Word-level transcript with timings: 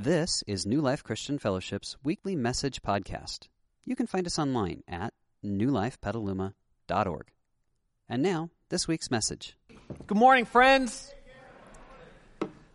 This 0.00 0.44
is 0.46 0.64
New 0.64 0.80
Life 0.80 1.02
Christian 1.02 1.40
Fellowship's 1.40 1.96
weekly 2.04 2.36
message 2.36 2.82
podcast. 2.82 3.48
You 3.84 3.96
can 3.96 4.06
find 4.06 4.28
us 4.28 4.38
online 4.38 4.84
at 4.86 5.12
newlifepetaluma.org. 5.44 7.26
And 8.08 8.22
now, 8.22 8.50
this 8.68 8.86
week's 8.86 9.10
message. 9.10 9.56
Good 10.06 10.16
morning, 10.16 10.44
friends. 10.44 11.12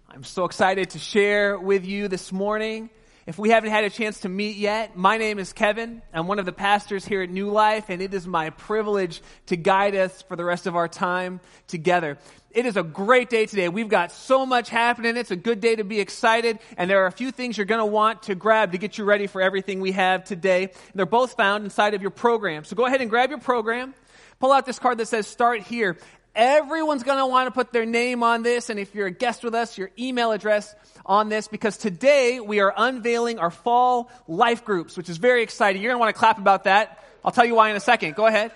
I'm 0.09 0.25
so 0.25 0.43
excited 0.43 0.89
to 0.89 0.99
share 0.99 1.57
with 1.57 1.85
you 1.85 2.09
this 2.09 2.33
morning. 2.33 2.89
If 3.25 3.39
we 3.39 3.51
haven't 3.51 3.69
had 3.69 3.85
a 3.85 3.89
chance 3.89 4.19
to 4.21 4.29
meet 4.29 4.57
yet, 4.57 4.97
my 4.97 5.17
name 5.17 5.39
is 5.39 5.53
Kevin. 5.53 6.01
I'm 6.13 6.27
one 6.27 6.39
of 6.39 6.45
the 6.45 6.51
pastors 6.51 7.05
here 7.05 7.21
at 7.21 7.29
New 7.29 7.49
Life, 7.49 7.85
and 7.87 8.01
it 8.01 8.13
is 8.13 8.27
my 8.27 8.49
privilege 8.49 9.21
to 9.45 9.55
guide 9.55 9.95
us 9.95 10.23
for 10.23 10.35
the 10.35 10.43
rest 10.43 10.67
of 10.67 10.75
our 10.75 10.89
time 10.89 11.39
together. 11.67 12.17
It 12.51 12.65
is 12.65 12.75
a 12.75 12.83
great 12.83 13.29
day 13.29 13.45
today. 13.45 13.69
We've 13.69 13.87
got 13.87 14.11
so 14.11 14.45
much 14.45 14.69
happening. 14.69 15.15
It's 15.15 15.31
a 15.31 15.37
good 15.37 15.61
day 15.61 15.77
to 15.77 15.85
be 15.85 16.01
excited, 16.01 16.59
and 16.75 16.89
there 16.89 17.01
are 17.03 17.07
a 17.07 17.13
few 17.13 17.31
things 17.31 17.57
you're 17.57 17.65
going 17.65 17.79
to 17.79 17.85
want 17.85 18.23
to 18.23 18.35
grab 18.35 18.73
to 18.73 18.77
get 18.77 18.97
you 18.97 19.05
ready 19.05 19.27
for 19.27 19.41
everything 19.41 19.79
we 19.79 19.93
have 19.93 20.25
today. 20.25 20.71
They're 20.93 21.05
both 21.05 21.37
found 21.37 21.63
inside 21.63 21.93
of 21.93 22.01
your 22.01 22.11
program. 22.11 22.65
So 22.65 22.75
go 22.75 22.85
ahead 22.87 22.99
and 22.99 23.09
grab 23.09 23.29
your 23.29 23.39
program. 23.39 23.93
Pull 24.41 24.51
out 24.51 24.65
this 24.65 24.79
card 24.79 24.97
that 24.97 25.07
says 25.07 25.27
start 25.27 25.61
here. 25.61 25.95
Everyone's 26.35 27.03
going 27.03 27.19
to 27.19 27.27
want 27.27 27.47
to 27.47 27.51
put 27.51 27.71
their 27.71 27.85
name 27.85 28.23
on 28.23 28.41
this, 28.41 28.71
and 28.71 28.79
if 28.79 28.95
you're 28.95 29.05
a 29.05 29.11
guest 29.11 29.43
with 29.43 29.53
us, 29.53 29.77
your 29.77 29.91
email 29.99 30.31
address 30.31 30.73
on 31.05 31.29
this, 31.29 31.47
because 31.47 31.77
today 31.77 32.39
we 32.39 32.59
are 32.59 32.73
unveiling 32.75 33.37
our 33.37 33.51
fall 33.51 34.09
life 34.27 34.65
groups, 34.65 34.97
which 34.97 35.09
is 35.09 35.17
very 35.17 35.43
exciting. 35.43 35.81
You're 35.81 35.91
going 35.91 35.99
to 35.99 36.05
want 36.05 36.15
to 36.15 36.19
clap 36.19 36.39
about 36.39 36.63
that. 36.63 37.03
I'll 37.23 37.31
tell 37.31 37.45
you 37.45 37.53
why 37.53 37.69
in 37.69 37.75
a 37.75 37.79
second. 37.79 38.15
Go 38.15 38.25
ahead. 38.25 38.51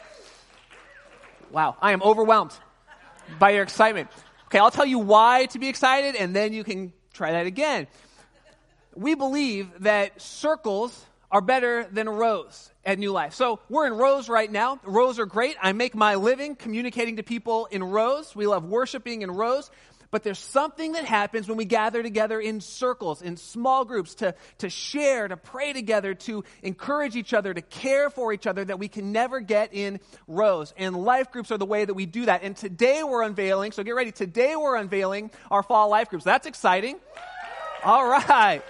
Wow, 1.51 1.77
I 1.79 1.91
am 1.91 2.01
overwhelmed 2.01 2.53
by 3.37 3.51
your 3.51 3.61
excitement. 3.63 4.09
Okay, 4.47 4.57
I'll 4.57 4.71
tell 4.71 4.85
you 4.85 4.97
why 4.97 5.45
to 5.47 5.59
be 5.59 5.67
excited, 5.67 6.15
and 6.15 6.35
then 6.35 6.53
you 6.53 6.63
can 6.63 6.93
try 7.13 7.33
that 7.33 7.45
again. 7.45 7.85
We 8.95 9.13
believe 9.13 9.69
that 9.81 10.19
circles 10.19 11.05
are 11.31 11.41
better 11.41 11.85
than 11.91 12.07
rows 12.07 12.71
at 12.85 12.99
New 12.99 13.11
Life. 13.11 13.33
So 13.33 13.59
we're 13.69 13.87
in 13.87 13.93
rows 13.93 14.29
right 14.29 14.51
now. 14.51 14.79
Rows 14.83 15.19
are 15.19 15.25
great. 15.25 15.57
I 15.61 15.73
make 15.73 15.93
my 15.95 16.15
living 16.15 16.55
communicating 16.55 17.17
to 17.17 17.23
people 17.23 17.65
in 17.65 17.83
rows. 17.83 18.35
We 18.35 18.47
love 18.47 18.63
worshiping 18.63 19.21
in 19.21 19.31
rows. 19.31 19.69
But 20.09 20.23
there's 20.23 20.39
something 20.39 20.93
that 20.93 21.03
happens 21.03 21.49
when 21.49 21.57
we 21.57 21.65
gather 21.65 22.01
together 22.01 22.39
in 22.39 22.61
circles, 22.61 23.21
in 23.21 23.35
small 23.35 23.83
groups, 23.83 24.15
to, 24.15 24.35
to 24.59 24.69
share, 24.69 25.27
to 25.27 25.35
pray 25.35 25.73
together, 25.73 26.13
to 26.13 26.45
encourage 26.63 27.17
each 27.17 27.33
other, 27.33 27.53
to 27.53 27.61
care 27.61 28.09
for 28.09 28.31
each 28.31 28.47
other 28.47 28.63
that 28.63 28.79
we 28.79 28.87
can 28.87 29.11
never 29.11 29.41
get 29.41 29.73
in 29.73 29.99
rows. 30.27 30.73
And 30.77 30.95
life 30.95 31.31
groups 31.31 31.51
are 31.51 31.57
the 31.57 31.65
way 31.65 31.83
that 31.83 31.93
we 31.93 32.05
do 32.05 32.25
that. 32.25 32.43
And 32.43 32.55
today 32.55 33.03
we're 33.03 33.23
unveiling, 33.23 33.73
so 33.73 33.83
get 33.83 33.95
ready, 33.95 34.13
today 34.13 34.55
we're 34.55 34.77
unveiling 34.77 35.29
our 35.51 35.61
fall 35.61 35.89
life 35.89 36.09
groups. 36.09 36.23
That's 36.23 36.47
exciting. 36.47 36.97
All 37.83 38.07
right. 38.07 38.61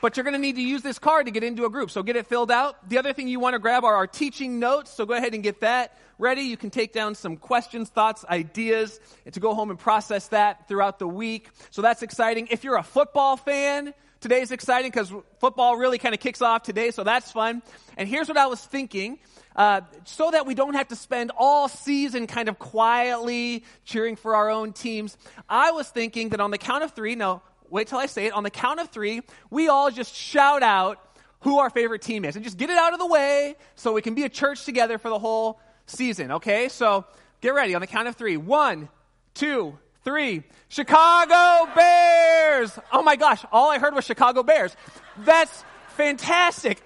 But 0.00 0.16
you're 0.16 0.24
going 0.24 0.34
to 0.34 0.40
need 0.40 0.56
to 0.56 0.62
use 0.62 0.82
this 0.82 0.98
card 0.98 1.26
to 1.26 1.32
get 1.32 1.42
into 1.42 1.64
a 1.64 1.70
group. 1.70 1.90
So 1.90 2.02
get 2.02 2.16
it 2.16 2.26
filled 2.26 2.50
out. 2.50 2.88
The 2.88 2.98
other 2.98 3.12
thing 3.12 3.28
you 3.28 3.40
want 3.40 3.54
to 3.54 3.58
grab 3.58 3.84
are 3.84 3.94
our 3.94 4.06
teaching 4.06 4.58
notes. 4.58 4.92
So 4.92 5.04
go 5.04 5.14
ahead 5.14 5.34
and 5.34 5.42
get 5.42 5.60
that 5.60 5.98
ready. 6.18 6.42
You 6.42 6.56
can 6.56 6.70
take 6.70 6.92
down 6.92 7.14
some 7.14 7.36
questions, 7.36 7.88
thoughts, 7.88 8.24
ideas, 8.28 9.00
and 9.24 9.34
to 9.34 9.40
go 9.40 9.54
home 9.54 9.70
and 9.70 9.78
process 9.78 10.28
that 10.28 10.68
throughout 10.68 10.98
the 10.98 11.08
week. 11.08 11.48
So 11.70 11.82
that's 11.82 12.02
exciting. 12.02 12.48
If 12.50 12.64
you're 12.64 12.76
a 12.76 12.82
football 12.82 13.36
fan, 13.36 13.92
today's 14.20 14.50
exciting 14.50 14.90
because 14.90 15.12
football 15.40 15.76
really 15.76 15.98
kind 15.98 16.14
of 16.14 16.20
kicks 16.20 16.42
off 16.42 16.62
today. 16.62 16.90
So 16.90 17.02
that's 17.04 17.32
fun. 17.32 17.62
And 17.96 18.08
here's 18.08 18.28
what 18.28 18.36
I 18.36 18.46
was 18.46 18.60
thinking. 18.60 19.18
Uh, 19.56 19.80
so 20.04 20.30
that 20.30 20.46
we 20.46 20.54
don't 20.54 20.74
have 20.74 20.86
to 20.86 20.94
spend 20.94 21.32
all 21.36 21.68
season 21.68 22.28
kind 22.28 22.48
of 22.48 22.60
quietly 22.60 23.64
cheering 23.84 24.14
for 24.14 24.36
our 24.36 24.48
own 24.48 24.72
teams, 24.72 25.16
I 25.48 25.72
was 25.72 25.88
thinking 25.88 26.28
that 26.28 26.40
on 26.40 26.52
the 26.52 26.58
count 26.58 26.84
of 26.84 26.92
three, 26.92 27.16
now 27.16 27.42
wait 27.70 27.88
till 27.88 27.98
I 27.98 28.06
say 28.06 28.26
it. 28.26 28.32
On 28.32 28.42
the 28.42 28.50
count 28.50 28.80
of 28.80 28.90
three, 28.90 29.22
we 29.50 29.68
all 29.68 29.90
just 29.90 30.14
shout 30.14 30.62
out 30.62 30.98
who 31.40 31.58
our 31.58 31.70
favorite 31.70 32.02
team 32.02 32.24
is 32.24 32.36
and 32.36 32.44
just 32.44 32.58
get 32.58 32.70
it 32.70 32.78
out 32.78 32.92
of 32.92 32.98
the 32.98 33.06
way 33.06 33.56
so 33.76 33.92
we 33.92 34.02
can 34.02 34.14
be 34.14 34.24
a 34.24 34.28
church 34.28 34.64
together 34.64 34.98
for 34.98 35.08
the 35.08 35.18
whole 35.18 35.60
season, 35.86 36.32
okay? 36.32 36.68
So 36.68 37.04
get 37.40 37.50
ready 37.50 37.74
on 37.74 37.80
the 37.80 37.86
count 37.86 38.08
of 38.08 38.16
three. 38.16 38.36
One, 38.36 38.88
two, 39.34 39.78
three. 40.04 40.42
Chicago 40.68 41.70
Bears! 41.74 42.78
Oh 42.92 43.02
my 43.02 43.16
gosh, 43.16 43.44
all 43.52 43.70
I 43.70 43.78
heard 43.78 43.94
was 43.94 44.04
Chicago 44.04 44.42
Bears. 44.42 44.76
That's 45.18 45.64
fantastic. 45.96 46.82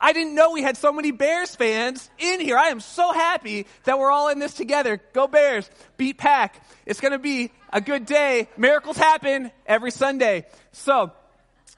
I 0.00 0.12
didn't 0.12 0.34
know 0.34 0.52
we 0.52 0.62
had 0.62 0.76
so 0.76 0.92
many 0.92 1.10
Bears 1.10 1.54
fans 1.56 2.10
in 2.18 2.40
here. 2.40 2.56
I 2.56 2.68
am 2.68 2.80
so 2.80 3.12
happy 3.12 3.66
that 3.84 3.98
we're 3.98 4.10
all 4.10 4.28
in 4.28 4.38
this 4.38 4.54
together. 4.54 5.00
Go 5.12 5.26
Bears. 5.26 5.68
Beat 5.96 6.18
Pack. 6.18 6.62
It's 6.84 7.00
going 7.00 7.12
to 7.12 7.18
be 7.18 7.50
a 7.72 7.80
good 7.80 8.06
day. 8.06 8.48
Miracles 8.56 8.96
happen 8.96 9.50
every 9.66 9.90
Sunday. 9.90 10.46
So, 10.72 11.12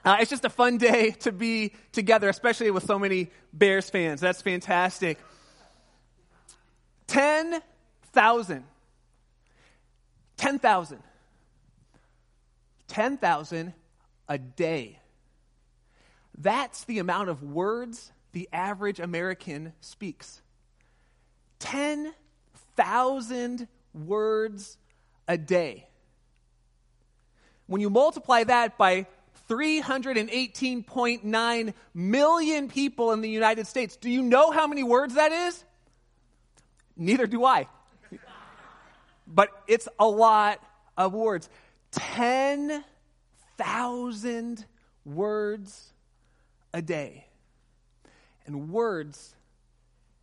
uh, 0.03 0.17
it's 0.19 0.29
just 0.29 0.45
a 0.45 0.49
fun 0.49 0.77
day 0.77 1.11
to 1.21 1.31
be 1.31 1.73
together, 1.91 2.29
especially 2.29 2.71
with 2.71 2.85
so 2.85 2.99
many 2.99 3.31
Bears 3.53 3.89
fans. 3.89 4.21
That's 4.21 4.41
fantastic. 4.41 5.17
10,000. 7.07 8.63
10,000. 10.37 10.99
10,000 12.87 13.73
a 14.27 14.37
day. 14.37 14.98
That's 16.39 16.85
the 16.85 16.97
amount 16.99 17.29
of 17.29 17.43
words 17.43 18.13
the 18.31 18.47
average 18.53 19.01
American 19.01 19.73
speaks. 19.81 20.41
10,000 21.59 23.67
words 23.93 24.77
a 25.27 25.37
day. 25.37 25.89
When 27.67 27.81
you 27.81 27.89
multiply 27.89 28.45
that 28.45 28.77
by 28.77 29.07
318.9 29.49 31.73
million 31.93 32.69
people 32.69 33.11
in 33.11 33.19
the 33.21 33.29
United 33.29 33.67
States, 33.67 33.97
do 33.97 34.09
you 34.09 34.21
know 34.21 34.51
how 34.51 34.67
many 34.67 34.83
words 34.83 35.15
that 35.15 35.33
is? 35.33 35.65
Neither 36.95 37.27
do 37.27 37.43
I. 37.43 37.67
but 39.27 39.49
it's 39.67 39.89
a 39.99 40.07
lot 40.07 40.63
of 40.95 41.13
words. 41.13 41.49
10,000 41.91 44.65
words 45.03 45.91
a 46.73 46.81
day. 46.81 47.25
And 48.45 48.69
words 48.69 49.35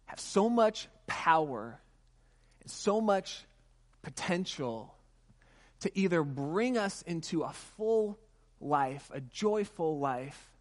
have 0.07 0.21
so 0.21 0.49
much 0.49 0.89
power 1.07 1.81
and 2.61 2.71
so 2.71 3.01
much 3.01 3.45
potential 4.03 4.95
to 5.81 5.99
either 5.99 6.23
bring 6.23 6.79
us 6.79 7.03
into 7.03 7.43
a 7.43 7.53
full 7.53 8.19
life, 8.61 9.11
a 9.12 9.21
joyful 9.21 9.99
life, 9.99 10.53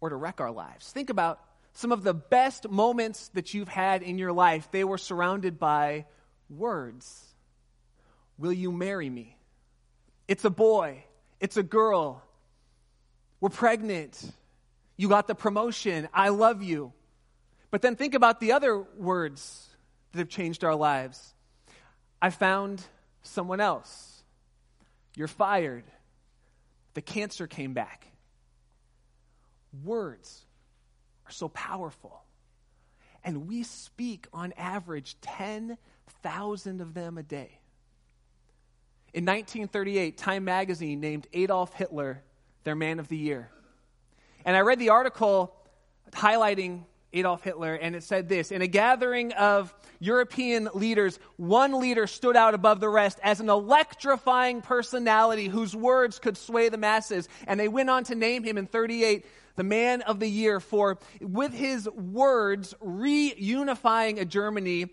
or 0.00 0.10
to 0.10 0.16
wreck 0.16 0.40
our 0.40 0.50
lives. 0.50 0.90
Think 0.90 1.10
about 1.10 1.40
some 1.74 1.92
of 1.92 2.02
the 2.02 2.14
best 2.14 2.68
moments 2.68 3.28
that 3.34 3.52
you've 3.54 3.68
had 3.68 4.02
in 4.02 4.18
your 4.18 4.32
life. 4.32 4.68
They 4.70 4.84
were 4.84 4.98
surrounded 4.98 5.58
by 5.58 6.06
words. 6.48 7.24
Will 8.38 8.52
you 8.52 8.72
marry 8.72 9.10
me? 9.10 9.36
It's 10.28 10.44
a 10.44 10.50
boy. 10.50 11.04
It's 11.40 11.56
a 11.56 11.62
girl. 11.62 12.22
We're 13.40 13.50
pregnant. 13.50 14.20
You 14.96 15.08
got 15.08 15.26
the 15.26 15.34
promotion. 15.34 16.08
I 16.12 16.28
love 16.28 16.62
you. 16.62 16.92
But 17.70 17.82
then 17.82 17.96
think 17.96 18.14
about 18.14 18.40
the 18.40 18.52
other 18.52 18.78
words 18.96 19.68
that 20.12 20.18
have 20.18 20.28
changed 20.28 20.62
our 20.62 20.76
lives. 20.76 21.34
I 22.22 22.30
found 22.30 22.82
someone 23.22 23.60
else. 23.60 24.22
You're 25.16 25.28
fired. 25.28 25.84
The 26.94 27.02
cancer 27.02 27.46
came 27.46 27.74
back. 27.74 28.06
Words 29.82 30.44
are 31.26 31.32
so 31.32 31.48
powerful. 31.48 32.22
And 33.24 33.48
we 33.48 33.62
speak 33.62 34.26
on 34.32 34.52
average 34.56 35.16
10,000 35.22 36.80
of 36.80 36.94
them 36.94 37.18
a 37.18 37.22
day. 37.22 37.58
In 39.12 39.24
1938, 39.24 40.18
Time 40.18 40.44
magazine 40.44 41.00
named 41.00 41.26
Adolf 41.32 41.74
Hitler 41.74 42.22
their 42.64 42.74
man 42.74 42.98
of 42.98 43.08
the 43.08 43.16
year. 43.16 43.50
And 44.44 44.56
I 44.56 44.60
read 44.60 44.78
the 44.78 44.90
article 44.90 45.54
highlighting 46.12 46.84
Adolf 47.12 47.44
Hitler, 47.44 47.74
and 47.74 47.94
it 47.94 48.02
said 48.02 48.28
this 48.28 48.50
In 48.50 48.60
a 48.60 48.66
gathering 48.66 49.32
of 49.32 49.74
European 50.00 50.68
leaders, 50.74 51.18
one 51.36 51.80
leader 51.80 52.06
stood 52.06 52.36
out 52.36 52.54
above 52.54 52.80
the 52.80 52.88
rest 52.88 53.18
as 53.22 53.40
an 53.40 53.48
electrifying 53.48 54.62
personality 54.62 55.46
whose 55.46 55.74
words 55.74 56.18
could 56.18 56.36
sway 56.36 56.68
the 56.68 56.76
masses. 56.76 57.28
And 57.46 57.58
they 57.58 57.68
went 57.68 57.88
on 57.88 58.04
to 58.04 58.14
name 58.14 58.42
him 58.42 58.58
in 58.58 58.66
38 58.66 59.24
the 59.56 59.62
man 59.62 60.02
of 60.02 60.18
the 60.18 60.28
year 60.28 60.58
for, 60.58 60.98
with 61.20 61.54
his 61.54 61.88
words, 61.88 62.74
reunifying 62.82 64.20
a 64.20 64.24
Germany 64.24 64.86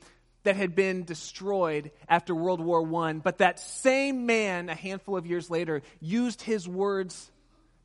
that 0.43 0.55
had 0.55 0.75
been 0.75 1.03
destroyed 1.03 1.91
after 2.07 2.35
World 2.35 2.61
War 2.61 2.87
I. 3.03 3.13
But 3.13 3.39
that 3.39 3.59
same 3.59 4.27
man, 4.27 4.69
a 4.69 4.75
handful 4.75 5.17
of 5.17 5.25
years 5.25 5.49
later, 5.49 5.81
used 5.99 6.41
his 6.43 6.67
words 6.67 7.31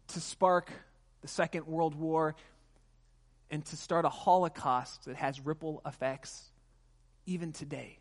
to 0.09 0.21
spark 0.21 0.71
the 1.27 1.33
Second 1.33 1.67
World 1.67 1.97
War 1.97 2.37
and 3.51 3.65
to 3.67 3.77
start 3.77 4.05
a 4.05 4.09
Holocaust 4.09 5.07
that 5.07 5.17
has 5.17 5.41
ripple 5.41 5.83
effects 5.85 6.53
even 7.27 7.53
today. 7.53 7.99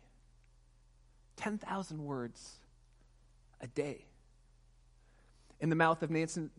10,000 1.34 2.04
words 2.04 2.60
a 3.60 3.66
day. 3.66 4.04
In 5.58 5.70
the 5.70 5.74
mouth 5.74 6.04
of 6.04 6.10
Nelson 6.10 6.50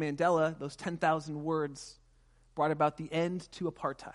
Mandela, 0.00 0.58
those 0.58 0.74
10,000 0.74 1.44
words 1.44 1.96
brought 2.56 2.72
about 2.72 2.96
the 2.96 3.08
end 3.12 3.46
to 3.52 3.70
apartheid. 3.70 4.14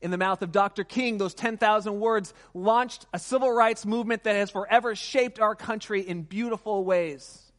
In 0.00 0.10
the 0.10 0.16
mouth 0.16 0.40
of 0.40 0.50
Dr. 0.50 0.82
King, 0.82 1.18
those 1.18 1.34
10,000 1.34 2.00
words 2.00 2.32
launched 2.54 3.04
a 3.12 3.18
civil 3.18 3.52
rights 3.52 3.84
movement 3.84 4.24
that 4.24 4.34
has 4.34 4.48
forever 4.48 4.96
shaped 4.96 5.40
our 5.40 5.54
country 5.54 6.00
in 6.00 6.22
beautiful 6.22 6.86
ways. 6.86 7.52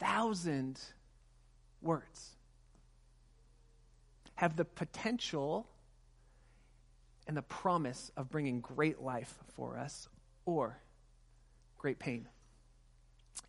10,000 0.00 0.80
words 1.82 2.30
have 4.34 4.56
the 4.56 4.64
potential 4.64 5.66
and 7.26 7.36
the 7.36 7.42
promise 7.42 8.10
of 8.16 8.30
bringing 8.30 8.60
great 8.60 9.00
life 9.00 9.34
for 9.54 9.76
us 9.76 10.08
or 10.46 10.78
great 11.78 11.98
pain. 11.98 12.26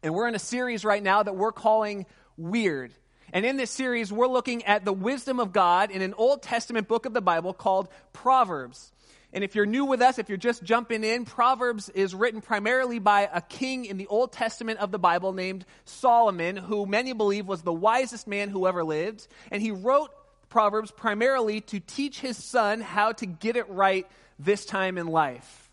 And 0.03 0.13
we're 0.13 0.27
in 0.27 0.35
a 0.35 0.39
series 0.39 0.83
right 0.83 1.01
now 1.01 1.23
that 1.23 1.35
we're 1.35 1.51
calling 1.51 2.05
Weird. 2.37 2.93
And 3.33 3.45
in 3.45 3.55
this 3.55 3.71
series, 3.71 4.11
we're 4.11 4.27
looking 4.27 4.65
at 4.65 4.83
the 4.83 4.91
wisdom 4.91 5.39
of 5.39 5.53
God 5.53 5.89
in 5.91 6.01
an 6.01 6.13
Old 6.15 6.41
Testament 6.41 6.87
book 6.87 7.05
of 7.05 7.13
the 7.13 7.21
Bible 7.21 7.53
called 7.53 7.87
Proverbs. 8.13 8.91
And 9.33 9.43
if 9.43 9.55
you're 9.55 9.65
new 9.65 9.85
with 9.85 10.01
us, 10.01 10.19
if 10.19 10.27
you're 10.27 10.37
just 10.37 10.63
jumping 10.63 11.03
in, 11.03 11.23
Proverbs 11.25 11.89
is 11.89 12.13
written 12.13 12.41
primarily 12.41 12.99
by 12.99 13.29
a 13.31 13.41
king 13.41 13.85
in 13.85 13.97
the 13.97 14.07
Old 14.07 14.33
Testament 14.33 14.79
of 14.79 14.91
the 14.91 14.99
Bible 14.99 15.31
named 15.31 15.65
Solomon, 15.85 16.57
who 16.57 16.85
many 16.85 17.13
believe 17.13 17.47
was 17.47 17.61
the 17.61 17.71
wisest 17.71 18.27
man 18.27 18.49
who 18.49 18.67
ever 18.67 18.83
lived. 18.83 19.27
And 19.49 19.61
he 19.61 19.71
wrote 19.71 20.11
Proverbs 20.49 20.91
primarily 20.91 21.61
to 21.61 21.79
teach 21.79 22.19
his 22.19 22.37
son 22.43 22.81
how 22.81 23.13
to 23.13 23.25
get 23.25 23.55
it 23.55 23.69
right 23.69 24.05
this 24.37 24.65
time 24.65 24.97
in 24.97 25.07
life. 25.07 25.70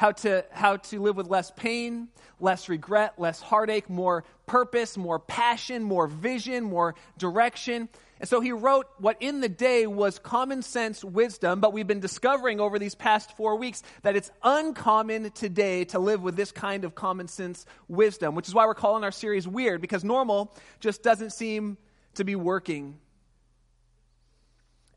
How 0.00 0.12
to, 0.12 0.46
how 0.50 0.78
to 0.78 0.98
live 0.98 1.18
with 1.18 1.26
less 1.26 1.50
pain, 1.50 2.08
less 2.40 2.70
regret, 2.70 3.18
less 3.18 3.42
heartache, 3.42 3.90
more 3.90 4.24
purpose, 4.46 4.96
more 4.96 5.18
passion, 5.18 5.82
more 5.82 6.06
vision, 6.06 6.64
more 6.64 6.94
direction. 7.18 7.90
And 8.18 8.26
so 8.26 8.40
he 8.40 8.50
wrote 8.50 8.86
what 8.96 9.18
in 9.20 9.42
the 9.42 9.48
day 9.50 9.86
was 9.86 10.18
common 10.18 10.62
sense 10.62 11.04
wisdom, 11.04 11.60
but 11.60 11.74
we've 11.74 11.86
been 11.86 12.00
discovering 12.00 12.60
over 12.60 12.78
these 12.78 12.94
past 12.94 13.36
four 13.36 13.56
weeks 13.56 13.82
that 14.00 14.16
it's 14.16 14.30
uncommon 14.42 15.32
today 15.32 15.84
to 15.84 15.98
live 15.98 16.22
with 16.22 16.34
this 16.34 16.50
kind 16.50 16.84
of 16.84 16.94
common 16.94 17.28
sense 17.28 17.66
wisdom, 17.86 18.34
which 18.34 18.48
is 18.48 18.54
why 18.54 18.64
we're 18.64 18.72
calling 18.72 19.04
our 19.04 19.12
series 19.12 19.46
weird, 19.46 19.82
because 19.82 20.02
normal 20.02 20.50
just 20.80 21.02
doesn't 21.02 21.34
seem 21.34 21.76
to 22.14 22.24
be 22.24 22.36
working. 22.36 22.96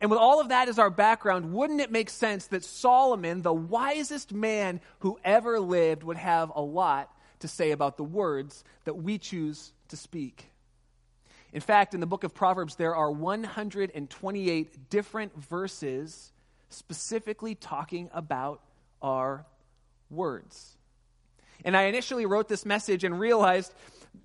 And 0.04 0.12
with 0.12 0.20
all 0.20 0.42
of 0.42 0.50
that 0.50 0.68
as 0.68 0.80
our 0.80 0.90
background, 0.90 1.54
wouldn't 1.54 1.80
it 1.80 1.90
make 1.90 2.10
sense 2.10 2.48
that 2.48 2.66
Solomon, 2.66 3.42
the 3.42 3.54
wisest 3.54 4.34
man 4.34 4.82
who 5.00 5.18
ever 5.24 5.62
lived, 5.62 6.04
would 6.04 6.18
have 6.18 6.52
a 6.54 6.62
lot 6.62 7.10
to 7.40 7.48
say 7.48 7.72
about 7.72 7.96
the 7.96 8.04
words 8.04 8.66
that 8.84 8.96
we 8.96 9.18
choose 9.18 9.72
to 9.88 9.96
speak? 9.96 10.50
In 11.54 11.62
fact, 11.62 11.94
in 11.94 12.02
the 12.02 12.06
book 12.06 12.26
of 12.26 12.36
Proverbs, 12.36 12.76
there 12.76 12.94
are 12.94 13.10
128 13.10 14.90
different 14.90 15.42
verses 15.42 16.34
specifically 16.68 17.56
talking 17.56 18.10
about 18.14 18.60
our 19.02 19.46
words. 20.10 20.76
And 21.64 21.78
I 21.78 21.84
initially 21.84 22.26
wrote 22.26 22.50
this 22.50 22.66
message 22.66 23.06
and 23.06 23.18
realized 23.18 23.74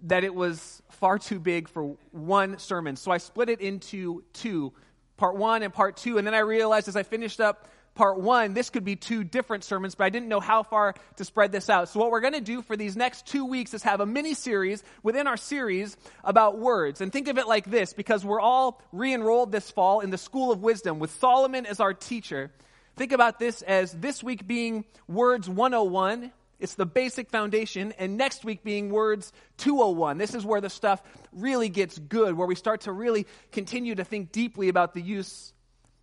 that 0.03 0.25
it 0.25 0.35
was 0.35 0.83
far 0.91 1.21
too 1.21 1.39
big 1.39 1.69
for 1.69 1.97
one 2.11 2.59
sermon. 2.59 2.97
So 2.97 3.13
I 3.13 3.19
split 3.19 3.49
it 3.49 3.61
into 3.61 4.25
two, 4.33 4.73
part 5.19 5.37
one 5.37 5.63
and 5.63 5.73
part 5.73 5.99
two. 5.99 6.17
And 6.17 6.27
then 6.27 6.35
I 6.35 6.39
realized 6.39 6.89
as 6.89 6.97
I 6.97 7.03
finished 7.03 7.41
up 7.41 7.69
part 7.95 8.19
one, 8.19 8.55
this 8.55 8.71
could 8.71 8.85
be 8.85 8.97
two 8.97 9.25
different 9.25 9.65
sermons, 9.65 9.95
but 9.97 10.05
I 10.05 10.09
didn't 10.09 10.29
know 10.29 10.41
how 10.41 10.63
far 10.63 10.95
to 11.17 11.25
spread 11.25 11.53
this 11.53 11.69
out. 11.69 11.89
So, 11.89 11.99
what 12.01 12.11
we're 12.11 12.21
going 12.21 12.35
to 12.35 12.41
do 12.41 12.63
for 12.63 12.77
these 12.77 12.97
next 12.97 13.27
two 13.27 13.45
weeks 13.45 13.75
is 13.75 13.83
have 13.83 14.01
a 14.01 14.07
mini 14.07 14.33
series 14.33 14.83
within 15.03 15.27
our 15.27 15.37
series 15.37 15.97
about 16.25 16.59
words. 16.59 17.01
And 17.01 17.13
think 17.13 17.29
of 17.29 17.37
it 17.37 17.47
like 17.47 17.67
this 17.67 17.93
because 17.93 18.25
we're 18.25 18.41
all 18.41 18.81
re 18.93 19.13
enrolled 19.13 19.53
this 19.53 19.71
fall 19.71 20.01
in 20.01 20.11
the 20.11 20.19
School 20.19 20.51
of 20.53 20.63
Wisdom 20.63 21.01
with 21.01 21.11
Solomon 21.11 21.67
as 21.67 21.81
our 21.81 21.93
teacher. 21.93 22.51
Think 22.97 23.13
about 23.13 23.39
this 23.39 23.63
as 23.63 23.93
this 23.93 24.23
week 24.23 24.47
being 24.47 24.85
Words 25.09 25.49
101. 25.49 26.33
It's 26.59 26.75
the 26.75 26.87
basic 26.87 27.31
foundation, 27.31 27.93
and 27.99 28.17
next 28.17 28.45
week 28.45 28.65
being 28.65 28.91
Words 28.91 29.33
201. 29.59 30.19
This 30.19 30.35
is 30.35 30.45
where 30.45 30.61
the 30.61 30.71
stuff 30.71 31.01
really 31.33 31.69
gets 31.69 31.99
good, 31.99 32.37
where 32.37 32.49
we 32.49 32.57
start 32.57 32.83
to 32.83 32.93
really 32.93 33.27
continue 33.53 33.95
to 33.95 34.05
think 34.05 34.33
deeply 34.33 34.69
about 34.69 34.93
the 34.93 35.01
use 35.01 35.53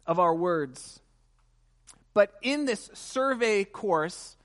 of 0.06 0.18
our 0.18 0.34
words. 0.34 1.02
But 2.14 2.34
in 2.42 2.64
this 2.64 2.90
survey 2.94 3.66
course 3.66 4.38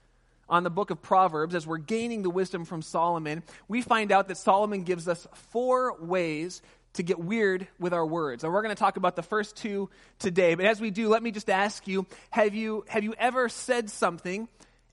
on 0.48 0.64
the 0.64 0.70
book 0.70 0.90
of 0.90 1.00
Proverbs, 1.00 1.54
as 1.54 1.64
we're 1.64 1.78
gaining 1.78 2.22
the 2.22 2.30
wisdom 2.30 2.64
from 2.64 2.82
Solomon, 2.82 3.44
we 3.68 3.80
find 3.80 4.10
out 4.10 4.26
that 4.28 4.36
Solomon 4.36 4.82
gives 4.82 5.06
us 5.06 5.28
four 5.52 5.96
ways 6.02 6.60
to 6.94 7.04
get 7.04 7.20
weird 7.20 7.68
with 7.78 7.94
our 7.94 8.04
words. 8.04 8.42
And 8.42 8.52
we're 8.52 8.62
going 8.62 8.74
to 8.74 8.80
talk 8.80 8.96
about 8.96 9.14
the 9.14 9.22
first 9.22 9.56
two 9.56 9.88
today. 10.18 10.56
But 10.56 10.66
as 10.66 10.80
we 10.80 10.90
do, 10.90 11.08
let 11.08 11.22
me 11.22 11.30
just 11.30 11.48
ask 11.48 11.86
you, 11.86 12.04
have 12.30 12.52
you, 12.52 12.84
have 12.88 13.04
you 13.04 13.14
ever 13.16 13.48
said 13.48 13.90
something 13.90 14.48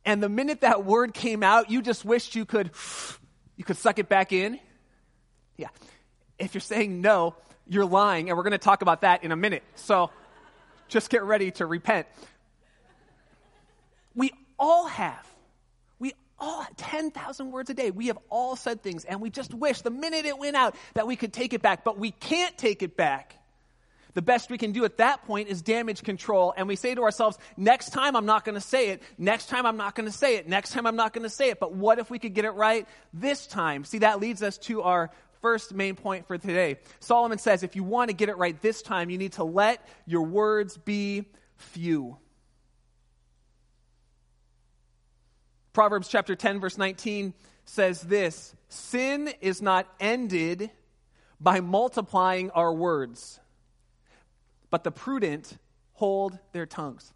and 0.08 0.24
the 0.24 0.30
minute 0.30 0.62
that 0.62 0.84
word 0.84 1.14
came 1.14 1.44
out, 1.44 1.70
you 1.70 1.84
just 1.84 2.04
wished 2.04 2.34
you 2.34 2.46
could, 2.46 2.72
you 3.56 3.64
could 3.64 3.78
suck 3.78 4.00
it 4.00 4.10
back 4.10 4.34
in? 4.34 4.60
Yeah. 5.56 5.68
If 6.40 6.56
you're 6.56 6.62
saying 6.62 7.02
no, 7.02 7.36
you're 7.68 7.86
lying, 7.86 8.30
and 8.30 8.38
we're 8.38 8.44
going 8.44 8.52
to 8.52 8.58
talk 8.58 8.82
about 8.82 9.02
that 9.02 9.24
in 9.24 9.32
a 9.32 9.36
minute. 9.36 9.64
So 9.76 10.10
just 10.88 11.12
get 11.12 11.24
ready 11.24 11.52
to 11.52 11.66
repent 11.68 12.08
we 14.18 14.34
all 14.60 14.88
have. 14.88 15.26
We 16.00 16.14
all, 16.40 16.66
10,000 16.76 17.52
words 17.52 17.70
a 17.70 17.74
day. 17.74 17.92
We 17.92 18.08
have 18.08 18.18
all 18.30 18.58
said 18.58 18.82
things, 18.82 19.06
and 19.06 19.22
we 19.22 19.30
just 19.30 19.54
wish 19.54 19.82
the 19.82 19.92
minute 19.92 20.26
it 20.26 20.38
went 20.38 20.58
out 20.58 20.76
that 20.96 21.08
we 21.08 21.16
could 21.16 21.32
take 21.32 21.54
it 21.54 21.62
back, 21.62 21.86
but 21.86 21.98
we 21.98 22.12
can't 22.12 22.58
take 22.58 22.82
it 22.82 22.98
back. 22.98 23.37
The 24.18 24.24
best 24.24 24.50
we 24.50 24.58
can 24.58 24.72
do 24.72 24.84
at 24.84 24.98
that 24.98 25.28
point 25.28 25.48
is 25.48 25.62
damage 25.62 26.02
control, 26.02 26.52
and 26.58 26.68
we 26.68 26.76
say 26.76 26.96
to 26.96 27.04
ourselves, 27.04 27.38
next 27.56 27.92
time 27.92 28.16
I'm 28.16 28.26
not 28.26 28.46
going 28.46 28.56
to 28.56 28.62
say 28.62 28.90
it, 28.90 29.04
next 29.20 29.46
time 29.46 29.68
I'm 29.68 29.78
not 29.78 29.94
going 29.94 30.08
to 30.08 30.12
say 30.12 30.38
it, 30.38 30.48
next 30.50 30.72
time 30.72 30.88
I'm 30.88 30.96
not 30.96 31.14
going 31.14 31.22
to 31.22 31.30
say 31.30 31.52
it, 31.52 31.60
but 31.60 31.74
what 31.76 32.00
if 32.00 32.10
we 32.10 32.18
could 32.18 32.34
get 32.34 32.44
it 32.44 32.50
right 32.50 32.88
this 33.14 33.46
time? 33.46 33.84
See, 33.84 34.00
that 34.00 34.20
leads 34.20 34.42
us 34.42 34.58
to 34.58 34.82
our 34.82 35.12
first 35.44 35.72
main 35.72 35.94
point 35.96 36.26
for 36.26 36.36
today. 36.36 36.78
Solomon 37.00 37.38
says 37.38 37.62
if 37.62 37.76
you 37.76 37.84
want 37.84 38.10
to 38.10 38.16
get 38.16 38.28
it 38.28 38.38
right 38.38 38.60
this 38.60 38.82
time, 38.82 39.12
you 39.12 39.20
need 39.20 39.34
to 39.34 39.44
let 39.44 39.88
your 40.08 40.24
words 40.24 40.78
be 40.78 41.26
few. 41.58 42.18
Proverbs 45.74 46.08
chapter 46.08 46.36
10, 46.36 46.60
verse 46.60 46.80
19 46.80 47.36
says 47.66 48.02
this 48.02 48.56
Sin 48.68 49.32
is 49.42 49.62
not 49.62 49.86
ended 50.00 50.72
by 51.40 51.60
multiplying 51.60 52.50
our 52.50 52.74
words, 52.74 53.40
but 54.78 54.84
the 54.84 54.92
prudent 54.92 55.58
hold 55.94 56.38
their 56.52 56.68
tongues. 56.68 57.12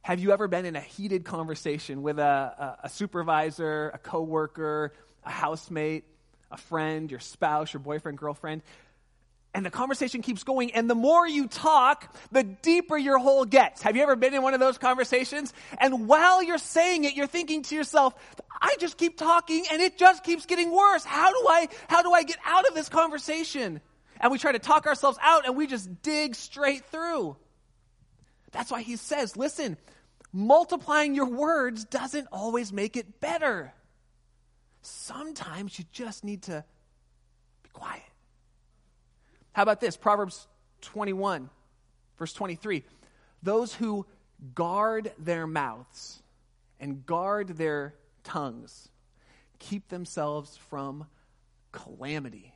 Have 0.00 0.18
you 0.18 0.32
ever 0.32 0.48
been 0.48 0.64
in 0.64 0.74
a 0.74 0.80
heated 0.80 1.24
conversation 1.24 2.02
with 2.02 2.18
a, 2.18 2.76
a, 2.82 2.86
a 2.86 2.88
supervisor, 2.88 3.92
a 3.94 3.98
coworker, 3.98 4.92
a 5.22 5.30
housemate, 5.30 6.02
a 6.50 6.56
friend, 6.56 7.08
your 7.08 7.20
spouse, 7.20 7.72
your 7.72 7.78
boyfriend, 7.78 8.18
girlfriend? 8.18 8.62
and 9.54 9.66
the 9.66 9.70
conversation 9.70 10.22
keeps 10.22 10.44
going. 10.44 10.72
And 10.72 10.88
the 10.88 10.94
more 10.94 11.28
you 11.28 11.46
talk, 11.46 12.16
the 12.32 12.42
deeper 12.42 12.96
your 12.96 13.18
hole 13.18 13.44
gets. 13.44 13.82
Have 13.82 13.96
you 13.96 14.02
ever 14.02 14.16
been 14.16 14.32
in 14.32 14.42
one 14.42 14.54
of 14.54 14.60
those 14.60 14.78
conversations? 14.78 15.52
And 15.78 16.08
while 16.08 16.42
you're 16.42 16.56
saying 16.56 17.04
it, 17.04 17.14
you're 17.14 17.26
thinking 17.26 17.62
to 17.64 17.74
yourself, 17.74 18.14
I 18.62 18.76
just 18.80 18.96
keep 18.96 19.18
talking 19.18 19.66
and 19.70 19.82
it 19.82 19.98
just 19.98 20.24
keeps 20.24 20.46
getting 20.46 20.74
worse. 20.74 21.04
How 21.04 21.30
do 21.30 21.46
I, 21.48 21.68
how 21.86 22.02
do 22.02 22.12
I 22.12 22.22
get 22.22 22.38
out 22.46 22.66
of 22.66 22.74
this 22.74 22.88
conversation? 22.88 23.82
And 24.22 24.32
we 24.32 24.38
try 24.38 24.52
to 24.52 24.58
talk 24.58 24.86
ourselves 24.86 25.18
out 25.20 25.44
and 25.46 25.56
we 25.56 25.66
just 25.66 26.02
dig 26.02 26.34
straight 26.34 26.86
through. 26.86 27.36
That's 28.52 28.70
why 28.70 28.82
he 28.82 28.96
says, 28.96 29.36
listen, 29.36 29.76
multiplying 30.32 31.14
your 31.14 31.28
words 31.28 31.84
doesn't 31.84 32.28
always 32.32 32.72
make 32.72 32.96
it 32.96 33.20
better. 33.20 33.74
Sometimes 34.80 35.78
you 35.78 35.84
just 35.92 36.24
need 36.24 36.42
to 36.44 36.64
be 37.62 37.68
quiet 37.72 38.02
how 39.52 39.62
about 39.62 39.80
this? 39.80 39.96
Proverbs 39.96 40.46
21, 40.80 41.48
verse 42.18 42.32
23. 42.32 42.84
Those 43.42 43.74
who 43.74 44.06
guard 44.54 45.12
their 45.18 45.46
mouths 45.46 46.22
and 46.80 47.04
guard 47.06 47.48
their 47.48 47.94
tongues 48.24 48.88
keep 49.58 49.88
themselves 49.88 50.56
from 50.56 51.06
calamity. 51.70 52.51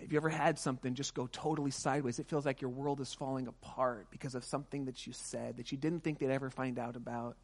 Have 0.00 0.12
you 0.12 0.18
ever 0.18 0.28
had 0.28 0.58
something 0.58 0.94
just 0.94 1.14
go 1.14 1.26
totally 1.26 1.70
sideways? 1.70 2.18
It 2.18 2.28
feels 2.28 2.44
like 2.44 2.60
your 2.60 2.70
world 2.70 3.00
is 3.00 3.14
falling 3.14 3.46
apart 3.46 4.08
because 4.10 4.34
of 4.34 4.44
something 4.44 4.84
that 4.84 5.06
you 5.06 5.12
said 5.12 5.56
that 5.56 5.72
you 5.72 5.78
didn't 5.78 6.04
think 6.04 6.18
they'd 6.18 6.30
ever 6.30 6.50
find 6.50 6.78
out 6.78 6.96
about, 6.96 7.36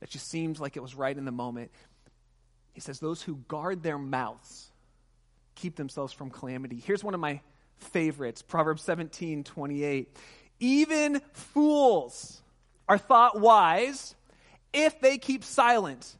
that 0.00 0.08
just 0.08 0.28
seemed 0.30 0.58
like 0.58 0.76
it 0.76 0.80
was 0.80 0.94
right 0.94 1.16
in 1.16 1.24
the 1.24 1.32
moment. 1.32 1.70
He 2.72 2.80
says, 2.80 3.00
Those 3.00 3.22
who 3.22 3.36
guard 3.48 3.82
their 3.82 3.98
mouths 3.98 4.70
keep 5.54 5.76
themselves 5.76 6.12
from 6.12 6.30
calamity. 6.30 6.82
Here's 6.84 7.04
one 7.04 7.14
of 7.14 7.20
my 7.20 7.40
favorites 7.78 8.42
Proverbs 8.42 8.82
17 8.82 9.44
28. 9.44 10.16
Even 10.58 11.20
fools 11.32 12.40
are 12.88 12.98
thought 12.98 13.40
wise 13.40 14.14
if 14.72 15.00
they 15.00 15.18
keep 15.18 15.44
silent, 15.44 16.16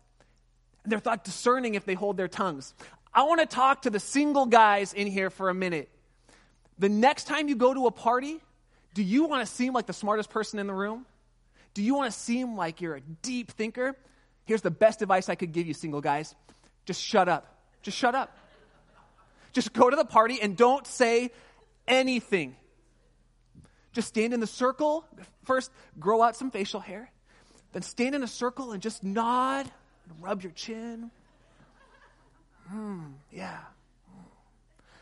And 0.83 0.93
they're 0.93 0.99
thought 0.99 1.25
discerning 1.25 1.75
if 1.75 1.85
they 1.85 1.95
hold 1.95 2.17
their 2.17 2.29
tongues. 2.29 2.75
I 3.17 3.23
want 3.23 3.41
to 3.41 3.47
talk 3.47 3.83
to 3.83 3.91
the 3.91 3.99
single 3.99 4.45
guys 4.45 4.93
in 4.93 5.07
here 5.07 5.31
for 5.31 5.49
a 5.49 5.55
minute. 5.55 5.89
The 6.79 6.91
next 6.91 7.25
time 7.25 7.49
you 7.49 7.57
go 7.57 7.73
to 7.73 7.87
a 7.87 7.91
party, 7.91 8.43
do 8.93 9.03
you 9.03 9.25
want 9.25 9.47
to 9.47 9.53
seem 9.53 9.73
like 9.73 9.87
the 9.87 9.95
smartest 9.95 10.29
person 10.29 10.59
in 10.59 10.67
the 10.67 10.75
room? 10.75 11.07
Do 11.73 11.83
you 11.83 11.95
want 11.95 12.13
to 12.13 12.19
seem 12.19 12.57
like 12.57 12.83
you're 12.83 12.97
a 12.97 13.01
deep 13.01 13.53
thinker? 13.53 13.97
Here's 14.45 14.61
the 14.61 14.71
best 14.71 15.01
advice 15.01 15.31
I 15.31 15.35
could 15.35 15.53
give 15.53 15.67
you, 15.67 15.73
single 15.73 16.03
guys 16.03 16.35
just 16.85 17.03
shut 17.03 17.29
up. 17.29 17.47
Just 17.83 17.99
shut 17.99 18.15
up. 18.15 18.37
Just 19.53 19.73
go 19.73 19.91
to 19.91 19.97
the 19.97 20.05
party 20.05 20.39
and 20.41 20.57
don't 20.57 20.87
say 20.87 21.33
anything. 21.89 22.55
Just 23.93 24.09
stand 24.09 24.35
in 24.35 24.41
the 24.41 24.47
circle. 24.47 25.05
First, 25.45 25.71
grow 25.99 26.23
out 26.23 26.37
some 26.37 26.51
facial 26.51 26.81
hair. 26.81 27.11
Then 27.73 27.83
stand 27.83 28.15
in 28.15 28.23
a 28.23 28.29
circle 28.29 28.73
and 28.73 28.81
just 28.81 29.03
nod, 29.03 29.71
and 30.09 30.23
rub 30.23 30.43
your 30.43 30.53
chin. 30.53 31.11
Hmm, 32.69 33.05
yeah. 33.31 33.59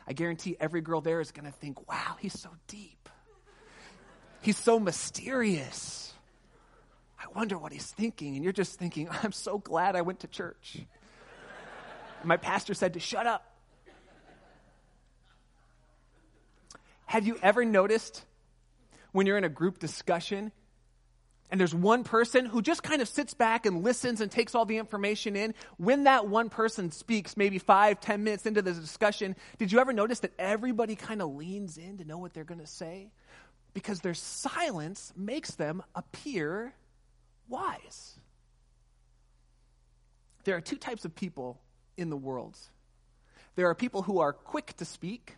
I 0.07 0.13
guarantee 0.13 0.57
every 0.61 0.81
girl 0.81 1.01
there 1.01 1.21
is 1.21 1.33
going 1.33 1.47
to 1.47 1.53
think, 1.53 1.89
wow, 1.89 2.17
he's 2.21 2.39
so 2.39 2.51
deep. 2.69 3.09
He's 4.43 4.59
so 4.59 4.79
mysterious. 4.79 6.13
I 7.19 7.25
wonder 7.35 7.57
what 7.57 7.73
he's 7.73 7.87
thinking. 7.87 8.35
And 8.35 8.45
you're 8.45 8.53
just 8.53 8.79
thinking, 8.79 9.09
I'm 9.11 9.33
so 9.33 9.59
glad 9.59 9.97
I 9.97 10.03
went 10.03 10.21
to 10.21 10.29
church. 10.29 10.79
My 12.23 12.37
pastor 12.37 12.75
said 12.75 12.95
to 12.95 13.01
shut 13.01 13.27
up. 13.27 13.51
Have 17.07 17.27
you 17.27 17.39
ever 17.43 17.65
noticed 17.65 18.25
when 19.13 19.27
you're 19.27 19.39
in 19.39 19.45
a 19.45 19.49
group 19.49 19.79
discussion 19.79 20.53
and 21.51 21.61
there's 21.61 21.75
one 21.75 22.05
person 22.05 22.47
who 22.47 22.63
just 22.63 22.83
kind 22.83 23.03
of 23.03 23.09
sits 23.09 23.35
back 23.35 23.67
and 23.67 23.83
listens 23.83 24.21
and 24.21 24.31
takes 24.31 24.55
all 24.55 24.65
the 24.65 24.77
information 24.77 25.37
in? 25.37 25.55
When 25.77 26.05
that 26.05 26.27
one 26.29 26.49
person 26.49 26.91
speaks, 26.91 27.37
maybe 27.37 27.59
five, 27.59 28.01
ten 28.01 28.25
minutes 28.25 28.47
into 28.47 28.63
the 28.63 28.73
discussion, 28.73 29.37
did 29.59 29.71
you 29.73 29.79
ever 29.79 29.93
notice 29.93 30.21
that 30.21 30.33
everybody 30.39 30.97
kind 30.97 31.23
of 31.23 31.35
leans 31.35 31.79
in 31.79 31.99
to 31.99 32.05
know 32.05 32.19
what 32.19 32.35
they're 32.35 32.45
going 32.45 32.61
to 32.61 32.67
say? 32.67 33.11
Because 33.73 34.01
their 34.01 34.15
silence 34.15 35.13
makes 35.17 35.53
them 35.53 35.83
appear 35.95 36.75
wise. 37.49 38.19
There 40.45 40.57
are 40.57 40.61
two 40.61 40.77
types 40.77 41.05
of 41.05 41.15
people 41.15 41.61
in 41.97 42.11
the 42.11 42.17
world 42.17 42.59
there 43.57 43.69
are 43.69 43.75
people 43.75 44.03
who 44.03 44.19
are 44.19 44.33
quick 44.33 44.77
to 44.79 44.85
speak 44.85 45.37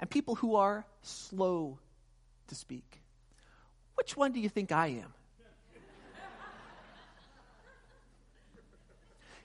and 0.00 0.08
people 0.08 0.34
who 0.36 0.56
are 0.56 0.86
slow 1.02 1.78
to 2.48 2.54
speak. 2.54 3.02
Which 3.94 4.16
one 4.16 4.32
do 4.32 4.40
you 4.40 4.48
think 4.48 4.72
I 4.72 4.88
am? 4.88 5.12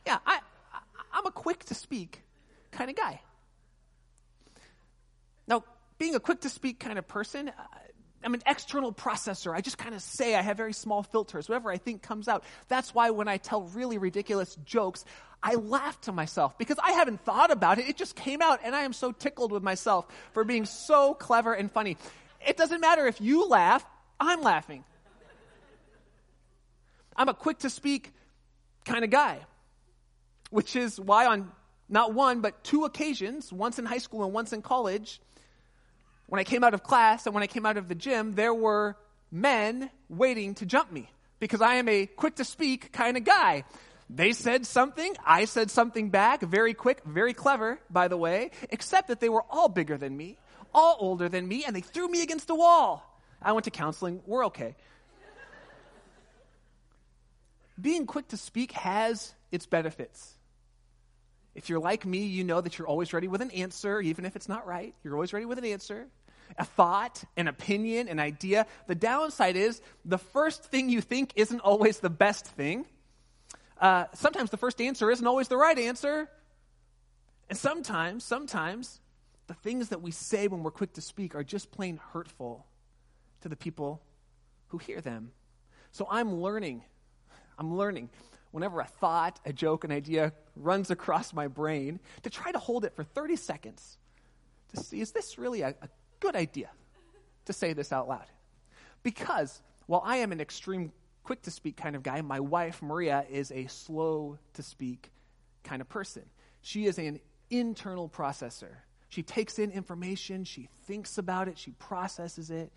Yeah, 0.05 0.17
I, 0.25 0.39
I, 1.13 1.17
am 1.20 1.25
a 1.25 1.31
quick 1.31 1.63
to 1.65 1.75
speak 1.75 2.22
kind 2.72 2.89
of 2.89 2.96
guy. 2.96 3.22
Now, 5.48 5.63
being 5.98 6.15
a 6.15 6.20
quick 6.20 6.41
to 6.41 6.50
speak 6.50 6.79
kind 6.79 6.98
of 6.98 7.08
person, 7.08 7.50
uh, 7.50 7.51
I'm 8.24 8.34
an 8.34 8.43
external 8.46 8.93
processor. 8.93 9.53
I 9.53 9.62
just 9.62 9.77
kind 9.77 9.96
of 9.96 10.01
say 10.01 10.36
I 10.36 10.41
have 10.41 10.58
very 10.58 10.74
small 10.74 11.03
filters. 11.03 11.50
Whatever 11.50 11.72
I 11.72 11.77
think 11.77 12.01
comes 12.01 12.27
out. 12.27 12.43
That's 12.67 12.93
why 12.93 13.10
when 13.10 13.27
I 13.27 13.38
tell 13.38 13.63
really 13.63 13.98
ridiculous 13.98 14.55
jokes, 14.63 15.05
I 15.41 15.55
laugh 15.55 16.00
to 16.01 16.12
myself 16.12 16.58
because 16.58 16.77
I 16.81 16.91
haven't 16.91 17.22
thought 17.22 17.51
about 17.51 17.79
it. 17.79 17.89
It 17.89 17.98
just 17.98 18.15
came 18.15 18.41
out 18.41 18.60
and 18.63 18.75
I 18.75 18.84
am 18.84 18.93
so 18.93 19.12
tickled 19.12 19.51
with 19.51 19.63
myself 19.63 20.05
for 20.34 20.43
being 20.43 20.65
so 20.65 21.15
clever 21.15 21.53
and 21.53 21.72
funny. 21.72 21.98
It 22.46 22.58
doesn't 22.58 22.79
matter 22.79 23.08
if 23.08 23.20
you 23.20 23.48
laugh, 23.48 23.84
I'm 24.20 24.41
laughing. 24.41 24.84
I'm 27.15 27.27
a 27.27 27.34
quick 27.34 27.60
to 27.60 27.70
speak 27.70 28.13
kind 28.86 29.03
of 29.03 29.10
guy, 29.10 29.39
which 30.51 30.75
is 30.75 31.00
why 31.00 31.25
on 31.25 31.51
not 31.89 32.13
one, 32.13 32.39
but 32.39 32.63
two 32.63 32.86
occasions, 32.86 33.51
once 33.51 33.77
in 33.79 33.86
high 33.86 33.98
school 33.98 34.24
and 34.24 34.31
once 34.31 34.53
in 34.53 34.62
college, 34.62 35.20
when 36.27 36.39
I 36.39 36.46
came 36.46 36.63
out 36.63 36.74
of 36.74 36.84
class 36.84 37.25
and 37.25 37.34
when 37.36 37.43
I 37.43 37.48
came 37.48 37.65
out 37.65 37.75
of 37.75 37.89
the 37.89 37.96
gym, 37.96 38.34
there 38.34 38.53
were 38.53 38.96
men 39.31 39.89
waiting 40.08 40.55
to 40.55 40.65
jump 40.65 40.91
me 40.91 41.10
because 41.39 41.62
I 41.62 41.75
am 41.75 41.89
a 41.89 42.05
quick 42.05 42.36
to 42.36 42.46
speak 42.46 42.93
kind 42.93 43.17
of 43.17 43.25
guy. 43.25 43.65
They 44.10 44.31
said 44.34 44.65
something, 44.65 45.13
I 45.25 45.46
said 45.46 45.72
something 45.72 46.10
back, 46.10 46.41
very 46.41 46.74
quick, 46.74 47.01
very 47.05 47.34
clever, 47.34 47.79
by 47.89 48.08
the 48.08 48.17
way, 48.17 48.51
except 48.70 49.08
that 49.08 49.20
they 49.20 49.29
were 49.29 49.43
all 49.50 49.67
bigger 49.67 49.98
than 49.98 50.15
me, 50.15 50.38
all 50.74 50.98
older 51.00 51.27
than 51.27 51.48
me, 51.48 51.65
and 51.65 51.75
they 51.75 51.81
threw 51.81 52.08
me 52.08 52.22
against 52.22 52.50
a 52.50 52.55
wall. 52.55 53.20
I 53.41 53.53
went 53.53 53.65
to 53.65 53.72
counseling, 53.72 54.22
we're 54.25 54.46
okay. 54.46 54.75
Being 57.79 58.05
quick 58.05 58.27
to 58.29 58.38
speak 58.38 58.74
has 58.74 59.34
its 59.51 59.65
benefits. 59.65 60.38
If 61.53 61.70
you're 61.70 61.79
like 61.79 62.05
me, 62.05 62.25
you 62.25 62.43
know 62.43 62.62
that 62.62 62.77
you're 62.77 62.88
always 62.88 63.13
ready 63.13 63.27
with 63.27 63.41
an 63.41 63.51
answer, 63.51 64.00
even 64.00 64.25
if 64.25 64.36
it's 64.36 64.48
not 64.48 64.65
right. 64.65 64.96
You're 65.03 65.15
always 65.15 65.34
ready 65.34 65.46
with 65.46 65.58
an 65.58 65.65
answer 65.65 66.08
a 66.58 66.65
thought, 66.65 67.24
an 67.38 67.48
opinion, 67.48 68.08
an 68.08 68.20
idea. 68.20 68.65
The 68.88 68.96
downside 68.96 69.55
is 69.55 69.81
the 70.05 70.17
first 70.17 70.65
thing 70.65 70.89
you 70.89 71.01
think 71.01 71.34
isn't 71.36 71.60
always 71.62 72.00
the 72.00 72.10
best 72.10 72.46
thing. 72.46 72.86
Uh, 73.79 74.05
sometimes 74.13 74.50
the 74.50 74.58
first 74.58 74.81
answer 74.81 75.10
isn't 75.10 75.25
always 75.25 75.48
the 75.48 75.58
right 75.58 75.77
answer. 75.77 76.29
And 77.50 77.58
sometimes, 77.58 78.24
sometimes, 78.24 79.00
the 79.48 79.53
things 79.53 79.89
that 79.89 80.01
we 80.01 80.12
say 80.12 80.48
when 80.48 80.63
we're 80.63 80.72
quick 80.72 80.93
to 80.93 81.01
speak 81.01 81.36
are 81.36 81.43
just 81.43 81.72
plain 81.72 82.00
hurtful 82.13 82.65
to 83.41 83.50
the 83.50 83.55
people 83.55 84.01
who 84.67 84.77
hear 84.77 85.01
them. 85.01 85.31
So 85.91 86.08
I'm 86.10 86.41
learning. 86.41 86.84
I'm 87.58 87.75
learning 87.75 88.10
whenever 88.51 88.79
a 88.79 88.86
thought, 88.86 89.39
a 89.46 89.53
joke, 89.53 89.84
an 89.84 89.91
idea 89.91 90.34
runs 90.55 90.91
across 90.91 91.34
my 91.34 91.48
brain 91.48 92.00
to 92.24 92.29
try 92.29 92.51
to 92.51 92.60
hold 92.60 92.86
it 92.86 92.93
for 92.96 93.03
30 93.03 93.36
seconds 93.36 93.98
to 94.75 94.84
see 94.84 95.01
is 95.01 95.12
this 95.12 95.38
really 95.38 95.62
a, 95.62 95.70
a 95.70 95.89
good 96.20 96.36
idea 96.36 96.70
to 97.46 97.53
say 97.53 97.74
this 97.74 97.91
out 97.91 98.08
loud. 98.08 98.25
Because 99.03 99.62
while 99.88 100.03
I 100.05 100.17
am 100.17 100.31
an 100.31 100.39
extreme 100.39 100.91
quick 101.24 101.41
to 101.43 101.51
speak 101.51 101.77
kind 101.77 101.96
of 101.96 102.03
guy, 102.03 102.22
my 102.22 102.39
wife, 102.39 102.81
Maria, 102.81 103.25
is 103.29 103.51
a 103.51 103.67
slow 103.67 104.38
to 104.53 104.63
speak 104.63 105.12
kind 105.63 105.81
of 105.81 105.89
person. 105.89 106.24
She 106.62 106.86
is 106.86 106.98
an 106.98 107.20
internal 107.50 108.10
processor. 108.10 108.75
She 109.10 109.24
takes 109.24 109.60
in 109.60 109.72
information, 109.72 110.46
she 110.46 110.70
thinks 110.86 111.17
about 111.17 111.48
it, 111.48 111.58
she 111.58 111.72
processes 111.72 112.50
it. 112.50 112.72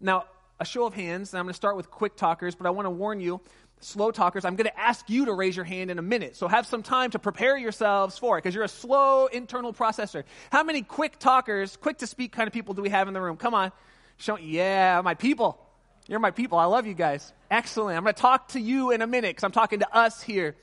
Now, 0.00 0.26
a 0.60 0.64
show 0.64 0.86
of 0.86 0.94
hands, 0.94 1.32
and 1.32 1.38
I'm 1.38 1.46
going 1.46 1.52
to 1.52 1.56
start 1.56 1.76
with 1.76 1.90
quick 1.90 2.16
talkers, 2.16 2.54
but 2.54 2.66
I 2.66 2.70
want 2.70 2.86
to 2.86 2.90
warn 2.90 3.20
you, 3.20 3.40
slow 3.80 4.10
talkers, 4.10 4.44
I'm 4.44 4.56
going 4.56 4.68
to 4.68 4.78
ask 4.78 5.08
you 5.08 5.26
to 5.26 5.32
raise 5.32 5.56
your 5.56 5.64
hand 5.64 5.90
in 5.90 5.98
a 5.98 6.02
minute. 6.02 6.36
So 6.36 6.48
have 6.48 6.66
some 6.66 6.82
time 6.82 7.10
to 7.10 7.18
prepare 7.18 7.56
yourselves 7.56 8.18
for 8.18 8.38
it 8.38 8.42
because 8.42 8.54
you're 8.54 8.64
a 8.64 8.68
slow 8.68 9.26
internal 9.26 9.72
processor. 9.72 10.24
How 10.50 10.62
many 10.62 10.82
quick 10.82 11.18
talkers, 11.18 11.76
quick 11.76 11.98
to 11.98 12.06
speak 12.06 12.32
kind 12.32 12.46
of 12.46 12.52
people 12.52 12.74
do 12.74 12.82
we 12.82 12.90
have 12.90 13.08
in 13.08 13.14
the 13.14 13.20
room? 13.20 13.36
Come 13.36 13.54
on. 13.54 13.72
Show, 14.16 14.36
yeah, 14.36 15.00
my 15.02 15.14
people. 15.14 15.64
You're 16.08 16.20
my 16.20 16.30
people. 16.30 16.58
I 16.58 16.64
love 16.64 16.86
you 16.86 16.94
guys. 16.94 17.32
Excellent. 17.50 17.96
I'm 17.96 18.02
going 18.02 18.14
to 18.14 18.20
talk 18.20 18.48
to 18.48 18.60
you 18.60 18.90
in 18.90 19.02
a 19.02 19.06
minute 19.06 19.30
because 19.30 19.44
I'm 19.44 19.52
talking 19.52 19.80
to 19.80 19.96
us 19.96 20.22
here. 20.22 20.56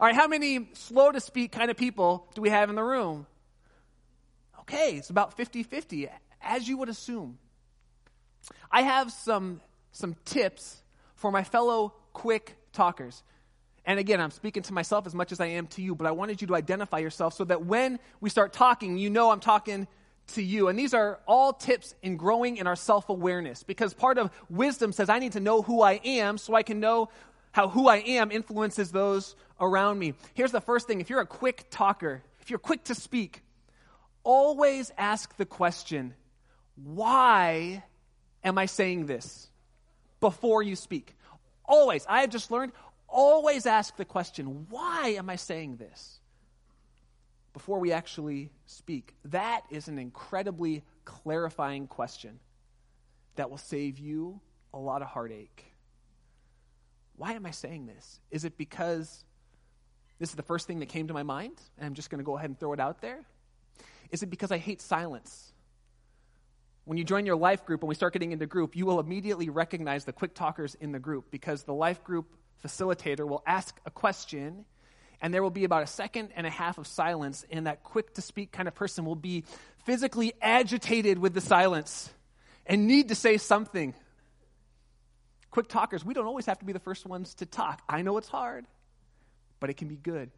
All 0.00 0.06
right, 0.06 0.14
how 0.14 0.26
many 0.26 0.68
slow 0.74 1.12
to 1.12 1.20
speak 1.20 1.52
kind 1.52 1.70
of 1.70 1.76
people 1.76 2.26
do 2.34 2.42
we 2.42 2.50
have 2.50 2.68
in 2.68 2.76
the 2.76 2.82
room? 2.82 3.26
Okay, 4.60 4.96
it's 4.96 5.10
about 5.10 5.36
50 5.36 5.62
50, 5.62 6.08
as 6.42 6.66
you 6.66 6.76
would 6.78 6.88
assume. 6.88 7.38
I 8.70 8.82
have 8.82 9.12
some, 9.12 9.60
some 9.92 10.16
tips 10.24 10.82
for 11.14 11.30
my 11.30 11.44
fellow 11.44 11.94
quick 12.14 12.56
talkers. 12.72 13.22
And 13.84 14.00
again, 14.00 14.20
I'm 14.20 14.30
speaking 14.30 14.62
to 14.62 14.72
myself 14.72 15.06
as 15.06 15.14
much 15.14 15.30
as 15.30 15.40
I 15.40 15.46
am 15.46 15.66
to 15.68 15.82
you, 15.82 15.94
but 15.94 16.06
I 16.06 16.12
wanted 16.12 16.40
you 16.40 16.46
to 16.46 16.54
identify 16.54 16.98
yourself 16.98 17.34
so 17.34 17.44
that 17.44 17.66
when 17.66 17.98
we 18.22 18.30
start 18.30 18.54
talking, 18.54 18.96
you 18.96 19.10
know 19.10 19.30
I'm 19.30 19.40
talking 19.40 19.86
to 20.28 20.42
you. 20.42 20.68
And 20.68 20.78
these 20.78 20.94
are 20.94 21.20
all 21.26 21.52
tips 21.52 21.94
in 22.02 22.16
growing 22.16 22.56
in 22.56 22.66
our 22.66 22.76
self 22.76 23.10
awareness 23.10 23.62
because 23.62 23.92
part 23.92 24.16
of 24.16 24.30
wisdom 24.48 24.92
says 24.92 25.10
I 25.10 25.18
need 25.18 25.32
to 25.32 25.40
know 25.40 25.60
who 25.60 25.82
I 25.82 26.00
am 26.02 26.38
so 26.38 26.54
I 26.54 26.62
can 26.62 26.80
know 26.80 27.10
how 27.52 27.68
who 27.68 27.88
I 27.88 27.98
am 27.98 28.32
influences 28.32 28.90
those 28.90 29.36
around 29.60 29.98
me. 29.98 30.14
Here's 30.32 30.52
the 30.52 30.62
first 30.62 30.86
thing 30.86 31.00
if 31.00 31.10
you're 31.10 31.20
a 31.20 31.26
quick 31.26 31.66
talker, 31.70 32.22
if 32.40 32.48
you're 32.48 32.58
quick 32.58 32.84
to 32.84 32.94
speak, 32.94 33.42
always 34.22 34.92
ask 34.96 35.36
the 35.36 35.44
question, 35.44 36.14
why 36.82 37.84
am 38.42 38.58
I 38.58 38.66
saying 38.66 39.06
this? 39.06 39.48
Before 40.20 40.62
you 40.62 40.74
speak. 40.74 41.14
Always. 41.64 42.06
I 42.08 42.20
have 42.20 42.30
just 42.30 42.50
learned, 42.50 42.72
always 43.08 43.66
ask 43.66 43.96
the 43.96 44.04
question, 44.04 44.66
why 44.68 45.14
am 45.18 45.30
I 45.30 45.36
saying 45.36 45.76
this? 45.76 46.20
Before 47.52 47.78
we 47.78 47.92
actually 47.92 48.50
speak. 48.66 49.14
That 49.26 49.62
is 49.70 49.88
an 49.88 49.98
incredibly 49.98 50.82
clarifying 51.04 51.86
question 51.86 52.40
that 53.36 53.50
will 53.50 53.58
save 53.58 53.98
you 53.98 54.40
a 54.72 54.78
lot 54.78 55.02
of 55.02 55.08
heartache. 55.08 55.64
Why 57.16 57.32
am 57.32 57.46
I 57.46 57.52
saying 57.52 57.86
this? 57.86 58.20
Is 58.30 58.44
it 58.44 58.58
because 58.58 59.24
this 60.18 60.30
is 60.30 60.34
the 60.34 60.42
first 60.42 60.66
thing 60.66 60.80
that 60.80 60.88
came 60.88 61.08
to 61.08 61.14
my 61.14 61.22
mind 61.22 61.60
and 61.78 61.86
I'm 61.86 61.94
just 61.94 62.10
going 62.10 62.18
to 62.18 62.24
go 62.24 62.36
ahead 62.36 62.50
and 62.50 62.58
throw 62.58 62.72
it 62.72 62.80
out 62.80 63.00
there? 63.00 63.24
Is 64.10 64.22
it 64.22 64.30
because 64.30 64.50
I 64.50 64.58
hate 64.58 64.80
silence? 64.80 65.53
When 66.84 66.98
you 66.98 67.04
join 67.04 67.24
your 67.24 67.36
life 67.36 67.64
group 67.64 67.82
and 67.82 67.88
we 67.88 67.94
start 67.94 68.12
getting 68.12 68.32
into 68.32 68.46
group, 68.46 68.76
you 68.76 68.84
will 68.84 69.00
immediately 69.00 69.48
recognize 69.48 70.04
the 70.04 70.12
quick 70.12 70.34
talkers 70.34 70.74
in 70.74 70.92
the 70.92 70.98
group 70.98 71.30
because 71.30 71.62
the 71.62 71.74
life 71.74 72.04
group 72.04 72.26
facilitator 72.62 73.26
will 73.26 73.42
ask 73.46 73.78
a 73.86 73.90
question 73.90 74.64
and 75.20 75.32
there 75.32 75.42
will 75.42 75.50
be 75.50 75.64
about 75.64 75.82
a 75.82 75.86
second 75.86 76.30
and 76.36 76.46
a 76.46 76.50
half 76.50 76.76
of 76.76 76.86
silence, 76.86 77.46
and 77.50 77.66
that 77.66 77.82
quick 77.82 78.12
to 78.12 78.20
speak 78.20 78.52
kind 78.52 78.68
of 78.68 78.74
person 78.74 79.06
will 79.06 79.16
be 79.16 79.44
physically 79.86 80.34
agitated 80.42 81.18
with 81.18 81.32
the 81.32 81.40
silence 81.40 82.12
and 82.66 82.86
need 82.86 83.08
to 83.08 83.14
say 83.14 83.38
something. 83.38 83.94
Quick 85.50 85.68
talkers, 85.68 86.04
we 86.04 86.12
don't 86.12 86.26
always 86.26 86.44
have 86.44 86.58
to 86.58 86.66
be 86.66 86.74
the 86.74 86.78
first 86.78 87.06
ones 87.06 87.34
to 87.36 87.46
talk. 87.46 87.80
I 87.88 88.02
know 88.02 88.18
it's 88.18 88.28
hard, 88.28 88.66
but 89.60 89.70
it 89.70 89.78
can 89.78 89.88
be 89.88 89.96
good. 89.96 90.30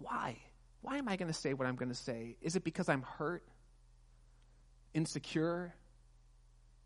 Why? 0.00 0.38
Why 0.80 0.96
am 0.96 1.08
I 1.08 1.14
going 1.14 1.28
to 1.28 1.38
say 1.38 1.54
what 1.54 1.68
I'm 1.68 1.76
going 1.76 1.90
to 1.90 1.94
say? 1.94 2.36
Is 2.42 2.56
it 2.56 2.64
because 2.64 2.88
I'm 2.88 3.02
hurt, 3.02 3.44
insecure, 4.98 5.74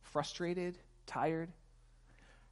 frustrated, 0.02 0.78
tired? 1.06 1.50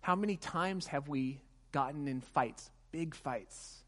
How 0.01 0.17
many 0.17 0.37
times 0.37 0.89
have 0.89 1.09
we 1.09 1.41
gotten 1.71 2.09
in 2.09 2.21
fights, 2.21 2.71
big 2.91 3.15
fights? 3.15 3.81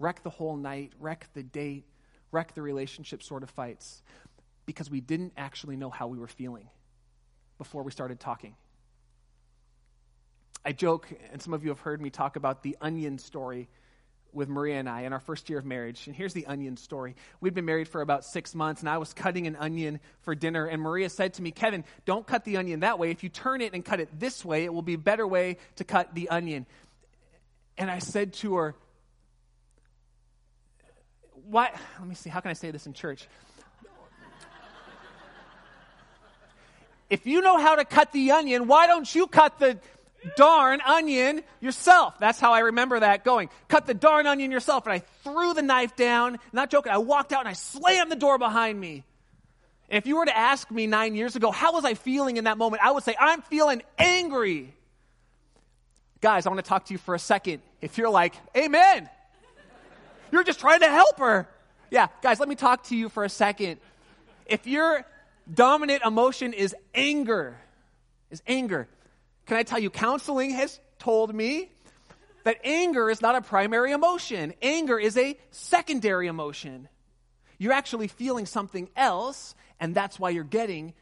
wreck 0.00 0.22
the 0.24 0.30
whole 0.30 0.56
night, 0.56 0.92
wreck 0.98 1.28
the 1.34 1.42
date, 1.44 1.84
wreck 2.32 2.54
the 2.54 2.62
relationship 2.62 3.22
sort 3.22 3.44
of 3.44 3.50
fights 3.50 4.02
because 4.66 4.90
we 4.90 5.00
didn't 5.00 5.32
actually 5.36 5.76
know 5.76 5.90
how 5.90 6.08
we 6.08 6.18
were 6.18 6.26
feeling 6.26 6.68
before 7.58 7.82
we 7.84 7.92
started 7.92 8.18
talking. 8.18 8.56
I 10.64 10.72
joke, 10.72 11.08
and 11.32 11.40
some 11.40 11.54
of 11.54 11.62
you 11.62 11.70
have 11.70 11.80
heard 11.80 12.00
me 12.00 12.10
talk 12.10 12.36
about 12.36 12.62
the 12.62 12.76
onion 12.80 13.18
story 13.18 13.68
with 14.32 14.48
Maria 14.48 14.78
and 14.78 14.88
I 14.88 15.02
in 15.02 15.12
our 15.12 15.20
first 15.20 15.48
year 15.50 15.58
of 15.58 15.64
marriage. 15.64 16.06
And 16.06 16.14
here's 16.14 16.32
the 16.32 16.46
onion 16.46 16.76
story. 16.76 17.16
We'd 17.40 17.54
been 17.54 17.64
married 17.64 17.88
for 17.88 18.00
about 18.00 18.24
six 18.24 18.54
months, 18.54 18.80
and 18.80 18.88
I 18.88 18.98
was 18.98 19.12
cutting 19.12 19.46
an 19.46 19.56
onion 19.56 20.00
for 20.22 20.34
dinner. 20.34 20.66
And 20.66 20.80
Maria 20.82 21.08
said 21.08 21.34
to 21.34 21.42
me, 21.42 21.50
Kevin, 21.50 21.84
don't 22.04 22.26
cut 22.26 22.44
the 22.44 22.56
onion 22.56 22.80
that 22.80 22.98
way. 22.98 23.10
If 23.10 23.22
you 23.22 23.28
turn 23.28 23.60
it 23.60 23.74
and 23.74 23.84
cut 23.84 24.00
it 24.00 24.08
this 24.18 24.44
way, 24.44 24.64
it 24.64 24.72
will 24.72 24.82
be 24.82 24.94
a 24.94 24.98
better 24.98 25.26
way 25.26 25.58
to 25.76 25.84
cut 25.84 26.14
the 26.14 26.28
onion. 26.28 26.66
And 27.76 27.90
I 27.90 27.98
said 27.98 28.34
to 28.34 28.56
her, 28.56 28.74
why, 31.50 31.70
let 31.98 32.08
me 32.08 32.14
see, 32.14 32.30
how 32.30 32.40
can 32.40 32.50
I 32.50 32.54
say 32.54 32.70
this 32.70 32.86
in 32.86 32.92
church? 32.92 33.26
if 37.10 37.26
you 37.26 37.40
know 37.40 37.58
how 37.58 37.74
to 37.74 37.84
cut 37.84 38.12
the 38.12 38.30
onion, 38.30 38.68
why 38.68 38.86
don't 38.86 39.12
you 39.12 39.26
cut 39.26 39.58
the 39.58 39.78
darn 40.36 40.80
onion 40.80 41.42
yourself? 41.60 42.18
That's 42.18 42.40
how 42.40 42.52
I 42.52 42.60
remember 42.60 43.00
that 43.00 43.24
going. 43.24 43.50
Cut 43.68 43.86
the 43.86 43.94
darn 43.94 44.26
onion 44.26 44.50
yourself. 44.50 44.86
And 44.86 44.92
I 44.92 44.98
threw 45.24 45.54
the 45.54 45.62
knife 45.62 45.96
down, 45.96 46.38
not 46.52 46.70
joking, 46.70 46.92
I 46.92 46.98
walked 46.98 47.32
out 47.32 47.40
and 47.40 47.48
I 47.48 47.54
slammed 47.54 48.10
the 48.10 48.16
door 48.16 48.38
behind 48.38 48.78
me. 48.78 49.04
And 49.88 49.98
if 49.98 50.06
you 50.06 50.16
were 50.16 50.26
to 50.26 50.36
ask 50.36 50.70
me 50.70 50.86
nine 50.86 51.14
years 51.14 51.36
ago, 51.36 51.50
how 51.50 51.72
was 51.72 51.84
I 51.84 51.94
feeling 51.94 52.36
in 52.36 52.44
that 52.44 52.58
moment? 52.58 52.82
I 52.84 52.92
would 52.92 53.02
say, 53.02 53.16
I'm 53.18 53.42
feeling 53.42 53.82
angry. 53.98 54.72
Guys, 56.20 56.46
I 56.46 56.50
want 56.50 56.64
to 56.64 56.68
talk 56.68 56.86
to 56.86 56.94
you 56.94 56.98
for 56.98 57.14
a 57.14 57.18
second. 57.18 57.60
If 57.80 57.98
you're 57.98 58.10
like, 58.10 58.34
Amen. 58.56 59.08
You're 60.32 60.44
just 60.44 60.60
trying 60.60 60.80
to 60.80 60.88
help 60.88 61.18
her. 61.18 61.48
Yeah, 61.90 62.06
guys, 62.22 62.38
let 62.38 62.48
me 62.48 62.54
talk 62.54 62.84
to 62.84 62.96
you 62.96 63.08
for 63.08 63.24
a 63.24 63.28
second. 63.28 63.80
If 64.46 64.66
your 64.66 65.04
dominant 65.52 66.02
emotion 66.04 66.52
is 66.52 66.74
anger, 66.94 67.56
is 68.30 68.42
anger, 68.46 68.86
can 69.50 69.56
I 69.56 69.64
tell 69.64 69.80
you, 69.80 69.90
counseling 69.90 70.50
has 70.50 70.78
told 71.00 71.34
me 71.34 71.72
that 72.44 72.58
anger 72.62 73.10
is 73.10 73.20
not 73.20 73.34
a 73.34 73.40
primary 73.40 73.90
emotion. 73.90 74.54
Anger 74.62 74.96
is 74.96 75.16
a 75.16 75.36
secondary 75.50 76.28
emotion. 76.28 76.88
You're 77.58 77.72
actually 77.72 78.06
feeling 78.06 78.46
something 78.46 78.88
else, 78.94 79.56
and 79.80 79.92
that's 79.92 80.20
why 80.20 80.30
you're 80.30 80.44
getting 80.44 80.94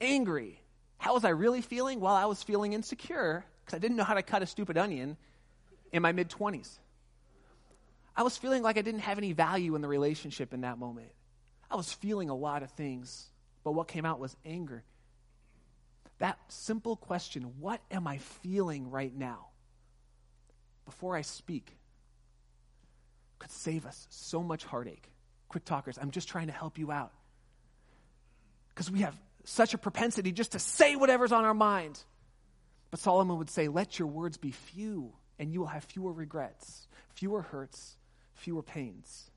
angry. 0.00 0.62
How 0.96 1.12
was 1.12 1.26
I 1.26 1.28
really 1.28 1.60
feeling? 1.60 2.00
Well, 2.00 2.14
I 2.14 2.24
was 2.24 2.42
feeling 2.42 2.72
insecure 2.72 3.44
because 3.62 3.76
I 3.76 3.78
didn't 3.78 3.98
know 3.98 4.04
how 4.04 4.14
to 4.14 4.22
cut 4.22 4.40
a 4.40 4.46
stupid 4.46 4.78
onion 4.78 5.18
in 5.92 6.00
my 6.00 6.12
mid 6.12 6.30
20s. 6.30 6.78
I 8.16 8.22
was 8.22 8.34
feeling 8.38 8.62
like 8.62 8.78
I 8.78 8.82
didn't 8.82 9.00
have 9.00 9.18
any 9.18 9.34
value 9.34 9.74
in 9.74 9.82
the 9.82 9.88
relationship 9.88 10.54
in 10.54 10.62
that 10.62 10.78
moment. 10.78 11.12
I 11.70 11.76
was 11.76 11.92
feeling 11.92 12.30
a 12.30 12.34
lot 12.34 12.62
of 12.62 12.70
things, 12.70 13.26
but 13.62 13.72
what 13.72 13.88
came 13.88 14.06
out 14.06 14.18
was 14.18 14.34
anger. 14.46 14.84
That 16.20 16.38
simple 16.48 16.96
question, 16.96 17.54
what 17.58 17.80
am 17.90 18.06
I 18.06 18.18
feeling 18.18 18.90
right 18.90 19.14
now? 19.14 19.48
Before 20.84 21.16
I 21.16 21.22
speak, 21.22 21.76
could 23.38 23.50
save 23.50 23.86
us 23.86 24.06
so 24.10 24.42
much 24.42 24.64
heartache. 24.64 25.10
Quick 25.48 25.64
talkers, 25.64 25.98
I'm 26.00 26.10
just 26.10 26.28
trying 26.28 26.46
to 26.46 26.52
help 26.52 26.78
you 26.78 26.92
out. 26.92 27.12
Because 28.68 28.90
we 28.90 29.00
have 29.00 29.16
such 29.44 29.72
a 29.72 29.78
propensity 29.78 30.30
just 30.30 30.52
to 30.52 30.58
say 30.58 30.94
whatever's 30.94 31.32
on 31.32 31.44
our 31.44 31.54
mind. 31.54 31.98
But 32.90 33.00
Solomon 33.00 33.38
would 33.38 33.50
say, 33.50 33.68
Let 33.68 33.98
your 33.98 34.08
words 34.08 34.36
be 34.36 34.50
few, 34.50 35.12
and 35.38 35.52
you 35.52 35.60
will 35.60 35.68
have 35.68 35.84
fewer 35.84 36.12
regrets, 36.12 36.86
fewer 37.14 37.40
hurts, 37.42 37.96
fewer 38.34 38.62
pains 38.62 39.30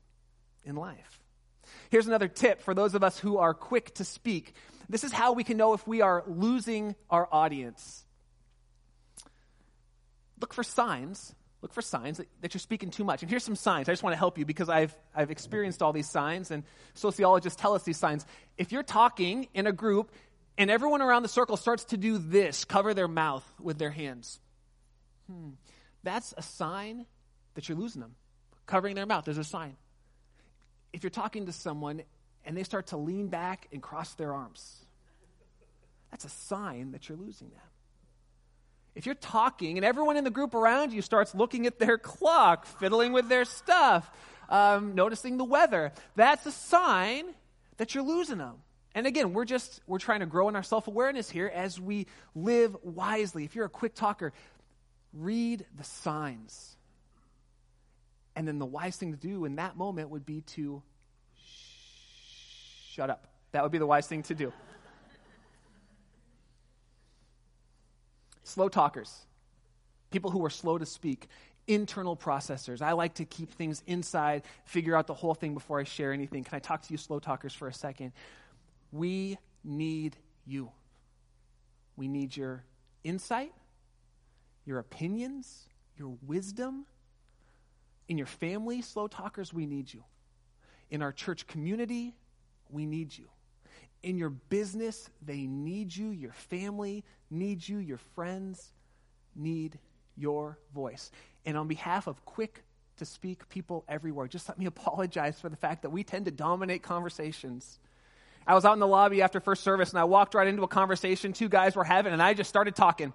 in 0.64 0.76
life. 0.76 1.20
Here's 1.88 2.06
another 2.06 2.28
tip 2.28 2.60
for 2.60 2.74
those 2.74 2.94
of 2.94 3.02
us 3.02 3.18
who 3.18 3.38
are 3.38 3.54
quick 3.54 3.94
to 3.94 4.04
speak. 4.04 4.54
This 4.94 5.02
is 5.02 5.10
how 5.10 5.32
we 5.32 5.42
can 5.42 5.56
know 5.56 5.72
if 5.72 5.84
we 5.88 6.02
are 6.02 6.22
losing 6.28 6.94
our 7.10 7.28
audience. 7.32 8.04
Look 10.40 10.54
for 10.54 10.62
signs. 10.62 11.34
Look 11.62 11.72
for 11.72 11.82
signs 11.82 12.18
that, 12.18 12.28
that, 12.42 12.54
you're 12.54 12.60
speaking 12.60 12.92
too 12.92 13.02
much. 13.02 13.20
And 13.20 13.28
here's 13.28 13.42
some 13.42 13.56
signs. 13.56 13.88
I 13.88 13.92
just 13.92 14.04
want 14.04 14.14
to 14.14 14.18
help 14.18 14.38
you 14.38 14.44
because 14.44 14.68
I've, 14.68 14.96
I've 15.12 15.32
experienced 15.32 15.82
all 15.82 15.92
these 15.92 16.08
signs, 16.08 16.52
and 16.52 16.62
sociologists 16.94 17.60
tell 17.60 17.74
us 17.74 17.82
these 17.82 17.96
signs. 17.96 18.24
If 18.56 18.70
you're 18.70 18.84
talking 18.84 19.48
in 19.52 19.66
a 19.66 19.72
group 19.72 20.12
and 20.56 20.70
everyone 20.70 21.02
around 21.02 21.24
the 21.24 21.28
circle 21.28 21.56
starts 21.56 21.86
to 21.86 21.96
do 21.96 22.18
this, 22.18 22.64
cover 22.64 22.94
their 22.94 23.08
mouth 23.08 23.44
with 23.60 23.78
their 23.78 23.90
hands, 23.90 24.38
hmm, 25.28 25.54
that's 26.04 26.34
a 26.36 26.42
sign 26.42 27.04
that 27.54 27.68
you're 27.68 27.76
losing 27.76 28.00
them 28.00 28.14
covering 28.64 28.94
their 28.94 29.06
mouth. 29.06 29.24
There's 29.24 29.38
a 29.38 29.42
sign. 29.42 29.76
If 30.92 31.02
you're 31.02 31.10
talking 31.10 31.46
to 31.46 31.52
someone 31.52 32.02
and 32.44 32.56
they 32.56 32.62
start 32.62 32.86
to 32.88 32.96
lean 32.96 33.26
back 33.26 33.66
and 33.72 33.82
cross 33.82 34.14
their 34.14 34.32
arms, 34.32 34.83
that's 36.14 36.24
a 36.24 36.28
sign 36.28 36.92
that 36.92 37.08
you're 37.08 37.18
losing 37.18 37.48
them. 37.48 37.58
If 38.94 39.04
you're 39.04 39.16
talking 39.16 39.78
and 39.78 39.84
everyone 39.84 40.16
in 40.16 40.22
the 40.22 40.30
group 40.30 40.54
around 40.54 40.92
you 40.92 41.02
starts 41.02 41.34
looking 41.34 41.66
at 41.66 41.80
their 41.80 41.98
clock, 41.98 42.66
fiddling 42.66 43.12
with 43.12 43.28
their 43.28 43.44
stuff, 43.44 44.08
um, 44.48 44.94
noticing 44.94 45.38
the 45.38 45.44
weather, 45.44 45.90
that's 46.14 46.46
a 46.46 46.52
sign 46.52 47.24
that 47.78 47.96
you're 47.96 48.04
losing 48.04 48.38
them. 48.38 48.54
And 48.94 49.08
again, 49.08 49.32
we're 49.32 49.44
just 49.44 49.80
we're 49.88 49.98
trying 49.98 50.20
to 50.20 50.26
grow 50.26 50.48
in 50.48 50.54
our 50.54 50.62
self-awareness 50.62 51.28
here 51.28 51.50
as 51.52 51.80
we 51.80 52.06
live 52.36 52.76
wisely. 52.84 53.42
If 53.44 53.56
you're 53.56 53.64
a 53.64 53.68
quick 53.68 53.96
talker, 53.96 54.32
read 55.12 55.66
the 55.76 55.82
signs. 55.82 56.76
And 58.36 58.46
then 58.46 58.60
the 58.60 58.66
wise 58.66 58.94
thing 58.94 59.10
to 59.10 59.18
do 59.18 59.46
in 59.46 59.56
that 59.56 59.76
moment 59.76 60.10
would 60.10 60.24
be 60.24 60.42
to 60.42 60.80
sh- 61.44 62.92
shut 62.92 63.10
up. 63.10 63.26
That 63.50 63.64
would 63.64 63.72
be 63.72 63.78
the 63.78 63.86
wise 63.86 64.06
thing 64.06 64.22
to 64.24 64.34
do. 64.36 64.52
Slow 68.44 68.68
talkers, 68.68 69.26
people 70.10 70.30
who 70.30 70.44
are 70.44 70.50
slow 70.50 70.78
to 70.78 70.86
speak, 70.86 71.26
internal 71.66 72.16
processors. 72.16 72.82
I 72.82 72.92
like 72.92 73.14
to 73.14 73.24
keep 73.24 73.50
things 73.50 73.82
inside, 73.86 74.42
figure 74.64 74.94
out 74.94 75.06
the 75.06 75.14
whole 75.14 75.34
thing 75.34 75.54
before 75.54 75.80
I 75.80 75.84
share 75.84 76.12
anything. 76.12 76.44
Can 76.44 76.54
I 76.54 76.60
talk 76.60 76.82
to 76.82 76.92
you, 76.92 76.98
slow 76.98 77.18
talkers, 77.18 77.52
for 77.52 77.68
a 77.68 77.72
second? 77.72 78.12
We 78.92 79.38
need 79.64 80.16
you. 80.46 80.70
We 81.96 82.06
need 82.06 82.36
your 82.36 82.64
insight, 83.02 83.52
your 84.64 84.78
opinions, 84.78 85.66
your 85.96 86.16
wisdom, 86.26 86.86
in 88.08 88.18
your 88.18 88.26
family, 88.26 88.82
slow 88.82 89.06
talkers, 89.06 89.52
we 89.52 89.66
need 89.66 89.92
you. 89.92 90.04
In 90.90 91.02
our 91.02 91.12
church 91.12 91.46
community, 91.46 92.14
we 92.68 92.84
need 92.84 93.16
you. 93.16 93.26
In 94.02 94.18
your 94.18 94.30
business, 94.30 95.08
they 95.22 95.46
need 95.46 95.94
you. 95.96 96.10
Your 96.10 96.32
family 96.32 97.04
needs 97.34 97.68
you. 97.68 97.78
Your 97.78 97.98
friends 98.14 98.72
need 99.34 99.78
your 100.16 100.58
voice. 100.74 101.10
And 101.44 101.56
on 101.56 101.68
behalf 101.68 102.06
of 102.06 102.24
quick 102.24 102.62
to 102.98 103.04
speak 103.04 103.48
people 103.48 103.84
everywhere, 103.88 104.28
just 104.28 104.48
let 104.48 104.58
me 104.58 104.66
apologize 104.74 105.40
for 105.40 105.48
the 105.48 105.56
fact 105.56 105.82
that 105.82 105.90
we 105.90 106.04
tend 106.04 106.26
to 106.26 106.30
dominate 106.30 106.82
conversations. 106.82 107.78
I 108.46 108.54
was 108.54 108.64
out 108.64 108.74
in 108.74 108.78
the 108.78 108.86
lobby 108.86 109.22
after 109.22 109.40
first 109.40 109.64
service 109.64 109.90
and 109.90 109.98
I 109.98 110.04
walked 110.04 110.34
right 110.34 110.46
into 110.46 110.62
a 110.62 110.68
conversation 110.68 111.32
two 111.32 111.48
guys 111.48 111.76
were 111.76 111.84
having, 111.84 112.12
and 112.12 112.22
I 112.22 112.34
just 112.34 112.48
started 112.48 112.76
talking. 112.76 113.12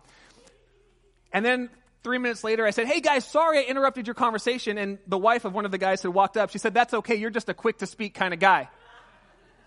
And 1.32 1.46
then 1.46 1.70
Three 2.02 2.18
minutes 2.18 2.46
later, 2.46 2.66
I 2.66 2.70
said, 2.72 2.88
Hey 2.88 3.02
guys, 3.02 3.26
sorry 3.26 3.60
I 3.60 3.64
interrupted 3.64 4.08
your 4.08 4.14
conversation. 4.14 4.78
And 4.78 5.00
the 5.08 5.18
wife 5.18 5.44
of 5.44 5.54
one 5.54 5.66
of 5.66 5.72
the 5.72 5.78
guys 5.78 6.02
had 6.02 6.14
walked 6.14 6.38
up. 6.38 6.50
She 6.50 6.58
said, 6.58 6.74
That's 6.74 6.94
okay. 6.94 7.16
You're 7.16 7.30
just 7.30 7.50
a 7.50 7.54
quick 7.54 7.80
to 7.80 7.88
speak 7.88 8.14
kind 8.14 8.34
of 8.34 8.40
guy. 8.40 8.70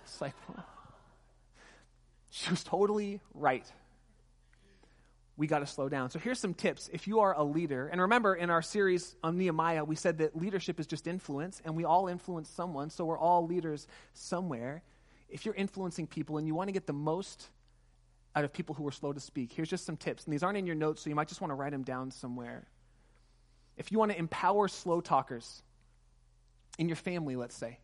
It's 0.04 0.20
like, 0.20 0.34
she 2.30 2.50
was 2.50 2.64
totally 2.64 3.20
right. 3.34 3.70
We 5.36 5.46
got 5.46 5.60
to 5.60 5.66
slow 5.66 5.88
down. 5.88 6.10
So 6.10 6.18
here's 6.18 6.38
some 6.38 6.54
tips. 6.54 6.90
If 6.92 7.06
you 7.08 7.20
are 7.20 7.34
a 7.36 7.42
leader, 7.42 7.88
and 7.88 8.00
remember 8.00 8.34
in 8.34 8.50
our 8.50 8.62
series 8.62 9.16
on 9.22 9.38
Nehemiah, 9.38 9.84
we 9.84 9.96
said 9.96 10.18
that 10.18 10.36
leadership 10.36 10.78
is 10.78 10.86
just 10.86 11.06
influence, 11.06 11.62
and 11.64 11.74
we 11.74 11.84
all 11.84 12.08
influence 12.08 12.48
someone, 12.50 12.90
so 12.90 13.04
we're 13.04 13.18
all 13.18 13.46
leaders 13.46 13.86
somewhere. 14.12 14.82
If 15.28 15.46
you're 15.46 15.54
influencing 15.54 16.06
people 16.06 16.36
and 16.36 16.46
you 16.46 16.54
want 16.54 16.68
to 16.68 16.72
get 16.72 16.86
the 16.86 16.92
most 16.92 17.48
out 18.34 18.44
of 18.44 18.52
people 18.52 18.74
who 18.74 18.86
are 18.86 18.92
slow 18.92 19.12
to 19.12 19.20
speak. 19.20 19.52
Here's 19.52 19.68
just 19.68 19.84
some 19.84 19.96
tips. 19.96 20.24
And 20.24 20.32
these 20.32 20.42
aren't 20.42 20.58
in 20.58 20.66
your 20.66 20.74
notes, 20.74 21.02
so 21.02 21.10
you 21.10 21.16
might 21.16 21.28
just 21.28 21.40
want 21.40 21.50
to 21.50 21.54
write 21.54 21.72
them 21.72 21.82
down 21.82 22.10
somewhere. 22.10 22.66
If 23.76 23.92
you 23.92 23.98
want 23.98 24.10
to 24.10 24.18
empower 24.18 24.68
slow 24.68 25.00
talkers, 25.00 25.62
in 26.78 26.88
your 26.88 26.96
family, 26.96 27.36
let's 27.36 27.54
say. 27.54 27.78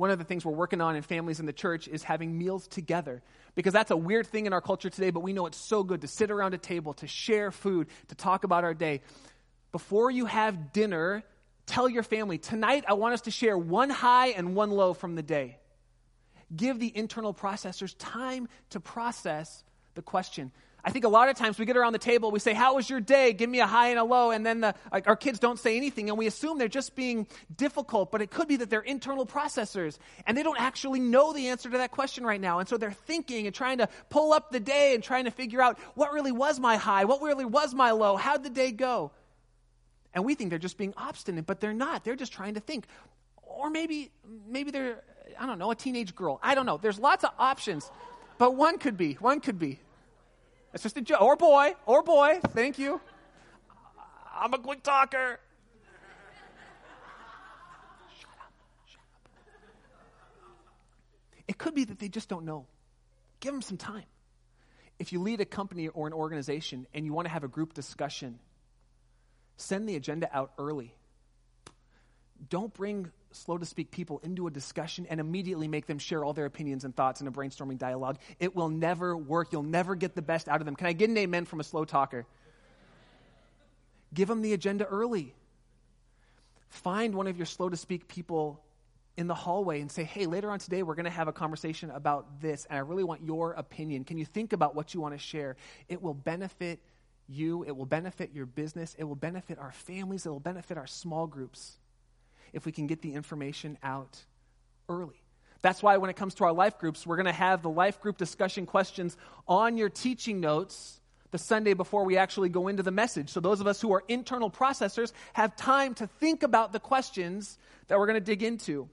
One 0.00 0.10
of 0.10 0.18
the 0.18 0.24
things 0.24 0.46
we're 0.46 0.52
working 0.52 0.80
on 0.80 0.96
in 0.96 1.02
families 1.02 1.40
in 1.40 1.44
the 1.44 1.52
church 1.52 1.86
is 1.86 2.02
having 2.02 2.38
meals 2.38 2.66
together 2.66 3.22
because 3.54 3.74
that's 3.74 3.90
a 3.90 3.96
weird 3.98 4.26
thing 4.26 4.46
in 4.46 4.54
our 4.54 4.62
culture 4.62 4.88
today, 4.88 5.10
but 5.10 5.20
we 5.20 5.34
know 5.34 5.44
it's 5.44 5.58
so 5.58 5.82
good 5.82 6.00
to 6.00 6.08
sit 6.08 6.30
around 6.30 6.54
a 6.54 6.56
table, 6.56 6.94
to 6.94 7.06
share 7.06 7.50
food, 7.50 7.86
to 8.08 8.14
talk 8.14 8.44
about 8.44 8.64
our 8.64 8.72
day. 8.72 9.02
Before 9.72 10.10
you 10.10 10.24
have 10.24 10.72
dinner, 10.72 11.22
tell 11.66 11.86
your 11.86 12.02
family, 12.02 12.38
tonight 12.38 12.86
I 12.88 12.94
want 12.94 13.12
us 13.12 13.20
to 13.22 13.30
share 13.30 13.58
one 13.58 13.90
high 13.90 14.28
and 14.28 14.54
one 14.54 14.70
low 14.70 14.94
from 14.94 15.16
the 15.16 15.22
day. 15.22 15.58
Give 16.56 16.80
the 16.80 16.96
internal 16.96 17.34
processors 17.34 17.94
time 17.98 18.48
to 18.70 18.80
process 18.80 19.64
the 19.96 20.02
question. 20.02 20.50
I 20.84 20.90
think 20.90 21.04
a 21.04 21.08
lot 21.08 21.28
of 21.28 21.36
times 21.36 21.58
we 21.58 21.66
get 21.66 21.76
around 21.76 21.92
the 21.92 21.98
table, 21.98 22.30
we 22.30 22.38
say, 22.38 22.54
How 22.54 22.74
was 22.74 22.88
your 22.88 23.00
day? 23.00 23.32
Give 23.32 23.48
me 23.48 23.60
a 23.60 23.66
high 23.66 23.88
and 23.88 23.98
a 23.98 24.04
low. 24.04 24.30
And 24.30 24.44
then 24.44 24.60
the, 24.60 24.74
like, 24.92 25.08
our 25.08 25.16
kids 25.16 25.38
don't 25.38 25.58
say 25.58 25.76
anything, 25.76 26.08
and 26.08 26.18
we 26.18 26.26
assume 26.26 26.58
they're 26.58 26.68
just 26.68 26.94
being 26.94 27.26
difficult, 27.54 28.10
but 28.10 28.22
it 28.22 28.30
could 28.30 28.48
be 28.48 28.56
that 28.56 28.70
they're 28.70 28.80
internal 28.80 29.26
processors, 29.26 29.98
and 30.26 30.36
they 30.36 30.42
don't 30.42 30.60
actually 30.60 31.00
know 31.00 31.32
the 31.32 31.48
answer 31.48 31.70
to 31.70 31.78
that 31.78 31.90
question 31.90 32.24
right 32.24 32.40
now. 32.40 32.58
And 32.58 32.68
so 32.68 32.76
they're 32.76 32.92
thinking 32.92 33.46
and 33.46 33.54
trying 33.54 33.78
to 33.78 33.88
pull 34.08 34.32
up 34.32 34.50
the 34.50 34.60
day 34.60 34.94
and 34.94 35.02
trying 35.02 35.24
to 35.24 35.30
figure 35.30 35.60
out 35.60 35.78
what 35.94 36.12
really 36.12 36.32
was 36.32 36.58
my 36.58 36.76
high, 36.76 37.04
what 37.04 37.22
really 37.22 37.44
was 37.44 37.74
my 37.74 37.90
low, 37.90 38.16
how'd 38.16 38.42
the 38.42 38.50
day 38.50 38.72
go? 38.72 39.12
And 40.14 40.24
we 40.24 40.34
think 40.34 40.50
they're 40.50 40.58
just 40.58 40.78
being 40.78 40.94
obstinate, 40.96 41.46
but 41.46 41.60
they're 41.60 41.72
not. 41.72 42.04
They're 42.04 42.16
just 42.16 42.32
trying 42.32 42.54
to 42.54 42.60
think. 42.60 42.86
Or 43.42 43.70
maybe, 43.70 44.10
maybe 44.48 44.70
they're, 44.70 45.02
I 45.38 45.46
don't 45.46 45.58
know, 45.58 45.70
a 45.70 45.76
teenage 45.76 46.14
girl. 46.14 46.40
I 46.42 46.54
don't 46.54 46.66
know. 46.66 46.78
There's 46.78 46.98
lots 46.98 47.24
of 47.24 47.30
options, 47.38 47.90
but 48.38 48.54
one 48.54 48.78
could 48.78 48.96
be, 48.96 49.14
one 49.14 49.40
could 49.40 49.58
be. 49.58 49.78
It's 50.72 50.82
just 50.82 50.96
a 50.96 51.00
joke. 51.00 51.20
Or 51.20 51.36
boy, 51.36 51.74
or 51.86 52.02
boy. 52.02 52.40
Thank 52.48 52.78
you. 52.78 53.00
I'm 54.32 54.54
a 54.54 54.58
quick 54.58 54.82
talker. 54.82 55.40
Shut 58.18 58.30
up. 58.40 58.52
Shut 58.86 59.02
up. 59.04 59.32
It 61.48 61.58
could 61.58 61.74
be 61.74 61.84
that 61.84 61.98
they 61.98 62.08
just 62.08 62.28
don't 62.28 62.44
know. 62.44 62.66
Give 63.40 63.52
them 63.52 63.62
some 63.62 63.76
time. 63.76 64.04
If 64.98 65.12
you 65.12 65.20
lead 65.20 65.40
a 65.40 65.44
company 65.44 65.88
or 65.88 66.06
an 66.06 66.12
organization 66.12 66.86
and 66.94 67.04
you 67.04 67.12
want 67.12 67.26
to 67.26 67.32
have 67.32 67.42
a 67.42 67.48
group 67.48 67.74
discussion, 67.74 68.38
send 69.56 69.88
the 69.88 69.96
agenda 69.96 70.28
out 70.32 70.52
early. 70.58 70.94
Don't 72.48 72.72
bring 72.72 73.10
slow 73.32 73.58
to 73.58 73.66
speak 73.66 73.90
people 73.90 74.20
into 74.24 74.46
a 74.46 74.50
discussion 74.50 75.06
and 75.08 75.20
immediately 75.20 75.68
make 75.68 75.86
them 75.86 75.98
share 75.98 76.24
all 76.24 76.32
their 76.32 76.46
opinions 76.46 76.84
and 76.84 76.94
thoughts 76.94 77.20
in 77.20 77.26
a 77.26 77.32
brainstorming 77.32 77.78
dialogue. 77.78 78.18
It 78.38 78.54
will 78.54 78.68
never 78.68 79.16
work. 79.16 79.52
You'll 79.52 79.62
never 79.62 79.94
get 79.94 80.14
the 80.14 80.22
best 80.22 80.48
out 80.48 80.60
of 80.60 80.66
them. 80.66 80.76
Can 80.76 80.86
I 80.86 80.92
get 80.92 81.10
an 81.10 81.16
amen 81.16 81.44
from 81.44 81.60
a 81.60 81.64
slow 81.64 81.84
talker? 81.84 82.26
Give 84.12 84.26
them 84.26 84.42
the 84.42 84.52
agenda 84.52 84.84
early. 84.84 85.34
Find 86.68 87.14
one 87.14 87.26
of 87.26 87.36
your 87.36 87.46
slow 87.46 87.68
to 87.68 87.76
speak 87.76 88.08
people 88.08 88.62
in 89.16 89.26
the 89.26 89.34
hallway 89.34 89.80
and 89.80 89.90
say, 89.90 90.04
hey, 90.04 90.26
later 90.26 90.50
on 90.50 90.58
today, 90.58 90.82
we're 90.82 90.94
going 90.94 91.04
to 91.04 91.10
have 91.10 91.28
a 91.28 91.32
conversation 91.32 91.90
about 91.90 92.40
this, 92.40 92.66
and 92.70 92.78
I 92.78 92.80
really 92.80 93.04
want 93.04 93.22
your 93.22 93.52
opinion. 93.52 94.04
Can 94.04 94.18
you 94.18 94.24
think 94.24 94.52
about 94.52 94.74
what 94.74 94.94
you 94.94 95.00
want 95.00 95.14
to 95.14 95.18
share? 95.18 95.56
It 95.88 96.00
will 96.00 96.14
benefit 96.14 96.80
you, 97.28 97.64
it 97.64 97.76
will 97.76 97.86
benefit 97.86 98.30
your 98.32 98.46
business, 98.46 98.96
it 98.98 99.04
will 99.04 99.14
benefit 99.14 99.58
our 99.58 99.72
families, 99.72 100.26
it 100.26 100.30
will 100.30 100.40
benefit 100.40 100.78
our 100.78 100.86
small 100.86 101.26
groups 101.26 101.78
if 102.52 102.66
we 102.66 102.72
can 102.72 102.86
get 102.86 103.02
the 103.02 103.14
information 103.14 103.78
out 103.82 104.24
early. 104.88 105.22
That's 105.62 105.82
why 105.82 105.98
when 105.98 106.10
it 106.10 106.16
comes 106.16 106.34
to 106.36 106.44
our 106.44 106.52
life 106.52 106.78
groups, 106.78 107.06
we're 107.06 107.16
going 107.16 107.26
to 107.26 107.32
have 107.32 107.62
the 107.62 107.70
life 107.70 108.00
group 108.00 108.16
discussion 108.16 108.66
questions 108.66 109.16
on 109.46 109.76
your 109.76 109.88
teaching 109.90 110.40
notes 110.40 111.00
the 111.30 111.38
Sunday 111.38 111.74
before 111.74 112.04
we 112.04 112.16
actually 112.16 112.48
go 112.48 112.68
into 112.68 112.82
the 112.82 112.90
message. 112.90 113.28
So 113.30 113.40
those 113.40 113.60
of 113.60 113.66
us 113.66 113.80
who 113.80 113.92
are 113.92 114.02
internal 114.08 114.50
processors 114.50 115.12
have 115.34 115.54
time 115.54 115.94
to 115.94 116.06
think 116.06 116.42
about 116.42 116.72
the 116.72 116.80
questions 116.80 117.58
that 117.88 117.98
we're 117.98 118.06
going 118.06 118.14
to 118.14 118.20
dig 118.24 118.42
into. 118.42 118.88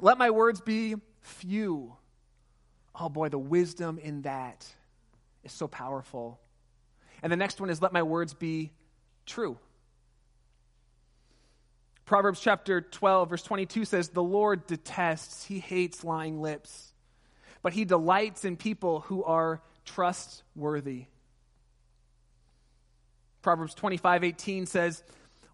Let 0.00 0.16
my 0.16 0.30
words 0.30 0.60
be 0.60 0.96
few. 1.20 1.96
Oh 2.94 3.08
boy, 3.08 3.28
the 3.28 3.38
wisdom 3.38 3.98
in 3.98 4.22
that 4.22 4.66
is 5.44 5.52
so 5.52 5.68
powerful. 5.68 6.40
And 7.22 7.30
the 7.30 7.36
next 7.36 7.60
one 7.60 7.70
is 7.70 7.82
let 7.82 7.92
my 7.92 8.02
words 8.02 8.34
be 8.34 8.72
true. 9.26 9.58
Proverbs 12.04 12.40
chapter 12.40 12.80
12, 12.80 13.30
verse 13.30 13.42
22 13.42 13.84
says, 13.84 14.08
The 14.08 14.22
Lord 14.22 14.66
detests, 14.66 15.44
he 15.44 15.60
hates 15.60 16.04
lying 16.04 16.40
lips, 16.40 16.92
but 17.62 17.72
he 17.72 17.84
delights 17.84 18.44
in 18.44 18.56
people 18.56 19.00
who 19.00 19.24
are 19.24 19.62
trustworthy. 19.84 21.06
Proverbs 23.40 23.74
25, 23.74 24.24
18 24.24 24.66
says, 24.66 25.02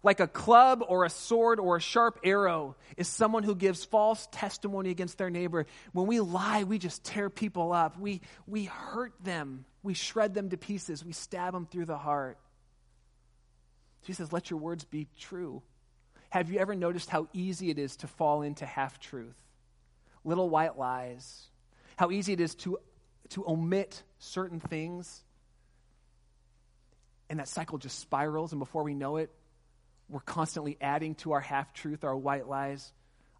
like 0.01 0.19
a 0.19 0.27
club 0.27 0.83
or 0.87 1.03
a 1.03 1.09
sword 1.09 1.59
or 1.59 1.75
a 1.75 1.81
sharp 1.81 2.19
arrow 2.23 2.75
is 2.95 3.07
someone 3.07 3.43
who 3.43 3.53
gives 3.53 3.83
false 3.83 4.27
testimony 4.31 4.91
against 4.91 5.17
their 5.17 5.29
neighbor. 5.29 5.65
When 5.91 6.07
we 6.07 6.21
lie, 6.21 6.63
we 6.63 6.77
just 6.77 7.03
tear 7.03 7.29
people 7.29 7.73
up. 7.73 7.99
We, 7.99 8.21
we 8.47 8.65
hurt 8.65 9.13
them. 9.23 9.65
We 9.83 9.93
shred 9.93 10.33
them 10.33 10.49
to 10.49 10.57
pieces. 10.57 11.03
We 11.03 11.11
stab 11.11 11.53
them 11.53 11.65
through 11.65 11.85
the 11.85 11.97
heart. 11.97 12.37
He 14.03 14.13
says, 14.13 14.31
Let 14.31 14.49
your 14.49 14.59
words 14.59 14.85
be 14.85 15.07
true. 15.17 15.61
Have 16.29 16.51
you 16.51 16.59
ever 16.59 16.75
noticed 16.75 17.09
how 17.09 17.27
easy 17.33 17.69
it 17.69 17.79
is 17.79 17.97
to 17.97 18.07
fall 18.07 18.43
into 18.43 18.65
half 18.65 18.99
truth? 18.99 19.37
Little 20.23 20.49
white 20.49 20.77
lies. 20.77 21.47
How 21.95 22.11
easy 22.11 22.33
it 22.33 22.39
is 22.39 22.55
to, 22.55 22.79
to 23.29 23.47
omit 23.47 24.03
certain 24.19 24.59
things. 24.59 25.23
And 27.29 27.39
that 27.39 27.47
cycle 27.47 27.77
just 27.77 27.99
spirals, 27.99 28.51
and 28.51 28.59
before 28.59 28.83
we 28.83 28.93
know 28.93 29.17
it, 29.17 29.31
we're 30.07 30.19
constantly 30.19 30.77
adding 30.81 31.15
to 31.15 31.33
our 31.33 31.39
half 31.39 31.73
truth, 31.73 32.03
our 32.03 32.17
white 32.17 32.47
lies, 32.47 32.91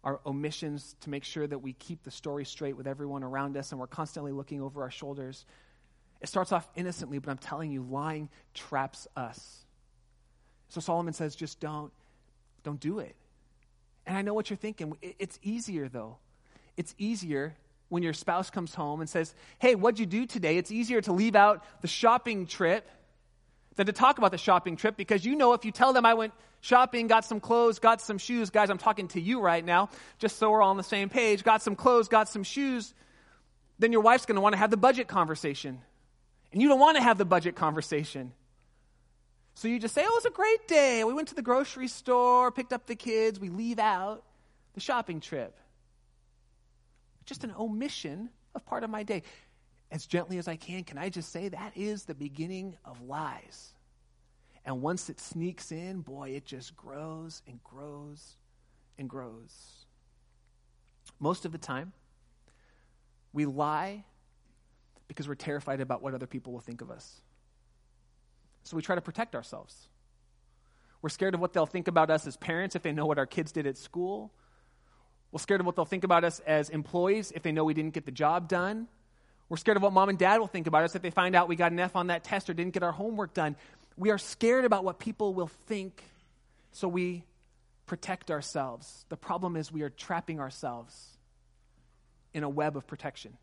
our 0.04 0.20
omissions 0.24 0.94
to 1.00 1.10
make 1.10 1.24
sure 1.24 1.46
that 1.46 1.58
we 1.58 1.72
keep 1.72 2.02
the 2.04 2.10
story 2.10 2.44
straight 2.44 2.76
with 2.76 2.86
everyone 2.86 3.24
around 3.24 3.56
us, 3.56 3.72
and 3.72 3.80
we're 3.80 3.88
constantly 3.88 4.32
looking 4.32 4.62
over 4.62 4.82
our 4.82 4.90
shoulders. 4.90 5.44
It 6.20 6.28
starts 6.28 6.52
off 6.52 6.68
innocently, 6.76 7.18
but 7.18 7.30
I'm 7.30 7.38
telling 7.38 7.72
you, 7.72 7.82
lying 7.82 8.28
traps 8.54 9.08
us. 9.16 9.64
So 10.68 10.80
Solomon 10.80 11.12
says, 11.12 11.34
just 11.34 11.58
don't. 11.58 11.92
Don't 12.62 12.80
do 12.80 12.98
it. 12.98 13.16
And 14.06 14.16
I 14.16 14.22
know 14.22 14.34
what 14.34 14.50
you're 14.50 14.56
thinking. 14.56 14.96
It's 15.02 15.38
easier, 15.42 15.88
though. 15.88 16.16
It's 16.76 16.94
easier 16.98 17.54
when 17.88 18.02
your 18.02 18.12
spouse 18.12 18.50
comes 18.50 18.74
home 18.74 19.00
and 19.00 19.08
says, 19.08 19.34
Hey, 19.58 19.74
what'd 19.74 19.98
you 19.98 20.06
do 20.06 20.26
today? 20.26 20.56
It's 20.56 20.70
easier 20.70 21.00
to 21.02 21.12
leave 21.12 21.36
out 21.36 21.64
the 21.82 21.88
shopping 21.88 22.46
trip 22.46 22.88
than 23.76 23.86
to 23.86 23.92
talk 23.92 24.18
about 24.18 24.30
the 24.30 24.38
shopping 24.38 24.76
trip 24.76 24.96
because 24.96 25.24
you 25.24 25.36
know 25.36 25.52
if 25.52 25.64
you 25.64 25.72
tell 25.72 25.92
them 25.92 26.04
I 26.04 26.14
went 26.14 26.32
shopping, 26.60 27.06
got 27.06 27.24
some 27.24 27.40
clothes, 27.40 27.78
got 27.78 28.00
some 28.00 28.18
shoes, 28.18 28.50
guys, 28.50 28.70
I'm 28.70 28.78
talking 28.78 29.08
to 29.08 29.20
you 29.20 29.40
right 29.40 29.64
now, 29.64 29.90
just 30.18 30.38
so 30.38 30.50
we're 30.50 30.62
all 30.62 30.70
on 30.70 30.76
the 30.76 30.82
same 30.82 31.08
page, 31.08 31.42
got 31.42 31.62
some 31.62 31.76
clothes, 31.76 32.08
got 32.08 32.28
some 32.28 32.42
shoes, 32.42 32.92
then 33.78 33.92
your 33.92 34.02
wife's 34.02 34.26
going 34.26 34.36
to 34.36 34.42
want 34.42 34.52
to 34.52 34.58
have 34.58 34.70
the 34.70 34.76
budget 34.76 35.08
conversation. 35.08 35.80
And 36.52 36.60
you 36.60 36.68
don't 36.68 36.80
want 36.80 36.96
to 36.96 37.02
have 37.02 37.16
the 37.16 37.24
budget 37.24 37.54
conversation. 37.54 38.32
So 39.60 39.68
you 39.68 39.78
just 39.78 39.94
say, 39.94 40.00
oh, 40.06 40.08
it 40.08 40.14
was 40.14 40.24
a 40.24 40.30
great 40.30 40.66
day. 40.68 41.04
We 41.04 41.12
went 41.12 41.28
to 41.28 41.34
the 41.34 41.42
grocery 41.42 41.86
store, 41.86 42.50
picked 42.50 42.72
up 42.72 42.86
the 42.86 42.94
kids, 42.94 43.38
we 43.38 43.50
leave 43.50 43.78
out 43.78 44.24
the 44.72 44.80
shopping 44.80 45.20
trip. 45.20 45.54
Just 47.26 47.44
an 47.44 47.52
omission 47.58 48.30
of 48.54 48.64
part 48.64 48.84
of 48.84 48.88
my 48.88 49.02
day. 49.02 49.22
As 49.90 50.06
gently 50.06 50.38
as 50.38 50.48
I 50.48 50.56
can, 50.56 50.82
can 50.82 50.96
I 50.96 51.10
just 51.10 51.30
say 51.30 51.50
that 51.50 51.76
is 51.76 52.06
the 52.06 52.14
beginning 52.14 52.78
of 52.86 53.02
lies? 53.02 53.74
And 54.64 54.80
once 54.80 55.10
it 55.10 55.20
sneaks 55.20 55.72
in, 55.72 56.00
boy, 56.00 56.30
it 56.30 56.46
just 56.46 56.74
grows 56.74 57.42
and 57.46 57.62
grows 57.62 58.36
and 58.98 59.10
grows. 59.10 59.84
Most 61.18 61.44
of 61.44 61.52
the 61.52 61.58
time, 61.58 61.92
we 63.34 63.44
lie 63.44 64.04
because 65.06 65.28
we're 65.28 65.34
terrified 65.34 65.82
about 65.82 66.00
what 66.00 66.14
other 66.14 66.26
people 66.26 66.50
will 66.50 66.60
think 66.60 66.80
of 66.80 66.90
us. 66.90 67.20
So 68.70 68.76
we 68.76 68.82
try 68.84 68.94
to 68.94 69.00
protect 69.00 69.34
ourselves. 69.34 69.88
We're 71.02 71.08
scared 71.08 71.34
of 71.34 71.40
what 71.40 71.52
they'll 71.52 71.66
think 71.66 71.88
about 71.88 72.08
us 72.08 72.24
as 72.28 72.36
parents 72.36 72.76
if 72.76 72.82
they 72.82 72.92
know 72.92 73.04
what 73.04 73.18
our 73.18 73.26
kids 73.26 73.50
did 73.50 73.66
at 73.66 73.76
school. 73.76 74.30
We're 75.32 75.40
scared 75.40 75.58
of 75.58 75.66
what 75.66 75.74
they'll 75.74 75.84
think 75.84 76.04
about 76.04 76.22
us 76.22 76.38
as 76.46 76.70
employees 76.70 77.32
if 77.34 77.42
they 77.42 77.50
know 77.50 77.64
we 77.64 77.74
didn't 77.74 77.94
get 77.94 78.06
the 78.06 78.12
job 78.12 78.46
done. 78.48 78.86
We're 79.48 79.56
scared 79.56 79.76
of 79.76 79.82
what 79.82 79.92
mom 79.92 80.08
and 80.08 80.16
dad 80.16 80.38
will 80.38 80.46
think 80.46 80.68
about 80.68 80.84
us 80.84 80.94
if 80.94 81.02
they 81.02 81.10
find 81.10 81.34
out 81.34 81.48
we 81.48 81.56
got 81.56 81.72
an 81.72 81.80
F 81.80 81.96
on 81.96 82.06
that 82.08 82.22
test 82.22 82.48
or 82.48 82.54
didn't 82.54 82.72
get 82.72 82.84
our 82.84 82.92
homework 82.92 83.34
done. 83.34 83.56
We 83.96 84.10
are 84.10 84.18
scared 84.18 84.64
about 84.64 84.84
what 84.84 85.00
people 85.00 85.34
will 85.34 85.50
think, 85.66 86.04
so 86.70 86.86
we 86.86 87.24
protect 87.86 88.30
ourselves. 88.30 89.04
The 89.08 89.16
problem 89.16 89.56
is 89.56 89.72
we 89.72 89.82
are 89.82 89.90
trapping 89.90 90.38
ourselves 90.38 91.18
in 92.32 92.44
a 92.44 92.48
web 92.48 92.76
of 92.76 92.86
protection, 92.86 93.36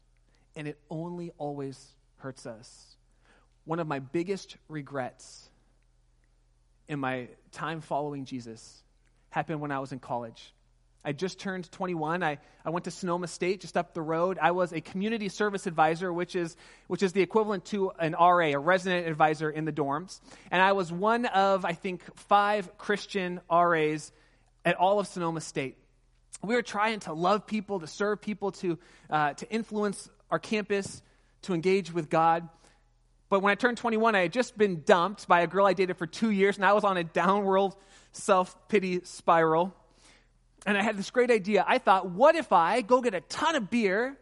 and 0.55 0.69
it 0.69 0.79
only 0.89 1.33
always 1.37 1.85
hurts 2.15 2.45
us 2.45 2.96
one 3.67 3.79
of 3.79 3.87
my 3.87 3.99
biggest 3.99 4.55
regrets 4.69 5.49
in 6.87 6.99
my 6.99 7.27
time 7.51 7.81
following 7.81 8.23
Jesus 8.23 8.81
happened 9.29 9.59
when 9.59 9.71
I 9.71 9.79
was 9.79 9.91
in 9.91 9.99
college. 9.99 10.53
I 11.03 11.11
just 11.11 11.39
turned 11.39 11.69
21. 11.71 12.23
I, 12.23 12.37
I 12.65 12.69
went 12.69 12.85
to 12.85 12.91
Sonoma 12.91 13.27
State, 13.27 13.61
just 13.61 13.77
up 13.77 13.93
the 13.93 14.01
road. 14.01 14.37
I 14.41 14.51
was 14.51 14.71
a 14.73 14.81
community 14.81 15.29
service 15.29 15.67
advisor, 15.67 16.11
which 16.11 16.35
is, 16.35 16.55
which 16.87 17.03
is 17.03 17.13
the 17.13 17.21
equivalent 17.21 17.65
to 17.65 17.91
an 17.99 18.13
RA, 18.13 18.47
a 18.47 18.57
resident 18.57 19.07
advisor 19.07 19.49
in 19.49 19.65
the 19.65 19.71
dorms. 19.71 20.19
And 20.49 20.61
I 20.61 20.71
was 20.71 20.91
one 20.91 21.25
of, 21.25 21.65
I 21.65 21.73
think, 21.73 22.01
five 22.15 22.77
Christian 22.77 23.41
RAs 23.51 24.11
at 24.65 24.75
all 24.75 24.99
of 24.99 25.07
Sonoma 25.07 25.41
State. 25.41 25.77
We 26.41 26.55
were 26.55 26.61
trying 26.61 27.01
to 27.01 27.13
love 27.13 27.47
people, 27.47 27.79
to 27.81 27.87
serve 27.87 28.21
people, 28.21 28.51
to, 28.53 28.77
uh, 29.09 29.33
to 29.33 29.49
influence 29.49 30.09
our 30.29 30.39
campus, 30.39 31.01
to 31.43 31.53
engage 31.53 31.93
with 31.93 32.09
God. 32.09 32.47
But 33.29 33.41
when 33.41 33.51
I 33.51 33.55
turned 33.55 33.77
21, 33.77 34.15
I 34.15 34.21
had 34.21 34.33
just 34.33 34.57
been 34.57 34.83
dumped 34.85 35.27
by 35.27 35.41
a 35.41 35.47
girl 35.47 35.65
I 35.65 35.73
dated 35.73 35.97
for 35.97 36.07
two 36.07 36.31
years, 36.31 36.55
and 36.55 36.65
I 36.65 36.73
was 36.73 36.83
on 36.83 36.97
a 36.97 37.03
downward 37.03 37.73
self 38.11 38.55
pity 38.69 39.01
spiral. 39.03 39.73
And 40.65 40.77
I 40.77 40.81
had 40.81 40.97
this 40.97 41.11
great 41.11 41.31
idea. 41.31 41.63
I 41.67 41.77
thought, 41.77 42.09
what 42.09 42.35
if 42.35 42.51
I 42.51 42.81
go 42.81 43.01
get 43.01 43.13
a 43.13 43.21
ton 43.21 43.55
of 43.55 43.69
beer 43.69 44.17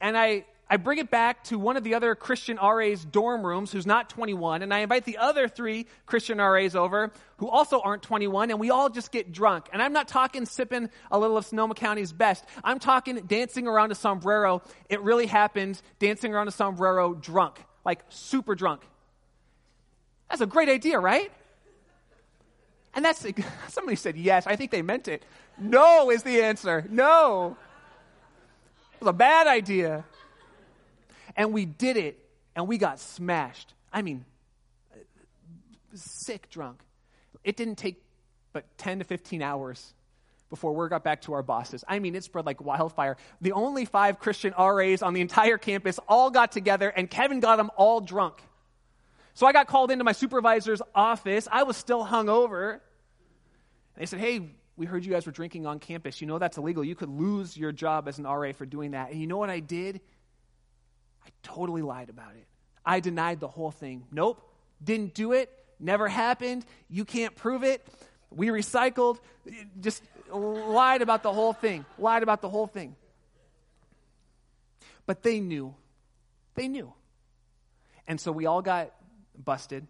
and 0.00 0.16
I 0.16 0.44
I 0.68 0.78
bring 0.78 0.98
it 0.98 1.10
back 1.10 1.44
to 1.44 1.58
one 1.58 1.76
of 1.76 1.84
the 1.84 1.94
other 1.94 2.14
Christian 2.14 2.58
RA's 2.60 3.04
dorm 3.04 3.44
rooms 3.44 3.70
who's 3.70 3.86
not 3.86 4.08
21, 4.08 4.62
and 4.62 4.72
I 4.72 4.78
invite 4.78 5.04
the 5.04 5.18
other 5.18 5.46
three 5.46 5.86
Christian 6.06 6.38
RAs 6.38 6.74
over 6.74 7.12
who 7.36 7.48
also 7.48 7.80
aren't 7.80 8.02
21, 8.02 8.50
and 8.50 8.58
we 8.58 8.70
all 8.70 8.88
just 8.88 9.12
get 9.12 9.30
drunk. 9.30 9.66
And 9.72 9.82
I'm 9.82 9.92
not 9.92 10.08
talking 10.08 10.46
sipping 10.46 10.88
a 11.10 11.18
little 11.18 11.36
of 11.36 11.44
Sonoma 11.44 11.74
County's 11.74 12.12
best. 12.12 12.44
I'm 12.64 12.78
talking 12.78 13.16
dancing 13.26 13.66
around 13.66 13.92
a 13.92 13.94
sombrero. 13.94 14.62
It 14.88 15.02
really 15.02 15.26
happened, 15.26 15.80
dancing 15.98 16.34
around 16.34 16.48
a 16.48 16.52
sombrero 16.52 17.12
drunk, 17.12 17.62
like 17.84 18.00
super 18.08 18.54
drunk. 18.54 18.82
That's 20.28 20.40
a 20.40 20.46
great 20.46 20.68
idea, 20.68 20.98
right? 20.98 21.30
And 22.94 23.04
that's, 23.04 23.26
somebody 23.68 23.96
said 23.96 24.16
yes. 24.16 24.46
I 24.46 24.56
think 24.56 24.70
they 24.70 24.82
meant 24.82 25.08
it. 25.08 25.24
No 25.58 26.10
is 26.10 26.22
the 26.22 26.42
answer. 26.42 26.86
No. 26.90 27.56
It 28.94 29.00
was 29.00 29.08
a 29.08 29.12
bad 29.12 29.46
idea. 29.46 30.04
And 31.36 31.52
we 31.52 31.64
did 31.64 31.96
it, 31.96 32.18
and 32.54 32.68
we 32.68 32.78
got 32.78 33.00
smashed. 33.00 33.74
I 33.92 34.02
mean, 34.02 34.24
sick 35.94 36.48
drunk. 36.50 36.80
It 37.42 37.56
didn't 37.56 37.76
take 37.76 38.00
but 38.52 38.64
10 38.78 39.00
to 39.00 39.04
15 39.04 39.42
hours 39.42 39.92
before 40.54 40.72
word 40.72 40.90
got 40.90 41.02
back 41.02 41.22
to 41.22 41.32
our 41.32 41.42
bosses. 41.42 41.82
I 41.88 41.98
mean, 41.98 42.14
it 42.14 42.22
spread 42.22 42.46
like 42.46 42.60
wildfire. 42.60 43.16
The 43.40 43.50
only 43.50 43.86
five 43.86 44.20
Christian 44.20 44.54
RAs 44.56 45.02
on 45.02 45.12
the 45.12 45.20
entire 45.20 45.58
campus 45.58 45.98
all 46.08 46.30
got 46.30 46.52
together, 46.52 46.88
and 46.88 47.10
Kevin 47.10 47.40
got 47.40 47.56
them 47.56 47.72
all 47.76 48.00
drunk. 48.00 48.40
So 49.34 49.48
I 49.48 49.52
got 49.52 49.66
called 49.66 49.90
into 49.90 50.04
my 50.04 50.12
supervisor's 50.12 50.80
office. 50.94 51.48
I 51.50 51.64
was 51.64 51.76
still 51.76 52.06
hungover. 52.06 52.78
They 53.96 54.06
said, 54.06 54.20
Hey, 54.20 54.48
we 54.76 54.86
heard 54.86 55.04
you 55.04 55.10
guys 55.12 55.26
were 55.26 55.32
drinking 55.32 55.66
on 55.66 55.80
campus. 55.80 56.20
You 56.20 56.28
know 56.28 56.38
that's 56.38 56.56
illegal. 56.56 56.84
You 56.84 56.94
could 56.94 57.08
lose 57.08 57.56
your 57.56 57.72
job 57.72 58.06
as 58.06 58.18
an 58.18 58.24
RA 58.24 58.52
for 58.52 58.64
doing 58.64 58.92
that. 58.92 59.10
And 59.10 59.20
you 59.20 59.26
know 59.26 59.38
what 59.38 59.50
I 59.50 59.58
did? 59.58 60.00
I 61.26 61.30
totally 61.42 61.82
lied 61.82 62.10
about 62.10 62.36
it. 62.36 62.46
I 62.86 63.00
denied 63.00 63.40
the 63.40 63.48
whole 63.48 63.72
thing. 63.72 64.04
Nope, 64.12 64.40
didn't 64.82 65.14
do 65.14 65.32
it, 65.32 65.50
never 65.80 66.06
happened. 66.06 66.64
You 66.88 67.04
can't 67.04 67.34
prove 67.34 67.64
it. 67.64 67.84
We 68.34 68.48
recycled, 68.48 69.18
just 69.80 70.02
lied 70.30 71.02
about 71.02 71.22
the 71.22 71.32
whole 71.32 71.52
thing, 71.52 71.84
lied 71.98 72.22
about 72.22 72.40
the 72.40 72.48
whole 72.48 72.66
thing. 72.66 72.96
But 75.06 75.22
they 75.22 75.40
knew. 75.40 75.74
They 76.54 76.68
knew. 76.68 76.92
And 78.06 78.20
so 78.20 78.32
we 78.32 78.46
all 78.46 78.62
got 78.62 78.92
busted. 79.36 79.86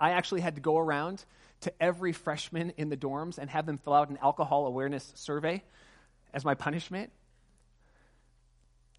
I 0.00 0.10
actually 0.10 0.40
had 0.40 0.54
to 0.56 0.60
go 0.60 0.78
around 0.78 1.24
to 1.62 1.72
every 1.82 2.12
freshman 2.12 2.72
in 2.76 2.88
the 2.88 2.96
dorms 2.96 3.38
and 3.38 3.50
have 3.50 3.66
them 3.66 3.78
fill 3.78 3.94
out 3.94 4.10
an 4.10 4.18
alcohol 4.22 4.66
awareness 4.66 5.10
survey 5.16 5.62
as 6.32 6.44
my 6.44 6.54
punishment. 6.54 7.10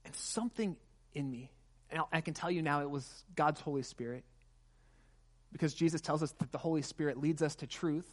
And 0.05 0.15
something 0.15 0.75
in 1.13 1.29
me. 1.29 1.51
And 1.91 2.01
I 2.11 2.21
can 2.21 2.33
tell 2.33 2.51
you 2.51 2.61
now 2.61 2.81
it 2.81 2.89
was 2.89 3.07
God's 3.35 3.61
Holy 3.61 3.83
Spirit. 3.83 4.23
Because 5.51 5.73
Jesus 5.73 6.01
tells 6.01 6.21
us 6.21 6.31
that 6.39 6.51
the 6.51 6.57
Holy 6.57 6.81
Spirit 6.81 7.19
leads 7.19 7.41
us 7.41 7.55
to 7.55 7.67
truth, 7.67 8.07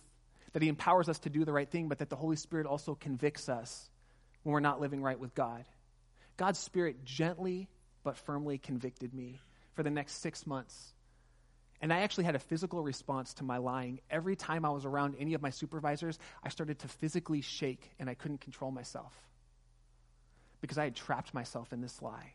that 0.56 0.62
He 0.62 0.70
empowers 0.70 1.10
us 1.10 1.18
to 1.18 1.28
do 1.28 1.44
the 1.44 1.52
right 1.52 1.70
thing, 1.70 1.86
but 1.86 1.98
that 1.98 2.08
the 2.08 2.16
Holy 2.16 2.36
Spirit 2.36 2.64
also 2.64 2.94
convicts 2.94 3.50
us 3.50 3.90
when 4.42 4.54
we're 4.54 4.60
not 4.60 4.80
living 4.80 5.02
right 5.02 5.20
with 5.20 5.34
God. 5.34 5.66
God's 6.38 6.58
Spirit 6.58 7.04
gently 7.04 7.68
but 8.02 8.16
firmly 8.16 8.56
convicted 8.56 9.12
me 9.12 9.38
for 9.74 9.82
the 9.82 9.90
next 9.90 10.22
six 10.22 10.46
months. 10.46 10.94
And 11.82 11.92
I 11.92 11.98
actually 11.98 12.24
had 12.24 12.36
a 12.36 12.38
physical 12.38 12.82
response 12.82 13.34
to 13.34 13.44
my 13.44 13.58
lying. 13.58 14.00
Every 14.10 14.34
time 14.34 14.64
I 14.64 14.70
was 14.70 14.86
around 14.86 15.16
any 15.18 15.34
of 15.34 15.42
my 15.42 15.50
supervisors, 15.50 16.18
I 16.42 16.48
started 16.48 16.78
to 16.78 16.88
physically 16.88 17.42
shake 17.42 17.90
and 17.98 18.08
I 18.08 18.14
couldn't 18.14 18.40
control 18.40 18.70
myself 18.70 19.12
because 20.62 20.78
I 20.78 20.84
had 20.84 20.96
trapped 20.96 21.34
myself 21.34 21.74
in 21.74 21.82
this 21.82 22.00
lie. 22.00 22.32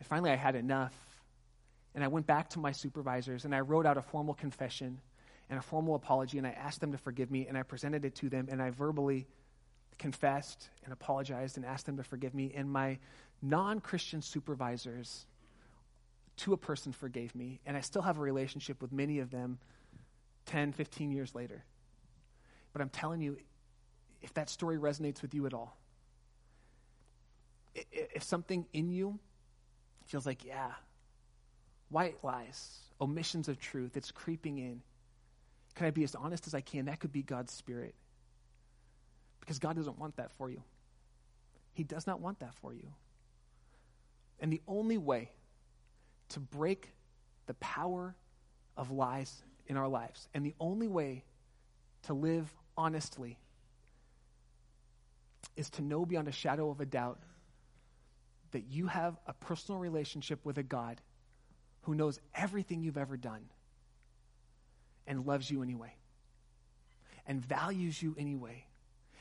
And 0.00 0.06
finally, 0.06 0.32
I 0.32 0.36
had 0.36 0.54
enough. 0.54 0.92
And 1.94 2.04
I 2.04 2.08
went 2.08 2.26
back 2.26 2.50
to 2.50 2.58
my 2.58 2.72
supervisors 2.72 3.46
and 3.46 3.54
I 3.54 3.60
wrote 3.60 3.86
out 3.86 3.96
a 3.96 4.02
formal 4.02 4.34
confession 4.34 5.00
and 5.50 5.58
a 5.58 5.62
formal 5.62 5.94
apology 5.94 6.38
and 6.38 6.46
I 6.46 6.50
asked 6.50 6.80
them 6.80 6.92
to 6.92 6.98
forgive 6.98 7.30
me 7.30 7.46
and 7.46 7.56
I 7.56 7.62
presented 7.62 8.04
it 8.04 8.14
to 8.16 8.28
them 8.28 8.48
and 8.50 8.62
I 8.62 8.70
verbally 8.70 9.26
confessed 9.98 10.68
and 10.84 10.92
apologized 10.92 11.56
and 11.56 11.64
asked 11.64 11.86
them 11.86 11.96
to 11.96 12.02
forgive 12.02 12.34
me. 12.34 12.52
And 12.54 12.70
my 12.70 12.98
non 13.42 13.80
Christian 13.80 14.22
supervisors, 14.22 15.26
to 16.38 16.52
a 16.52 16.56
person, 16.56 16.92
forgave 16.92 17.34
me. 17.34 17.60
And 17.66 17.76
I 17.76 17.80
still 17.80 18.02
have 18.02 18.18
a 18.18 18.20
relationship 18.20 18.82
with 18.82 18.92
many 18.92 19.20
of 19.20 19.30
them 19.30 19.58
10, 20.46 20.72
15 20.72 21.12
years 21.12 21.34
later. 21.34 21.64
But 22.72 22.82
I'm 22.82 22.88
telling 22.88 23.20
you, 23.20 23.36
if 24.22 24.34
that 24.34 24.50
story 24.50 24.78
resonates 24.78 25.22
with 25.22 25.34
you 25.34 25.46
at 25.46 25.54
all, 25.54 25.76
if 27.74 28.22
something 28.22 28.66
in 28.72 28.88
you 28.88 29.18
feels 30.06 30.26
like, 30.26 30.44
yeah, 30.44 30.72
white 31.88 32.16
lies, 32.22 32.78
omissions 33.00 33.48
of 33.48 33.58
truth, 33.60 33.96
it's 33.96 34.10
creeping 34.10 34.58
in. 34.58 34.82
Can 35.74 35.86
I 35.86 35.90
be 35.90 36.04
as 36.04 36.14
honest 36.14 36.46
as 36.46 36.54
I 36.54 36.60
can? 36.60 36.86
That 36.86 37.00
could 37.00 37.12
be 37.12 37.22
God's 37.22 37.52
Spirit. 37.52 37.94
Because 39.40 39.58
God 39.58 39.76
doesn't 39.76 39.98
want 39.98 40.16
that 40.16 40.30
for 40.32 40.48
you. 40.48 40.62
He 41.72 41.82
does 41.82 42.06
not 42.06 42.20
want 42.20 42.40
that 42.40 42.54
for 42.54 42.72
you. 42.72 42.88
And 44.40 44.52
the 44.52 44.62
only 44.66 44.98
way 44.98 45.30
to 46.30 46.40
break 46.40 46.94
the 47.46 47.54
power 47.54 48.14
of 48.76 48.90
lies 48.90 49.42
in 49.66 49.76
our 49.76 49.88
lives, 49.88 50.28
and 50.34 50.44
the 50.44 50.54
only 50.60 50.88
way 50.88 51.24
to 52.04 52.14
live 52.14 52.52
honestly, 52.76 53.38
is 55.56 55.70
to 55.70 55.82
know 55.82 56.04
beyond 56.04 56.28
a 56.28 56.32
shadow 56.32 56.70
of 56.70 56.80
a 56.80 56.86
doubt 56.86 57.18
that 58.52 58.64
you 58.64 58.86
have 58.86 59.16
a 59.26 59.32
personal 59.32 59.80
relationship 59.80 60.44
with 60.44 60.58
a 60.58 60.62
God 60.62 61.00
who 61.82 61.94
knows 61.94 62.18
everything 62.34 62.82
you've 62.82 62.98
ever 62.98 63.16
done 63.16 63.44
and 65.06 65.26
loves 65.26 65.50
you 65.50 65.62
anyway, 65.62 65.94
and 67.26 67.44
values 67.44 68.02
you 68.02 68.14
anyway, 68.18 68.64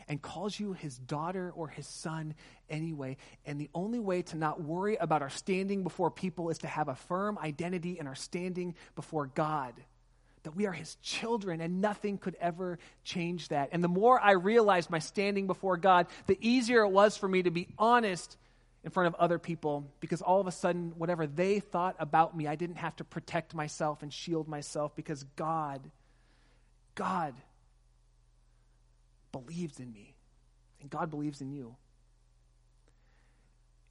and 0.08 0.22
calls 0.22 0.60
you 0.60 0.74
his 0.74 0.98
daughter 0.98 1.52
or 1.56 1.68
his 1.68 1.88
son 1.88 2.36
anyway. 2.70 3.18
And 3.46 3.60
the 3.60 3.70
only 3.74 4.00
way 4.00 4.22
to 4.24 4.38
not 4.38 4.62
worry 4.62 4.96
about 4.96 5.22
our 5.22 5.30
standing 5.30 5.84
before 5.84 6.12
people 6.12 6.50
is 6.50 6.60
to 6.60 6.68
have 6.68 6.90
a 6.90 6.96
firm 6.96 7.38
identity 7.38 7.98
in 8.00 8.08
our 8.08 8.16
standing 8.16 8.76
before 8.96 9.28
God. 9.28 9.74
That 10.44 10.58
we 10.58 10.66
are 10.66 10.74
his 10.74 10.96
children 10.96 11.62
and 11.62 11.80
nothing 11.80 12.18
could 12.18 12.36
ever 12.42 12.78
change 13.06 13.48
that. 13.48 13.70
And 13.72 13.82
the 13.82 13.88
more 13.88 14.20
I 14.20 14.32
realized 14.32 14.90
my 14.90 15.00
standing 15.00 15.48
before 15.48 15.78
God, 15.78 16.08
the 16.28 16.38
easier 16.42 16.84
it 16.84 16.90
was 16.90 17.16
for 17.16 17.30
me 17.30 17.44
to 17.44 17.52
be 17.52 17.70
honest 17.78 18.38
in 18.84 18.92
front 18.92 19.08
of 19.08 19.16
other 19.16 19.40
people 19.40 19.86
because 20.00 20.22
all 20.22 20.42
of 20.42 20.48
a 20.48 20.52
sudden, 20.52 20.94
whatever 20.98 21.26
they 21.26 21.60
thought 21.60 21.96
about 22.00 22.36
me, 22.36 22.48
I 22.48 22.56
didn't 22.56 22.78
have 22.78 22.96
to 22.98 23.04
protect 23.04 23.54
myself 23.56 24.04
and 24.04 24.12
shield 24.12 24.48
myself 24.48 24.96
because 24.96 25.24
God, 25.36 25.90
God 26.96 27.34
believes 29.32 29.80
in 29.80 29.92
me 29.92 30.16
and 30.82 30.90
God 30.90 31.10
believes 31.10 31.40
in 31.40 31.52
you. 31.52 31.76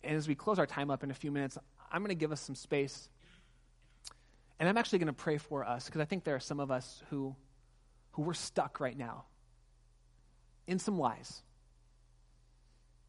And 0.04 0.16
as 0.16 0.28
we 0.28 0.34
close 0.34 0.58
our 0.58 0.66
time 0.66 0.90
up 0.90 1.02
in 1.02 1.10
a 1.10 1.14
few 1.14 1.30
minutes, 1.30 1.56
I'm 1.90 2.02
going 2.02 2.10
to 2.10 2.14
give 2.14 2.32
us 2.32 2.40
some 2.40 2.54
space. 2.54 3.08
And 4.58 4.68
I'm 4.68 4.76
actually 4.76 4.98
going 4.98 5.06
to 5.06 5.12
pray 5.12 5.38
for 5.38 5.64
us 5.64 5.86
because 5.86 6.00
I 6.00 6.04
think 6.04 6.24
there 6.24 6.34
are 6.34 6.40
some 6.40 6.60
of 6.60 6.70
us 6.70 7.02
who, 7.08 7.34
who 8.12 8.22
we're 8.22 8.34
stuck 8.34 8.78
right 8.78 8.96
now 8.96 9.24
in 10.66 10.78
some 10.78 10.98
lies 10.98 11.42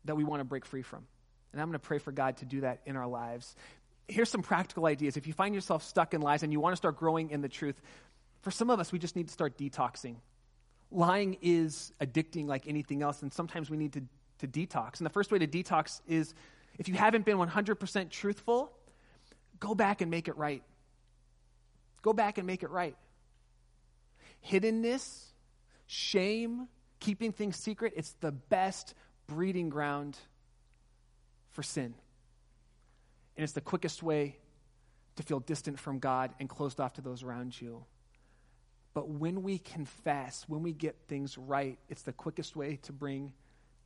that 0.05 0.15
we 0.15 0.23
want 0.23 0.39
to 0.39 0.45
break 0.45 0.65
free 0.65 0.81
from. 0.81 1.05
And 1.53 1.61
I'm 1.61 1.67
going 1.67 1.79
to 1.79 1.87
pray 1.87 1.99
for 1.99 2.11
God 2.11 2.37
to 2.37 2.45
do 2.45 2.61
that 2.61 2.81
in 2.85 2.95
our 2.95 3.07
lives. 3.07 3.55
Here's 4.07 4.29
some 4.29 4.41
practical 4.41 4.85
ideas. 4.85 5.15
If 5.15 5.27
you 5.27 5.33
find 5.33 5.55
yourself 5.55 5.83
stuck 5.83 6.13
in 6.13 6.21
lies 6.21 6.43
and 6.43 6.51
you 6.51 6.59
want 6.59 6.73
to 6.73 6.77
start 6.77 6.97
growing 6.97 7.29
in 7.29 7.41
the 7.41 7.47
truth, 7.47 7.79
for 8.41 8.51
some 8.51 8.69
of 8.69 8.79
us, 8.79 8.91
we 8.91 8.99
just 8.99 9.15
need 9.15 9.27
to 9.27 9.33
start 9.33 9.57
detoxing. 9.57 10.15
Lying 10.91 11.37
is 11.41 11.93
addicting 12.01 12.47
like 12.47 12.67
anything 12.67 13.01
else, 13.01 13.21
and 13.21 13.31
sometimes 13.31 13.69
we 13.69 13.77
need 13.77 13.93
to, 13.93 14.01
to 14.39 14.47
detox. 14.47 14.97
And 14.97 15.05
the 15.05 15.11
first 15.11 15.31
way 15.31 15.39
to 15.39 15.47
detox 15.47 16.01
is 16.07 16.33
if 16.77 16.87
you 16.87 16.95
haven't 16.95 17.23
been 17.23 17.37
100% 17.37 18.09
truthful, 18.09 18.71
go 19.59 19.73
back 19.75 20.01
and 20.01 20.11
make 20.11 20.27
it 20.27 20.37
right. 20.37 20.63
Go 22.01 22.13
back 22.13 22.37
and 22.37 22.45
make 22.45 22.63
it 22.63 22.69
right. 22.69 22.97
Hiddenness, 24.45 25.23
shame, 25.87 26.67
keeping 26.99 27.31
things 27.31 27.55
secret, 27.55 27.93
it's 27.95 28.13
the 28.19 28.31
best 28.31 28.93
breeding 29.27 29.69
ground 29.69 30.17
for 31.53 31.63
sin. 31.63 31.93
And 33.35 33.43
it's 33.43 33.53
the 33.53 33.61
quickest 33.61 34.03
way 34.03 34.37
to 35.15 35.23
feel 35.23 35.39
distant 35.39 35.79
from 35.79 35.99
God 35.99 36.31
and 36.39 36.49
closed 36.49 36.79
off 36.79 36.93
to 36.93 37.01
those 37.01 37.23
around 37.23 37.59
you. 37.59 37.83
But 38.93 39.09
when 39.09 39.41
we 39.41 39.57
confess, 39.57 40.45
when 40.47 40.61
we 40.61 40.73
get 40.73 40.95
things 41.07 41.37
right, 41.37 41.79
it's 41.89 42.03
the 42.03 42.13
quickest 42.13 42.55
way 42.55 42.77
to 42.83 42.91
bring 42.91 43.33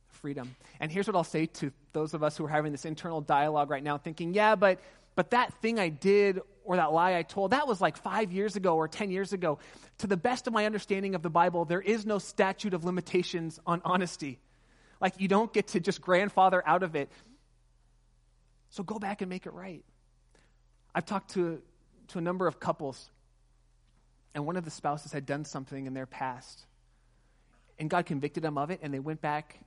freedom. 0.08 0.54
And 0.80 0.90
here's 0.90 1.06
what 1.06 1.16
I'll 1.16 1.24
say 1.24 1.46
to 1.46 1.72
those 1.92 2.14
of 2.14 2.22
us 2.22 2.36
who 2.36 2.44
are 2.44 2.48
having 2.48 2.72
this 2.72 2.84
internal 2.84 3.20
dialogue 3.20 3.70
right 3.70 3.82
now, 3.82 3.96
thinking, 3.98 4.34
yeah, 4.34 4.54
but, 4.54 4.80
but 5.14 5.30
that 5.30 5.54
thing 5.62 5.78
I 5.78 5.88
did 5.88 6.40
or 6.64 6.76
that 6.76 6.92
lie 6.92 7.16
I 7.16 7.22
told, 7.22 7.52
that 7.52 7.66
was 7.66 7.80
like 7.80 7.96
five 7.96 8.32
years 8.32 8.56
ago 8.56 8.76
or 8.76 8.88
10 8.88 9.10
years 9.10 9.32
ago. 9.32 9.58
To 9.98 10.06
the 10.06 10.18
best 10.18 10.46
of 10.46 10.52
my 10.52 10.66
understanding 10.66 11.14
of 11.14 11.22
the 11.22 11.30
Bible, 11.30 11.64
there 11.64 11.80
is 11.80 12.04
no 12.04 12.18
statute 12.18 12.74
of 12.74 12.84
limitations 12.84 13.58
on 13.66 13.80
honesty. 13.84 14.38
Like, 15.00 15.14
you 15.18 15.28
don't 15.28 15.52
get 15.52 15.68
to 15.68 15.80
just 15.80 16.00
grandfather 16.00 16.62
out 16.66 16.82
of 16.82 16.96
it. 16.96 17.08
So 18.70 18.82
go 18.82 18.98
back 18.98 19.22
and 19.22 19.28
make 19.28 19.46
it 19.46 19.52
right. 19.52 19.84
I've 20.94 21.06
talked 21.06 21.32
to, 21.34 21.62
to 22.08 22.18
a 22.18 22.22
number 22.22 22.46
of 22.46 22.60
couples, 22.60 23.10
and 24.34 24.46
one 24.46 24.56
of 24.56 24.64
the 24.64 24.70
spouses 24.70 25.12
had 25.12 25.26
done 25.26 25.44
something 25.44 25.86
in 25.86 25.94
their 25.94 26.06
past. 26.06 26.66
And 27.78 27.88
God 27.88 28.06
convicted 28.06 28.42
them 28.42 28.58
of 28.58 28.70
it, 28.70 28.80
and 28.82 28.92
they 28.92 28.98
went 28.98 29.20
back 29.20 29.58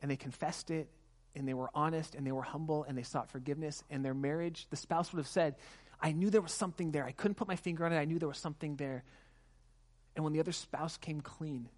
and 0.00 0.10
they 0.10 0.16
confessed 0.16 0.70
it, 0.70 0.88
and 1.36 1.46
they 1.46 1.54
were 1.54 1.70
honest, 1.74 2.16
and 2.16 2.26
they 2.26 2.32
were 2.32 2.42
humble, 2.42 2.84
and 2.84 2.98
they 2.98 3.04
sought 3.04 3.30
forgiveness. 3.30 3.84
And 3.88 4.04
their 4.04 4.14
marriage, 4.14 4.66
the 4.70 4.76
spouse 4.76 5.12
would 5.12 5.18
have 5.18 5.28
said, 5.28 5.54
I 6.00 6.10
knew 6.10 6.28
there 6.28 6.40
was 6.40 6.52
something 6.52 6.90
there. 6.90 7.04
I 7.04 7.12
couldn't 7.12 7.36
put 7.36 7.46
my 7.46 7.54
finger 7.54 7.86
on 7.86 7.92
it. 7.92 7.98
I 7.98 8.04
knew 8.04 8.18
there 8.18 8.28
was 8.28 8.38
something 8.38 8.74
there. 8.76 9.04
And 10.16 10.24
when 10.24 10.32
the 10.32 10.40
other 10.40 10.52
spouse 10.52 10.96
came 10.96 11.20
clean, 11.20 11.68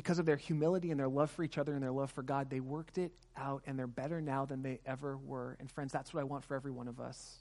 because 0.00 0.18
of 0.18 0.24
their 0.24 0.38
humility 0.38 0.90
and 0.90 0.98
their 0.98 1.10
love 1.10 1.30
for 1.30 1.42
each 1.42 1.58
other 1.58 1.74
and 1.74 1.82
their 1.82 1.92
love 1.92 2.10
for 2.10 2.22
God, 2.22 2.48
they 2.48 2.58
worked 2.58 2.96
it 2.96 3.12
out 3.36 3.62
and 3.66 3.78
they're 3.78 3.86
better 3.86 4.22
now 4.22 4.46
than 4.46 4.62
they 4.62 4.80
ever 4.86 5.18
were. 5.18 5.58
And 5.60 5.70
friends, 5.70 5.92
that's 5.92 6.14
what 6.14 6.22
I 6.22 6.24
want 6.24 6.42
for 6.42 6.54
every 6.54 6.70
one 6.70 6.88
of 6.88 6.98
us. 6.98 7.40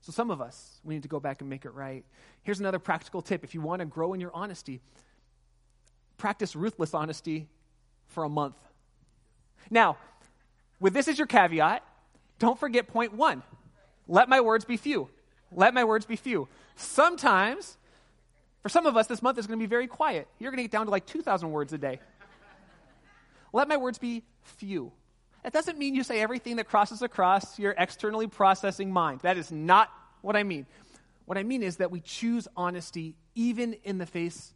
So, 0.00 0.10
some 0.10 0.32
of 0.32 0.40
us, 0.40 0.80
we 0.82 0.94
need 0.94 1.04
to 1.04 1.08
go 1.08 1.20
back 1.20 1.40
and 1.40 1.48
make 1.48 1.64
it 1.64 1.70
right. 1.70 2.04
Here's 2.42 2.58
another 2.58 2.80
practical 2.80 3.22
tip 3.22 3.44
if 3.44 3.54
you 3.54 3.60
want 3.60 3.78
to 3.78 3.86
grow 3.86 4.12
in 4.12 4.18
your 4.18 4.32
honesty, 4.34 4.80
practice 6.16 6.56
ruthless 6.56 6.94
honesty 6.94 7.46
for 8.08 8.24
a 8.24 8.28
month. 8.28 8.56
Now, 9.70 9.98
with 10.80 10.94
this 10.94 11.06
as 11.06 11.16
your 11.16 11.28
caveat, 11.28 11.84
don't 12.40 12.58
forget 12.58 12.88
point 12.88 13.14
one 13.14 13.44
let 14.08 14.28
my 14.28 14.40
words 14.40 14.64
be 14.64 14.76
few. 14.76 15.10
Let 15.52 15.74
my 15.74 15.84
words 15.84 16.06
be 16.06 16.16
few. 16.16 16.48
Sometimes 16.74 17.77
for 18.62 18.68
some 18.68 18.86
of 18.86 18.96
us, 18.96 19.06
this 19.06 19.22
month 19.22 19.38
is 19.38 19.46
going 19.46 19.58
to 19.58 19.62
be 19.62 19.68
very 19.68 19.86
quiet. 19.86 20.28
You're 20.38 20.50
going 20.50 20.58
to 20.58 20.64
get 20.64 20.72
down 20.72 20.86
to 20.86 20.90
like 20.90 21.06
2,000 21.06 21.50
words 21.50 21.72
a 21.72 21.78
day. 21.78 22.00
Let 23.52 23.68
my 23.68 23.76
words 23.76 23.98
be 23.98 24.24
few. 24.42 24.92
That 25.42 25.52
doesn't 25.52 25.78
mean 25.78 25.94
you 25.94 26.02
say 26.02 26.20
everything 26.20 26.56
that 26.56 26.68
crosses 26.68 27.00
across 27.00 27.58
your 27.58 27.74
externally 27.78 28.26
processing 28.26 28.92
mind. 28.92 29.20
That 29.20 29.38
is 29.38 29.52
not 29.52 29.90
what 30.20 30.36
I 30.36 30.42
mean. 30.42 30.66
What 31.24 31.38
I 31.38 31.42
mean 31.42 31.62
is 31.62 31.76
that 31.76 31.90
we 31.90 32.00
choose 32.00 32.48
honesty 32.56 33.14
even 33.34 33.74
in 33.84 33.98
the 33.98 34.06
face 34.06 34.52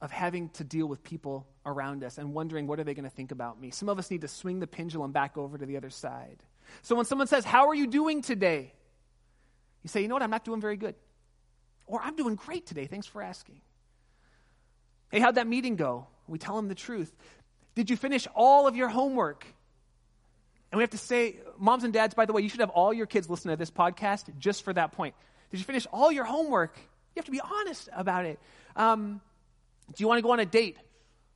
of 0.00 0.10
having 0.10 0.48
to 0.50 0.64
deal 0.64 0.86
with 0.86 1.02
people 1.02 1.46
around 1.64 2.04
us 2.04 2.18
and 2.18 2.34
wondering 2.34 2.66
what 2.66 2.78
are 2.80 2.84
they 2.84 2.94
going 2.94 3.08
to 3.08 3.14
think 3.14 3.30
about 3.30 3.60
me. 3.60 3.70
Some 3.70 3.88
of 3.88 3.98
us 3.98 4.10
need 4.10 4.20
to 4.22 4.28
swing 4.28 4.60
the 4.60 4.66
pendulum 4.66 5.12
back 5.12 5.38
over 5.38 5.56
to 5.56 5.64
the 5.64 5.76
other 5.76 5.90
side. 5.90 6.42
So 6.82 6.94
when 6.96 7.06
someone 7.06 7.26
says, 7.26 7.44
"How 7.44 7.68
are 7.68 7.74
you 7.74 7.86
doing 7.86 8.20
today?" 8.20 8.74
you 9.82 9.88
say, 9.88 10.02
"You 10.02 10.08
know 10.08 10.14
what? 10.14 10.22
I'm 10.22 10.30
not 10.30 10.44
doing 10.44 10.60
very 10.60 10.76
good." 10.76 10.94
Or 11.86 12.00
I'm 12.02 12.16
doing 12.16 12.34
great 12.34 12.66
today. 12.66 12.86
Thanks 12.86 13.06
for 13.06 13.22
asking. 13.22 13.60
Hey, 15.10 15.20
how'd 15.20 15.36
that 15.36 15.46
meeting 15.46 15.76
go? 15.76 16.06
We 16.26 16.38
tell 16.38 16.56
them 16.56 16.68
the 16.68 16.74
truth. 16.74 17.14
Did 17.74 17.90
you 17.90 17.96
finish 17.96 18.26
all 18.34 18.66
of 18.66 18.76
your 18.76 18.88
homework? 18.88 19.46
And 20.70 20.78
we 20.78 20.82
have 20.82 20.90
to 20.90 20.98
say, 20.98 21.36
moms 21.58 21.84
and 21.84 21.92
dads, 21.92 22.14
by 22.14 22.24
the 22.24 22.32
way, 22.32 22.42
you 22.42 22.48
should 22.48 22.60
have 22.60 22.70
all 22.70 22.92
your 22.92 23.06
kids 23.06 23.30
listen 23.30 23.50
to 23.50 23.56
this 23.56 23.70
podcast 23.70 24.24
just 24.38 24.64
for 24.64 24.72
that 24.72 24.92
point. 24.92 25.14
Did 25.50 25.58
you 25.60 25.64
finish 25.64 25.86
all 25.92 26.10
your 26.10 26.24
homework? 26.24 26.76
You 26.76 27.20
have 27.20 27.26
to 27.26 27.30
be 27.30 27.40
honest 27.40 27.88
about 27.94 28.24
it. 28.24 28.40
Um, 28.74 29.20
do 29.94 30.02
you 30.02 30.08
want 30.08 30.18
to 30.18 30.22
go 30.22 30.32
on 30.32 30.40
a 30.40 30.46
date? 30.46 30.78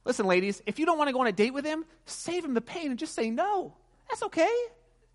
Listen, 0.05 0.27
ladies, 0.27 0.63
if 0.67 0.79
you 0.79 0.87
don't 0.87 0.99
want 0.99 1.09
to 1.09 1.13
go 1.13 1.21
on 1.21 1.27
a 1.27 1.33
date 1.33 1.53
with 1.53 1.65
him, 1.65 1.85
save 2.07 2.45
him 2.45 2.55
the 2.55 2.61
pain 2.61 2.91
and 2.91 2.99
just 2.99 3.15
say 3.15 3.31
no. 3.31 3.75
That's 4.09 4.23
okay. 4.25 4.51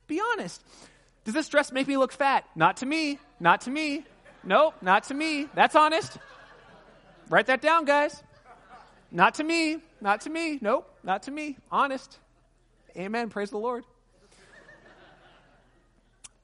Be 0.08 0.22
honest. 0.34 0.64
Does 1.26 1.34
this 1.34 1.50
dress 1.50 1.72
make 1.72 1.88
me 1.88 1.98
look 1.98 2.12
fat? 2.12 2.46
Not 2.56 2.78
to 2.78 2.86
me. 2.86 3.20
Not 3.40 3.62
to 3.62 3.72
me. 3.72 4.06
Nope, 4.44 4.76
not 4.82 5.06
to 5.06 5.14
me. 5.14 5.48
That's 5.54 5.76
honest. 5.76 6.18
Write 7.30 7.48
that 7.48 7.62
down, 7.62 7.86
guys. 7.86 8.22
Not 9.12 9.36
to 9.36 9.44
me. 9.44 9.78
Not 10.02 10.22
to 10.22 10.30
me. 10.30 10.60
Nope, 10.62 10.92
not 11.04 11.24
to 11.24 11.32
me. 11.32 11.58
Honest. 11.72 12.18
Amen. 12.98 13.30
Praise 13.30 13.50
the 13.50 13.58
Lord. 13.58 13.86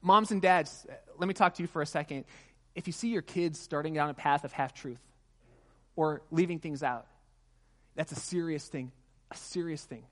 Moms 0.02 0.32
and 0.32 0.42
dads, 0.42 0.88
let 1.18 1.28
me 1.28 1.34
talk 1.34 1.56
to 1.56 1.62
you 1.62 1.68
for 1.68 1.82
a 1.82 1.86
second. 1.86 2.24
If 2.74 2.88
you 2.88 2.94
see 2.94 3.10
your 3.10 3.22
kids 3.22 3.60
starting 3.60 3.94
down 3.94 4.10
a 4.10 4.14
path 4.14 4.46
of 4.46 4.54
half 4.54 4.74
truth 4.74 5.02
or 5.98 6.22
leaving 6.32 6.60
things 6.60 6.84
out, 6.84 7.06
that's 7.96 8.14
a 8.14 8.16
serious 8.16 8.66
thing. 8.66 8.94
A 9.32 9.36
serious 9.36 9.84
thing. 9.84 10.04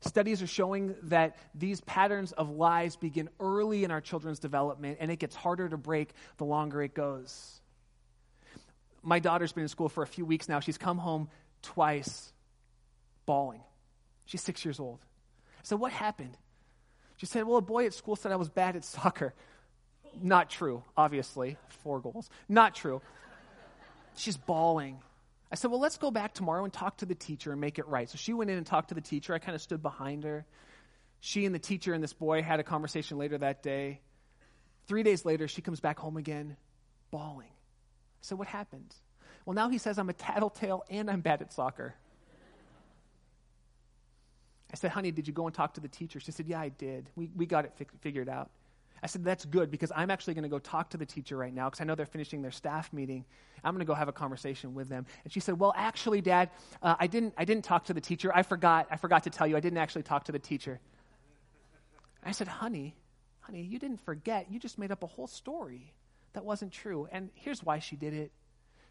Studies 0.00 0.42
are 0.42 0.46
showing 0.46 0.94
that 1.04 1.36
these 1.54 1.80
patterns 1.80 2.32
of 2.32 2.50
lies 2.50 2.94
begin 2.94 3.28
early 3.40 3.82
in 3.82 3.90
our 3.90 4.00
children's 4.00 4.38
development, 4.38 4.98
and 5.00 5.10
it 5.10 5.18
gets 5.18 5.34
harder 5.34 5.68
to 5.68 5.76
break 5.76 6.12
the 6.36 6.44
longer 6.44 6.82
it 6.82 6.94
goes. 6.94 7.60
My 9.02 9.18
daughter's 9.18 9.52
been 9.52 9.64
in 9.64 9.68
school 9.68 9.88
for 9.88 10.02
a 10.02 10.06
few 10.06 10.24
weeks 10.24 10.48
now. 10.48 10.60
She's 10.60 10.78
come 10.78 10.98
home 10.98 11.28
twice 11.62 12.32
bawling. 13.26 13.60
She's 14.26 14.42
six 14.42 14.64
years 14.64 14.78
old. 14.78 15.00
I 15.58 15.62
said, 15.64 15.80
What 15.80 15.92
happened? 15.92 16.36
She 17.16 17.26
said, 17.26 17.44
Well, 17.44 17.56
a 17.56 17.62
boy 17.62 17.86
at 17.86 17.94
school 17.94 18.14
said 18.14 18.30
I 18.30 18.36
was 18.36 18.48
bad 18.48 18.76
at 18.76 18.84
soccer. 18.84 19.34
Not 20.22 20.48
true, 20.48 20.84
obviously. 20.96 21.56
Four 21.82 22.00
goals. 22.00 22.30
Not 22.48 22.74
true. 22.74 23.02
She's 24.16 24.36
bawling. 24.36 25.00
I 25.50 25.54
said, 25.54 25.70
Well, 25.70 25.80
let's 25.80 25.96
go 25.96 26.10
back 26.10 26.34
tomorrow 26.34 26.64
and 26.64 26.72
talk 26.72 26.98
to 26.98 27.06
the 27.06 27.14
teacher 27.14 27.52
and 27.52 27.60
make 27.60 27.78
it 27.78 27.86
right. 27.88 28.08
So 28.08 28.16
she 28.16 28.32
went 28.32 28.50
in 28.50 28.58
and 28.58 28.66
talked 28.66 28.90
to 28.90 28.94
the 28.94 29.00
teacher. 29.00 29.34
I 29.34 29.38
kind 29.38 29.54
of 29.54 29.62
stood 29.62 29.82
behind 29.82 30.24
her. 30.24 30.44
She 31.20 31.46
and 31.46 31.54
the 31.54 31.58
teacher 31.58 31.94
and 31.94 32.02
this 32.02 32.12
boy 32.12 32.42
had 32.42 32.60
a 32.60 32.62
conversation 32.62 33.18
later 33.18 33.38
that 33.38 33.62
day. 33.62 34.00
Three 34.86 35.02
days 35.02 35.24
later, 35.24 35.48
she 35.48 35.62
comes 35.62 35.80
back 35.80 35.98
home 35.98 36.16
again, 36.16 36.56
bawling. 37.10 37.48
I 37.48 38.22
said, 38.22 38.38
What 38.38 38.48
happened? 38.48 38.94
Well, 39.44 39.54
now 39.54 39.68
he 39.68 39.78
says 39.78 39.98
I'm 39.98 40.10
a 40.10 40.14
tattletale 40.14 40.84
and 40.90 41.10
I'm 41.10 41.20
bad 41.20 41.40
at 41.40 41.52
soccer. 41.52 41.94
I 44.70 44.76
said, 44.76 44.90
Honey, 44.90 45.10
did 45.10 45.26
you 45.26 45.32
go 45.32 45.46
and 45.46 45.54
talk 45.54 45.74
to 45.74 45.80
the 45.80 45.88
teacher? 45.88 46.20
She 46.20 46.32
said, 46.32 46.46
Yeah, 46.46 46.60
I 46.60 46.68
did. 46.68 47.08
We, 47.16 47.30
we 47.34 47.46
got 47.46 47.64
it 47.64 47.72
fi- 47.76 47.86
figured 48.00 48.28
out. 48.28 48.50
I 49.02 49.06
said, 49.06 49.24
That's 49.24 49.44
good 49.44 49.70
because 49.70 49.92
I'm 49.94 50.10
actually 50.10 50.34
going 50.34 50.44
to 50.44 50.48
go 50.48 50.58
talk 50.58 50.90
to 50.90 50.96
the 50.96 51.06
teacher 51.06 51.36
right 51.36 51.52
now 51.52 51.68
because 51.68 51.80
I 51.80 51.84
know 51.84 51.94
they're 51.94 52.06
finishing 52.06 52.42
their 52.42 52.50
staff 52.50 52.92
meeting. 52.92 53.24
I'm 53.64 53.74
going 53.74 53.84
to 53.84 53.86
go 53.86 53.94
have 53.94 54.08
a 54.08 54.12
conversation 54.12 54.74
with 54.74 54.88
them. 54.88 55.06
And 55.24 55.32
she 55.32 55.40
said, 55.40 55.58
Well, 55.58 55.72
actually, 55.76 56.20
Dad, 56.20 56.50
uh, 56.82 56.96
I, 56.98 57.06
didn't, 57.06 57.34
I 57.36 57.44
didn't 57.44 57.64
talk 57.64 57.86
to 57.86 57.94
the 57.94 58.00
teacher. 58.00 58.30
I 58.34 58.42
forgot. 58.42 58.88
I 58.90 58.96
forgot 58.96 59.24
to 59.24 59.30
tell 59.30 59.46
you. 59.46 59.56
I 59.56 59.60
didn't 59.60 59.78
actually 59.78 60.02
talk 60.02 60.24
to 60.24 60.32
the 60.32 60.38
teacher. 60.38 60.80
I 62.24 62.32
said, 62.32 62.48
Honey, 62.48 62.96
honey, 63.40 63.62
you 63.62 63.78
didn't 63.78 64.00
forget. 64.04 64.46
You 64.50 64.58
just 64.58 64.78
made 64.78 64.90
up 64.90 65.02
a 65.02 65.06
whole 65.06 65.26
story 65.26 65.92
that 66.34 66.44
wasn't 66.44 66.72
true. 66.72 67.08
And 67.10 67.30
here's 67.34 67.62
why 67.62 67.78
she 67.78 67.96
did 67.96 68.14
it 68.14 68.32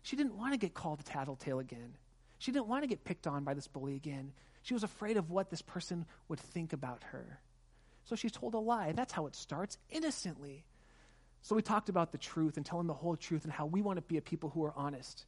she 0.01 0.15
didn't 0.15 0.37
want 0.37 0.53
to 0.53 0.57
get 0.57 0.73
called 0.73 1.01
a 1.01 1.03
tattletale 1.03 1.59
again. 1.59 1.95
She 2.39 2.51
didn't 2.51 2.67
want 2.67 2.83
to 2.83 2.87
get 2.87 3.03
picked 3.03 3.27
on 3.27 3.43
by 3.43 3.53
this 3.53 3.67
bully 3.67 3.95
again. 3.95 4.31
She 4.61 4.73
was 4.73 4.83
afraid 4.83 5.17
of 5.17 5.29
what 5.29 5.49
this 5.49 5.61
person 5.61 6.05
would 6.29 6.39
think 6.39 6.73
about 6.73 7.03
her. 7.11 7.39
So 8.07 8.15
she 8.15 8.29
told 8.29 8.53
a 8.53 8.57
lie. 8.57 8.93
That's 8.93 9.11
how 9.11 9.25
it 9.27 9.35
starts, 9.35 9.77
innocently. 9.89 10.63
So 11.41 11.55
we 11.55 11.61
talked 11.61 11.89
about 11.89 12.13
the 12.13 12.17
truth 12.17 12.55
and 12.55 12.65
telling 12.65 12.87
the 12.87 12.93
whole 12.93 13.17
truth 13.17 13.43
and 13.43 13.51
how 13.51 13.65
we 13.65 13.81
want 13.81 13.97
to 13.97 14.01
be 14.01 14.17
a 14.17 14.21
people 14.21 14.49
who 14.49 14.63
are 14.63 14.73
honest. 14.77 15.25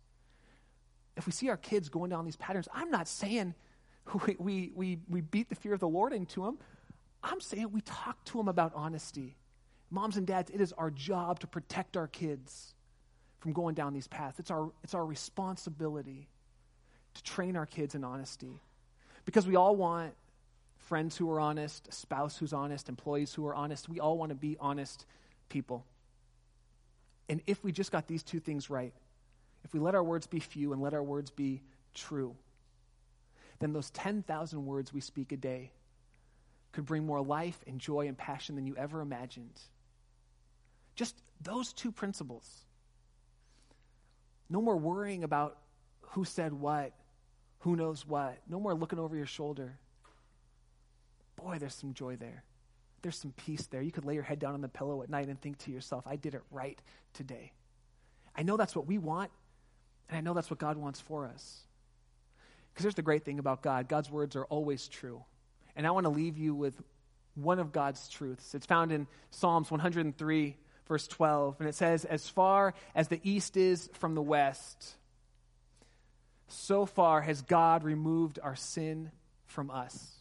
If 1.17 1.25
we 1.25 1.33
see 1.33 1.49
our 1.49 1.57
kids 1.57 1.89
going 1.89 2.09
down 2.09 2.23
these 2.23 2.37
patterns, 2.37 2.69
I'm 2.73 2.89
not 2.89 3.09
saying 3.09 3.53
we, 4.25 4.37
we, 4.39 4.71
we, 4.73 4.99
we 5.09 5.19
beat 5.19 5.49
the 5.49 5.55
fear 5.55 5.73
of 5.73 5.81
the 5.81 5.89
Lord 5.89 6.13
into 6.13 6.45
them. 6.45 6.57
I'm 7.21 7.41
saying 7.41 7.69
we 7.73 7.81
talk 7.81 8.23
to 8.25 8.37
them 8.37 8.47
about 8.47 8.71
honesty. 8.73 9.35
Moms 9.91 10.15
and 10.15 10.25
dads, 10.25 10.49
it 10.49 10.61
is 10.61 10.71
our 10.71 10.89
job 10.89 11.41
to 11.41 11.47
protect 11.47 11.97
our 11.97 12.07
kids 12.07 12.73
from 13.39 13.51
going 13.51 13.75
down 13.75 13.93
these 13.93 14.07
paths. 14.07 14.39
It's 14.39 14.51
our, 14.51 14.71
it's 14.85 14.93
our 14.93 15.05
responsibility 15.05 16.29
to 17.15 17.23
train 17.23 17.57
our 17.57 17.65
kids 17.65 17.93
in 17.93 18.05
honesty. 18.05 18.61
Because 19.25 19.45
we 19.45 19.57
all 19.57 19.75
want 19.75 20.13
friends 20.89 21.15
who 21.15 21.29
are 21.29 21.39
honest, 21.39 21.87
a 21.87 21.91
spouse 21.91 22.35
who's 22.35 22.51
honest, 22.51 22.89
employees 22.89 23.31
who 23.31 23.45
are 23.45 23.53
honest. 23.53 23.87
We 23.87 23.99
all 23.99 24.17
want 24.17 24.31
to 24.31 24.35
be 24.35 24.57
honest 24.59 25.05
people. 25.47 25.85
And 27.29 27.41
if 27.45 27.63
we 27.63 27.71
just 27.71 27.91
got 27.91 28.07
these 28.07 28.23
two 28.23 28.39
things 28.39 28.71
right, 28.71 28.91
if 29.63 29.71
we 29.71 29.79
let 29.79 29.93
our 29.93 30.03
words 30.03 30.25
be 30.25 30.39
few 30.39 30.73
and 30.73 30.81
let 30.81 30.95
our 30.95 31.03
words 31.03 31.29
be 31.29 31.61
true, 31.93 32.35
then 33.59 33.71
those 33.71 33.91
10,000 33.91 34.65
words 34.65 34.91
we 34.91 34.99
speak 34.99 35.31
a 35.31 35.37
day 35.37 35.71
could 36.71 36.85
bring 36.85 37.05
more 37.05 37.21
life 37.21 37.63
and 37.67 37.79
joy 37.79 38.07
and 38.07 38.17
passion 38.17 38.55
than 38.55 38.65
you 38.65 38.75
ever 38.75 38.99
imagined. 38.99 39.61
Just 40.95 41.15
those 41.39 41.71
two 41.71 41.91
principles. 41.91 42.65
No 44.49 44.59
more 44.59 44.77
worrying 44.77 45.23
about 45.23 45.59
who 46.01 46.25
said 46.25 46.51
what, 46.51 46.93
who 47.59 47.75
knows 47.75 48.07
what. 48.07 48.39
No 48.49 48.59
more 48.59 48.73
looking 48.73 48.97
over 48.97 49.15
your 49.15 49.27
shoulder 49.27 49.77
boy, 51.43 51.57
there's 51.59 51.75
some 51.75 51.93
joy 51.93 52.15
there. 52.15 52.43
There's 53.01 53.15
some 53.15 53.33
peace 53.45 53.65
there. 53.67 53.81
You 53.81 53.91
could 53.91 54.05
lay 54.05 54.13
your 54.13 54.23
head 54.23 54.39
down 54.39 54.53
on 54.53 54.61
the 54.61 54.67
pillow 54.67 55.01
at 55.03 55.09
night 55.09 55.27
and 55.27 55.39
think 55.39 55.57
to 55.59 55.71
yourself, 55.71 56.05
I 56.05 56.15
did 56.15 56.35
it 56.35 56.41
right 56.51 56.79
today. 57.13 57.53
I 58.35 58.43
know 58.43 58.57
that's 58.57 58.75
what 58.75 58.87
we 58.87 58.97
want, 58.97 59.31
and 60.09 60.17
I 60.17 60.21
know 60.21 60.33
that's 60.33 60.49
what 60.49 60.59
God 60.59 60.77
wants 60.77 60.99
for 60.99 61.25
us. 61.25 61.61
Because 62.73 62.83
here's 62.83 62.95
the 62.95 63.01
great 63.01 63.25
thing 63.25 63.39
about 63.39 63.61
God 63.61 63.87
God's 63.87 64.09
words 64.09 64.35
are 64.35 64.45
always 64.45 64.87
true. 64.87 65.23
And 65.75 65.87
I 65.87 65.91
want 65.91 66.05
to 66.05 66.09
leave 66.09 66.37
you 66.37 66.53
with 66.53 66.75
one 67.35 67.59
of 67.59 67.71
God's 67.71 68.07
truths. 68.09 68.53
It's 68.53 68.65
found 68.65 68.91
in 68.91 69.07
Psalms 69.31 69.71
103, 69.71 70.57
verse 70.87 71.07
12, 71.07 71.55
and 71.59 71.69
it 71.69 71.75
says, 71.75 72.05
As 72.05 72.27
far 72.27 72.73
as 72.95 73.07
the 73.07 73.21
east 73.23 73.55
is 73.55 73.89
from 73.93 74.15
the 74.15 74.21
west, 74.21 74.95
so 76.47 76.85
far 76.85 77.21
has 77.21 77.41
God 77.41 77.83
removed 77.83 78.39
our 78.41 78.55
sin 78.55 79.11
from 79.45 79.71
us. 79.71 80.18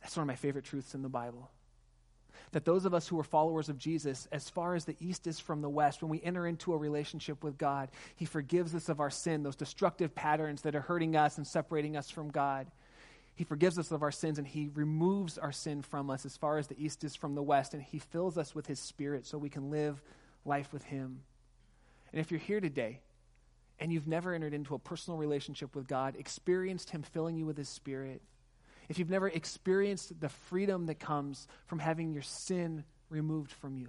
That's 0.00 0.16
one 0.16 0.22
of 0.22 0.28
my 0.28 0.36
favorite 0.36 0.64
truths 0.64 0.94
in 0.94 1.02
the 1.02 1.08
Bible. 1.08 1.50
That 2.52 2.64
those 2.64 2.84
of 2.84 2.94
us 2.94 3.06
who 3.08 3.18
are 3.20 3.24
followers 3.24 3.68
of 3.68 3.78
Jesus, 3.78 4.26
as 4.32 4.48
far 4.48 4.74
as 4.74 4.84
the 4.84 4.96
east 5.00 5.26
is 5.26 5.38
from 5.38 5.60
the 5.60 5.68
west, 5.68 6.02
when 6.02 6.10
we 6.10 6.22
enter 6.22 6.46
into 6.46 6.72
a 6.72 6.78
relationship 6.78 7.44
with 7.44 7.58
God, 7.58 7.90
He 8.16 8.24
forgives 8.24 8.74
us 8.74 8.88
of 8.88 9.00
our 9.00 9.10
sin, 9.10 9.42
those 9.42 9.56
destructive 9.56 10.14
patterns 10.14 10.62
that 10.62 10.74
are 10.74 10.80
hurting 10.80 11.14
us 11.14 11.36
and 11.36 11.46
separating 11.46 11.96
us 11.96 12.10
from 12.10 12.30
God. 12.30 12.66
He 13.34 13.44
forgives 13.44 13.78
us 13.78 13.92
of 13.92 14.02
our 14.02 14.10
sins 14.10 14.38
and 14.38 14.46
He 14.46 14.70
removes 14.74 15.36
our 15.36 15.52
sin 15.52 15.82
from 15.82 16.10
us 16.10 16.24
as 16.24 16.36
far 16.36 16.58
as 16.58 16.68
the 16.68 16.82
east 16.82 17.04
is 17.04 17.14
from 17.14 17.34
the 17.34 17.42
west, 17.42 17.74
and 17.74 17.82
He 17.82 17.98
fills 17.98 18.38
us 18.38 18.54
with 18.54 18.66
His 18.66 18.80
Spirit 18.80 19.26
so 19.26 19.36
we 19.36 19.50
can 19.50 19.70
live 19.70 20.02
life 20.44 20.72
with 20.72 20.84
Him. 20.84 21.20
And 22.12 22.20
if 22.20 22.30
you're 22.30 22.40
here 22.40 22.60
today 22.60 23.00
and 23.78 23.92
you've 23.92 24.08
never 24.08 24.34
entered 24.34 24.54
into 24.54 24.74
a 24.74 24.78
personal 24.78 25.18
relationship 25.18 25.76
with 25.76 25.86
God, 25.86 26.16
experienced 26.18 26.90
Him 26.90 27.02
filling 27.02 27.36
you 27.36 27.44
with 27.44 27.58
His 27.58 27.68
Spirit, 27.68 28.22
if 28.88 28.98
you've 28.98 29.10
never 29.10 29.28
experienced 29.28 30.18
the 30.20 30.28
freedom 30.28 30.86
that 30.86 30.98
comes 30.98 31.46
from 31.66 31.78
having 31.78 32.12
your 32.12 32.22
sin 32.22 32.84
removed 33.10 33.52
from 33.52 33.76
you, 33.76 33.88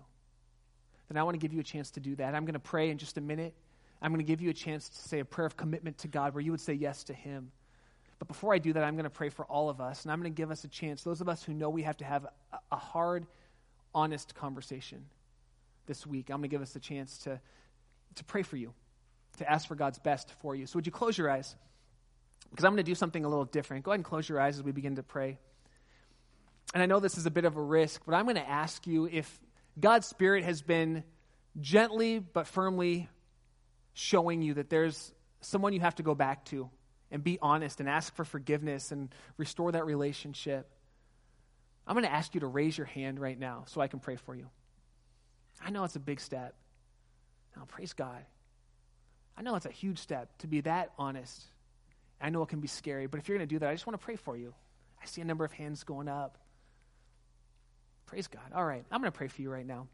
then 1.08 1.18
I 1.18 1.24
want 1.24 1.36
to 1.36 1.40
give 1.40 1.54
you 1.54 1.60
a 1.60 1.64
chance 1.64 1.92
to 1.92 2.00
do 2.00 2.16
that. 2.18 2.36
I'm 2.36 2.46
going 2.46 2.54
to 2.54 2.60
pray 2.60 2.90
in 2.90 2.98
just 2.98 3.18
a 3.18 3.22
minute. 3.22 3.54
I'm 4.02 4.12
going 4.12 4.24
to 4.24 4.28
give 4.28 4.42
you 4.42 4.50
a 4.50 4.54
chance 4.54 4.90
to 4.90 4.98
say 5.10 5.20
a 5.20 5.26
prayer 5.26 5.46
of 5.46 5.58
commitment 5.58 5.98
to 6.00 6.08
God 6.08 6.34
where 6.34 6.42
you 6.42 6.52
would 6.52 6.62
say 6.62 6.74
yes 6.74 7.04
to 7.06 7.14
Him. 7.14 7.52
But 8.20 8.28
before 8.28 8.54
I 8.54 8.58
do 8.58 8.74
that, 8.74 8.84
I'm 8.84 8.96
going 8.96 9.06
to 9.06 9.10
pray 9.10 9.30
for 9.30 9.46
all 9.46 9.70
of 9.70 9.80
us, 9.80 10.04
and 10.04 10.12
I'm 10.12 10.20
going 10.20 10.32
to 10.32 10.36
give 10.36 10.52
us 10.52 10.64
a 10.66 10.68
chance, 10.68 11.04
those 11.04 11.22
of 11.22 11.30
us 11.30 11.42
who 11.42 11.54
know 11.54 11.70
we 11.70 11.84
have 11.84 11.98
to 11.98 12.06
have 12.06 12.28
a, 12.72 12.76
hard, 12.76 13.26
honest 13.96 14.36
conversation 14.36 15.06
this 15.88 16.06
week. 16.06 16.30
I'm 16.30 16.38
going 16.38 16.44
to 16.44 16.48
give 16.50 16.62
us 16.62 16.76
a 16.76 16.80
chance 16.80 17.18
to, 17.20 17.40
to 18.16 18.24
pray 18.26 18.44
for 18.44 18.58
you, 18.58 18.74
to 19.38 19.50
ask 19.50 19.68
for 19.68 19.76
God's 19.76 20.00
best 20.00 20.32
for 20.42 20.54
you. 20.54 20.68
So, 20.68 20.78
would 20.78 20.86
you 20.86 20.92
close 20.92 21.18
your 21.18 21.30
eyes? 21.30 21.56
Because 22.50 22.66
I'm 22.66 22.72
going 22.72 22.84
to 22.84 22.90
do 22.90 22.96
something 22.96 23.26
a 23.26 23.30
little 23.30 23.46
different. 23.46 23.84
Go 23.84 23.92
ahead 23.92 24.00
and 24.00 24.06
close 24.06 24.28
your 24.28 24.40
eyes 24.40 24.58
as 24.58 24.64
we 24.64 24.72
begin 24.72 24.96
to 24.96 25.04
pray. 25.04 25.38
And 26.74 26.84
I 26.84 26.86
know 26.86 27.00
this 27.00 27.18
is 27.18 27.26
a 27.26 27.32
bit 27.32 27.46
of 27.46 27.58
a 27.58 27.62
risk, 27.62 28.02
but 28.06 28.14
I'm 28.14 28.26
going 28.26 28.36
to 28.36 28.48
ask 28.48 28.86
you 28.86 29.06
if 29.06 29.40
God's 29.80 30.08
Spirit 30.08 30.44
has 30.44 30.62
been 30.62 31.04
gently 31.60 32.20
but 32.20 32.48
firmly 32.48 33.10
showing 33.94 34.42
you 34.42 34.56
that 34.56 34.70
there's 34.70 35.12
someone 35.42 35.74
you 35.74 35.80
have 35.80 35.96
to 35.96 36.04
go 36.04 36.14
back 36.16 36.46
to 36.46 36.70
and 37.12 37.24
be 37.24 37.40
honest 37.42 37.80
and 37.80 37.90
ask 37.90 38.16
for 38.16 38.24
forgiveness 38.24 38.92
and 38.92 39.14
restore 39.38 39.72
that 39.72 39.86
relationship. 39.86 40.70
I'm 41.88 41.96
going 41.96 42.06
to 42.06 42.12
ask 42.12 42.36
you 42.36 42.42
to 42.42 42.48
raise 42.48 42.78
your 42.78 42.86
hand 42.86 43.20
right 43.20 43.38
now 43.38 43.64
so 43.68 43.82
I 43.82 43.88
can 43.88 44.00
pray 44.00 44.16
for 44.16 44.36
you. 44.36 44.48
I 45.64 45.72
know 45.72 45.84
it's 45.86 45.96
a 45.96 46.00
big 46.00 46.20
step. 46.20 46.56
Now, 47.56 47.66
praise 47.66 47.94
God. 47.94 48.24
I 49.36 49.42
know 49.42 49.56
it's 49.56 49.66
a 49.66 49.72
huge 49.72 49.98
step 49.98 50.38
to 50.40 50.48
be 50.48 50.62
that 50.62 50.92
honest 50.98 51.46
I 52.22 52.30
know 52.30 52.42
it 52.42 52.50
can 52.50 52.60
be 52.60 52.68
scary, 52.68 53.08
but 53.08 53.20
if 53.20 53.28
you're 53.28 53.38
going 53.38 53.48
to 53.48 53.54
do 53.54 53.60
that, 53.60 53.70
I 53.70 53.74
just 53.74 53.88
want 53.88 54.00
to 54.00 54.04
pray 54.04 54.16
for 54.16 54.36
you. 54.36 54.54
I 55.02 55.06
see 55.06 55.22
a 55.22 55.26
number 55.26 55.46
of 55.46 55.52
hands 55.52 55.84
going 55.84 56.08
up. 56.08 56.38
Praise 58.06 58.28
God. 58.28 58.52
All 58.54 58.66
right, 58.66 58.84
I'm 58.92 59.02
going 59.02 59.12
to 59.12 59.18
pray 59.18 59.28
for 59.28 59.42
you 59.42 59.50
right 59.50 59.66
now. 59.66 59.88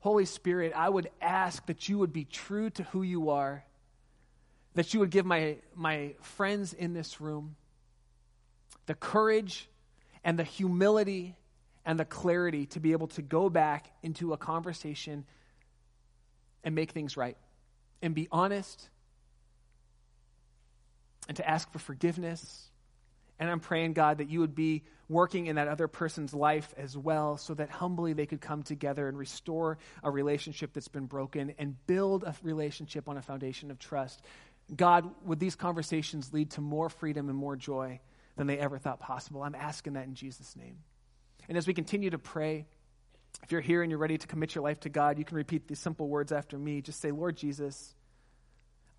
Holy 0.00 0.26
Spirit, 0.26 0.72
I 0.74 0.88
would 0.88 1.10
ask 1.20 1.64
that 1.66 1.88
you 1.88 1.98
would 1.98 2.12
be 2.12 2.24
true 2.24 2.70
to 2.70 2.82
who 2.84 3.02
you 3.02 3.30
are, 3.30 3.64
that 4.74 4.94
you 4.94 5.00
would 5.00 5.10
give 5.10 5.26
my, 5.26 5.56
my 5.74 6.14
friends 6.20 6.72
in 6.72 6.92
this 6.92 7.20
room 7.20 7.56
the 8.86 8.94
courage 8.94 9.68
and 10.24 10.38
the 10.38 10.44
humility 10.44 11.36
and 11.84 11.98
the 11.98 12.04
clarity 12.04 12.66
to 12.66 12.80
be 12.80 12.92
able 12.92 13.06
to 13.08 13.22
go 13.22 13.48
back 13.48 13.90
into 14.02 14.32
a 14.32 14.36
conversation 14.36 15.24
and 16.64 16.74
make 16.74 16.90
things 16.90 17.16
right 17.16 17.36
and 18.02 18.14
be 18.14 18.28
honest 18.30 18.88
and 21.28 21.36
to 21.36 21.48
ask 21.48 21.70
for 21.70 21.78
forgiveness. 21.78 22.70
And 23.38 23.48
I'm 23.48 23.60
praying, 23.60 23.92
God, 23.92 24.18
that 24.18 24.28
you 24.28 24.40
would 24.40 24.54
be 24.54 24.82
working 25.08 25.46
in 25.46 25.56
that 25.56 25.68
other 25.68 25.86
person's 25.86 26.34
life 26.34 26.74
as 26.76 26.96
well 26.96 27.36
so 27.36 27.54
that 27.54 27.70
humbly 27.70 28.12
they 28.12 28.26
could 28.26 28.40
come 28.40 28.62
together 28.62 29.08
and 29.08 29.16
restore 29.16 29.78
a 30.02 30.10
relationship 30.10 30.72
that's 30.72 30.88
been 30.88 31.06
broken 31.06 31.54
and 31.58 31.76
build 31.86 32.24
a 32.24 32.34
relationship 32.42 33.08
on 33.08 33.16
a 33.16 33.22
foundation 33.22 33.70
of 33.70 33.78
trust. 33.78 34.20
God, 34.74 35.08
would 35.24 35.38
these 35.38 35.54
conversations 35.54 36.32
lead 36.32 36.50
to 36.52 36.60
more 36.60 36.88
freedom 36.88 37.28
and 37.28 37.38
more 37.38 37.56
joy 37.56 38.00
than 38.36 38.46
they 38.46 38.58
ever 38.58 38.78
thought 38.78 39.00
possible? 39.00 39.42
I'm 39.42 39.54
asking 39.54 39.94
that 39.94 40.06
in 40.06 40.14
Jesus' 40.14 40.56
name. 40.56 40.78
And 41.48 41.56
as 41.56 41.66
we 41.66 41.74
continue 41.74 42.10
to 42.10 42.18
pray, 42.18 42.66
if 43.42 43.52
you're 43.52 43.60
here 43.60 43.82
and 43.82 43.90
you're 43.90 43.98
ready 43.98 44.18
to 44.18 44.26
commit 44.26 44.54
your 44.54 44.64
life 44.64 44.80
to 44.80 44.88
God, 44.88 45.18
you 45.18 45.24
can 45.24 45.36
repeat 45.36 45.68
these 45.68 45.78
simple 45.78 46.08
words 46.08 46.32
after 46.32 46.58
me. 46.58 46.82
Just 46.82 47.00
say, 47.00 47.12
Lord 47.12 47.36
Jesus, 47.36 47.94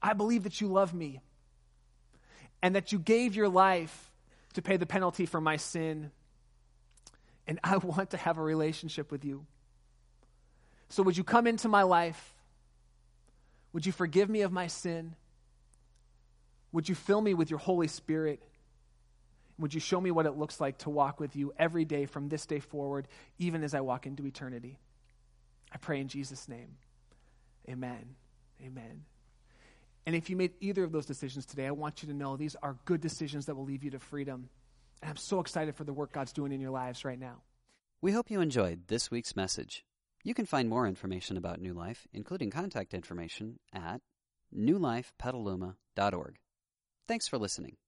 I 0.01 0.13
believe 0.13 0.43
that 0.43 0.61
you 0.61 0.67
love 0.67 0.93
me 0.93 1.19
and 2.61 2.75
that 2.75 2.91
you 2.91 2.99
gave 2.99 3.35
your 3.35 3.49
life 3.49 4.11
to 4.53 4.61
pay 4.61 4.77
the 4.77 4.85
penalty 4.85 5.25
for 5.25 5.39
my 5.39 5.57
sin. 5.57 6.11
And 7.47 7.59
I 7.63 7.77
want 7.77 8.11
to 8.11 8.17
have 8.17 8.37
a 8.37 8.41
relationship 8.41 9.11
with 9.11 9.25
you. 9.25 9.45
So, 10.89 11.03
would 11.03 11.17
you 11.17 11.23
come 11.23 11.45
into 11.47 11.67
my 11.67 11.83
life? 11.83 12.33
Would 13.73 13.85
you 13.85 13.91
forgive 13.91 14.29
me 14.29 14.41
of 14.41 14.51
my 14.51 14.67
sin? 14.67 15.15
Would 16.71 16.89
you 16.89 16.95
fill 16.95 17.21
me 17.21 17.33
with 17.33 17.49
your 17.49 17.59
Holy 17.59 17.87
Spirit? 17.87 18.41
Would 19.59 19.73
you 19.73 19.79
show 19.79 19.99
me 19.99 20.09
what 20.09 20.25
it 20.25 20.37
looks 20.37 20.59
like 20.59 20.79
to 20.79 20.89
walk 20.89 21.19
with 21.19 21.35
you 21.35 21.53
every 21.59 21.85
day 21.85 22.05
from 22.05 22.29
this 22.29 22.45
day 22.45 22.59
forward, 22.59 23.07
even 23.37 23.63
as 23.63 23.73
I 23.73 23.81
walk 23.81 24.07
into 24.07 24.25
eternity? 24.25 24.79
I 25.71 25.77
pray 25.77 25.99
in 25.99 26.07
Jesus' 26.07 26.47
name. 26.47 26.77
Amen. 27.67 28.15
Amen. 28.65 29.03
And 30.05 30.15
if 30.15 30.29
you 30.29 30.35
made 30.35 30.53
either 30.59 30.83
of 30.83 30.91
those 30.91 31.05
decisions 31.05 31.45
today, 31.45 31.67
I 31.67 31.71
want 31.71 32.01
you 32.01 32.09
to 32.09 32.15
know 32.15 32.35
these 32.35 32.55
are 32.63 32.77
good 32.85 33.01
decisions 33.01 33.45
that 33.45 33.55
will 33.55 33.65
lead 33.65 33.83
you 33.83 33.91
to 33.91 33.99
freedom. 33.99 34.49
And 35.01 35.09
I'm 35.09 35.17
so 35.17 35.39
excited 35.39 35.75
for 35.75 35.83
the 35.83 35.93
work 35.93 36.11
God's 36.11 36.33
doing 36.33 36.51
in 36.51 36.61
your 36.61 36.71
lives 36.71 37.05
right 37.05 37.19
now. 37.19 37.41
We 38.01 38.11
hope 38.11 38.31
you 38.31 38.41
enjoyed 38.41 38.87
this 38.87 39.11
week's 39.11 39.35
message. 39.35 39.85
You 40.23 40.33
can 40.33 40.45
find 40.45 40.67
more 40.67 40.87
information 40.87 41.37
about 41.37 41.61
New 41.61 41.73
Life, 41.73 42.07
including 42.13 42.49
contact 42.49 42.93
information, 42.93 43.59
at 43.73 44.01
newlifepetaluma.org. 44.55 46.35
Thanks 47.07 47.27
for 47.27 47.37
listening. 47.37 47.77